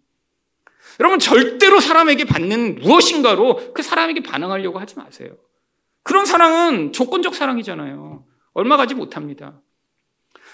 여러분 1.00 1.20
절대로 1.20 1.80
사람에게 1.80 2.24
받는 2.26 2.80
무엇인가로 2.80 3.74
그 3.76 3.84
사람에게 3.84 4.24
반응하려고 4.24 4.80
하지 4.80 4.96
마세요. 4.96 5.38
그런 6.08 6.26
사랑은 6.26 6.94
조건적 6.94 7.36
사랑이잖아요. 7.36 8.26
얼마 8.54 8.78
가지 8.78 8.96
못합니다. 8.96 9.62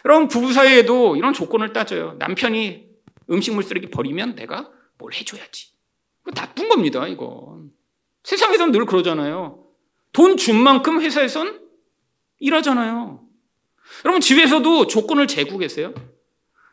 여러분 0.03 0.27
부부 0.27 0.51
사이에도 0.51 1.15
이런 1.15 1.31
조건을 1.31 1.73
따져요. 1.73 2.15
남편이 2.17 2.87
음식물 3.29 3.63
쓰레기 3.63 3.91
버리면 3.91 4.33
내가 4.33 4.71
뭘 4.97 5.13
해줘야지. 5.13 5.67
나쁜 6.33 6.69
겁니다, 6.69 7.07
이건. 7.07 7.69
세상에선 8.23 8.71
늘 8.71 8.87
그러잖아요. 8.87 9.63
돈 10.11 10.37
준 10.37 10.59
만큼 10.59 10.99
회사에선 11.01 11.61
일하잖아요. 12.39 13.21
여러분, 14.05 14.21
집에서도 14.21 14.87
조건을 14.87 15.27
재고 15.27 15.59
계세요? 15.59 15.93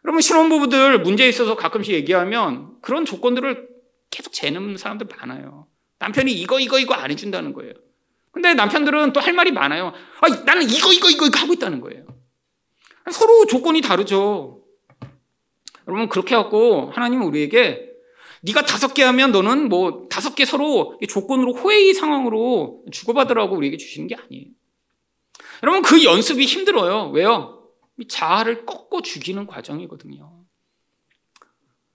여러분, 0.07 0.23
신혼부부들 0.23 1.03
문제 1.03 1.29
있어서 1.29 1.55
가끔씩 1.55 1.93
얘기하면 1.93 2.81
그런 2.81 3.05
조건들을 3.05 3.69
계속 4.11 4.33
재는 4.33 4.79
사람들 4.79 5.07
많아요. 5.19 5.67
남편이 5.99 6.33
이거, 6.33 6.59
이거, 6.59 6.79
이거 6.79 6.95
안 6.95 7.11
해준다는 7.11 7.53
거예요. 7.53 7.75
근데 8.33 8.55
남편들은 8.55 9.13
또 9.13 9.21
할 9.21 9.33
말이 9.33 9.51
많아요. 9.53 9.93
아, 10.21 10.29
나는 10.45 10.63
이거, 10.69 10.93
이거, 10.93 11.11
이거 11.11 11.29
하고 11.39 11.53
있다는 11.53 11.81
거예요. 11.81 12.07
서로 13.11 13.47
조건이 13.47 13.81
다르죠. 13.81 14.63
여러분, 15.89 16.09
그렇게 16.09 16.35
해갖고 16.37 16.91
하나님은 16.93 17.27
우리에게 17.27 17.91
네가 18.43 18.65
다섯 18.65 18.95
개 18.95 19.03
하면 19.03 19.33
너는 19.33 19.69
뭐 19.69 20.07
다섯 20.09 20.35
개 20.35 20.45
서로 20.45 20.99
조건으로 21.09 21.53
호의 21.55 21.93
상황으로 21.93 22.85
주고받으라고 22.91 23.57
우리에게 23.57 23.77
주시는 23.77 24.07
게 24.09 24.15
아니에요. 24.15 24.47
여러분 25.63 25.83
그 25.83 26.03
연습이 26.05 26.47
힘들어요. 26.47 27.11
왜요? 27.11 27.69
자아를 28.09 28.65
꺾고 28.65 29.03
죽이는 29.03 29.47
과정이거든요. 29.47 30.43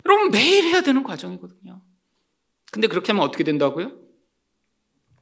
여러분 0.06 0.30
매일 0.30 0.66
해야 0.66 0.82
되는 0.82 1.02
과정이거든요. 1.02 1.82
근데 2.72 2.88
그렇게 2.88 3.12
하면 3.12 3.26
어떻게 3.26 3.44
된다고요? 3.44 3.92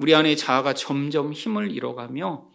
우리 0.04 0.14
안에 0.14 0.36
자아가 0.36 0.74
점점 0.74 1.32
힘을 1.32 1.72
잃어가며 1.72 2.50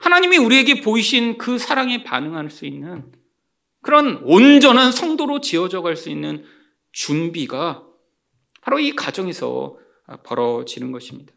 하나님이 0.00 0.36
우리에게 0.36 0.82
보이신 0.82 1.38
그 1.38 1.56
사랑에 1.56 2.04
반응할 2.04 2.50
수 2.50 2.66
있는 2.66 3.10
그런 3.80 4.18
온전한 4.22 4.92
성도로 4.92 5.40
지어져 5.40 5.80
갈 5.80 5.96
수 5.96 6.10
있는 6.10 6.44
준비가 6.92 7.86
바로 8.60 8.78
이 8.78 8.94
가정에서 8.94 9.78
벌어지는 10.24 10.92
것입니다. 10.92 11.32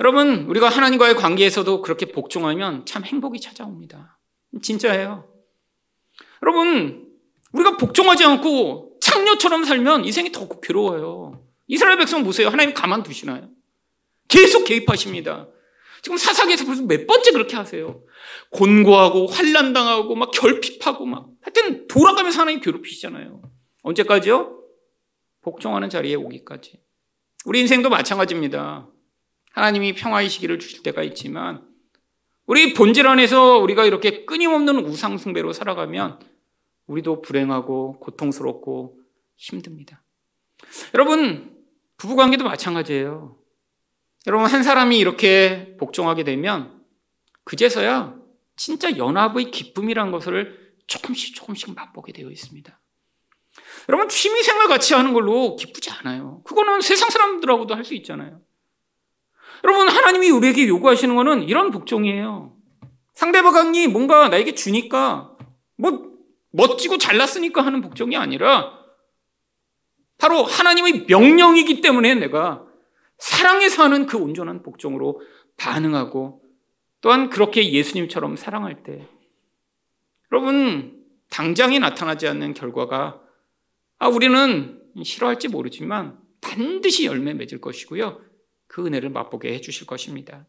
여러분, 0.00 0.46
우리가 0.46 0.70
하나님과의 0.70 1.14
관계에서도 1.14 1.80
그렇게 1.82 2.06
복종하면 2.06 2.84
참 2.84 3.04
행복이 3.04 3.40
찾아옵니다. 3.40 4.18
진짜예요. 4.60 5.30
여러분, 6.42 7.12
우리가 7.52 7.76
복종하지 7.76 8.24
않고 8.24 8.98
창녀처럼 9.00 9.62
살면 9.62 10.04
이 10.04 10.10
생이 10.10 10.32
더 10.32 10.48
괴로워요. 10.48 11.44
이스라엘 11.68 11.96
백성 11.96 12.24
보세요. 12.24 12.48
하나님 12.48 12.74
가만두시나요? 12.74 13.55
계속 14.28 14.64
개입하십니다. 14.64 15.48
지금 16.02 16.16
사사기에서 16.18 16.64
벌써 16.64 16.82
몇 16.82 17.06
번째 17.06 17.32
그렇게 17.32 17.56
하세요. 17.56 18.02
곤고하고 18.50 19.26
환란당하고 19.26 20.14
막 20.14 20.30
결핍하고 20.30 21.04
막 21.04 21.28
하여튼 21.42 21.86
돌아가면서 21.88 22.40
하나님 22.40 22.60
괴롭히시잖아요. 22.60 23.42
언제까지요? 23.82 24.60
복종하는 25.42 25.90
자리에 25.90 26.14
오기까지. 26.14 26.80
우리 27.44 27.60
인생도 27.60 27.88
마찬가지입니다. 27.88 28.88
하나님이 29.52 29.94
평화의 29.94 30.28
시기를 30.28 30.58
주실 30.58 30.82
때가 30.82 31.02
있지만 31.02 31.66
우리 32.46 32.74
본질 32.74 33.06
안에서 33.06 33.58
우리가 33.58 33.84
이렇게 33.84 34.24
끊임없는 34.24 34.84
우상 34.84 35.18
숭배로 35.18 35.52
살아가면 35.52 36.20
우리도 36.86 37.22
불행하고 37.22 37.98
고통스럽고 37.98 39.00
힘듭니다. 39.36 40.04
여러분, 40.94 41.56
부부 41.96 42.16
관계도 42.16 42.44
마찬가지예요. 42.44 43.36
여러분, 44.26 44.48
한 44.48 44.62
사람이 44.62 44.98
이렇게 44.98 45.76
복종하게 45.78 46.24
되면 46.24 46.82
그제서야 47.44 48.14
진짜 48.56 48.96
연합의 48.96 49.50
기쁨이란 49.50 50.10
것을 50.10 50.74
조금씩 50.86 51.34
조금씩 51.34 51.74
맛보게 51.74 52.12
되어 52.12 52.30
있습니다. 52.30 52.78
여러분 53.88 54.08
취미생활 54.08 54.68
같이 54.68 54.94
하는 54.94 55.12
걸로 55.12 55.56
기쁘지 55.56 55.90
않아요. 55.90 56.42
그거는 56.44 56.80
세상 56.80 57.08
사람들하고도 57.08 57.74
할 57.74 57.84
수 57.84 57.94
있잖아요. 57.94 58.40
여러분 59.64 59.88
하나님이 59.88 60.30
우리에게 60.30 60.66
요구하시는 60.66 61.14
거는 61.14 61.44
이런 61.44 61.70
복종이에요. 61.70 62.56
상대방이 63.14 63.86
뭔가 63.86 64.28
나에게 64.28 64.54
주니까 64.54 65.36
뭐 65.76 66.16
멋지고 66.50 66.98
잘났으니까 66.98 67.64
하는 67.64 67.80
복종이 67.80 68.16
아니라 68.16 68.72
바로 70.18 70.42
하나님의 70.42 71.06
명령이기 71.06 71.80
때문에 71.80 72.14
내가 72.16 72.65
사랑해서 73.18 73.84
하는 73.84 74.06
그 74.06 74.18
온전한 74.18 74.62
복종으로 74.62 75.20
반응하고 75.56 76.42
또한 77.00 77.30
그렇게 77.30 77.72
예수님처럼 77.72 78.36
사랑할 78.36 78.82
때 78.82 79.08
여러분 80.32 81.04
당장에 81.30 81.78
나타나지 81.78 82.26
않는 82.28 82.54
결과가 82.54 83.20
아, 83.98 84.08
우리는 84.08 84.82
싫어할지 85.02 85.48
모르지만 85.48 86.18
반드시 86.40 87.06
열매 87.06 87.34
맺을 87.34 87.60
것이고요. 87.60 88.20
그 88.66 88.86
은혜를 88.86 89.10
맛보게 89.10 89.52
해 89.52 89.60
주실 89.60 89.86
것입니다. 89.86 90.46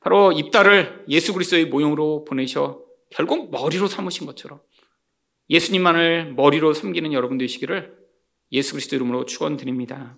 바로 0.00 0.32
입다를 0.32 1.04
예수 1.08 1.32
그리스도의 1.32 1.66
모형으로 1.66 2.24
보내셔 2.24 2.82
결국 3.10 3.50
머리로 3.50 3.86
삼으신 3.86 4.26
것처럼 4.26 4.60
예수님만을 5.50 6.34
머리로 6.34 6.72
섬기는 6.72 7.12
여러분 7.12 7.38
되시기를 7.38 7.96
예수 8.52 8.72
그리스도 8.72 8.96
이름으로 8.96 9.26
축원드립니다. 9.26 10.16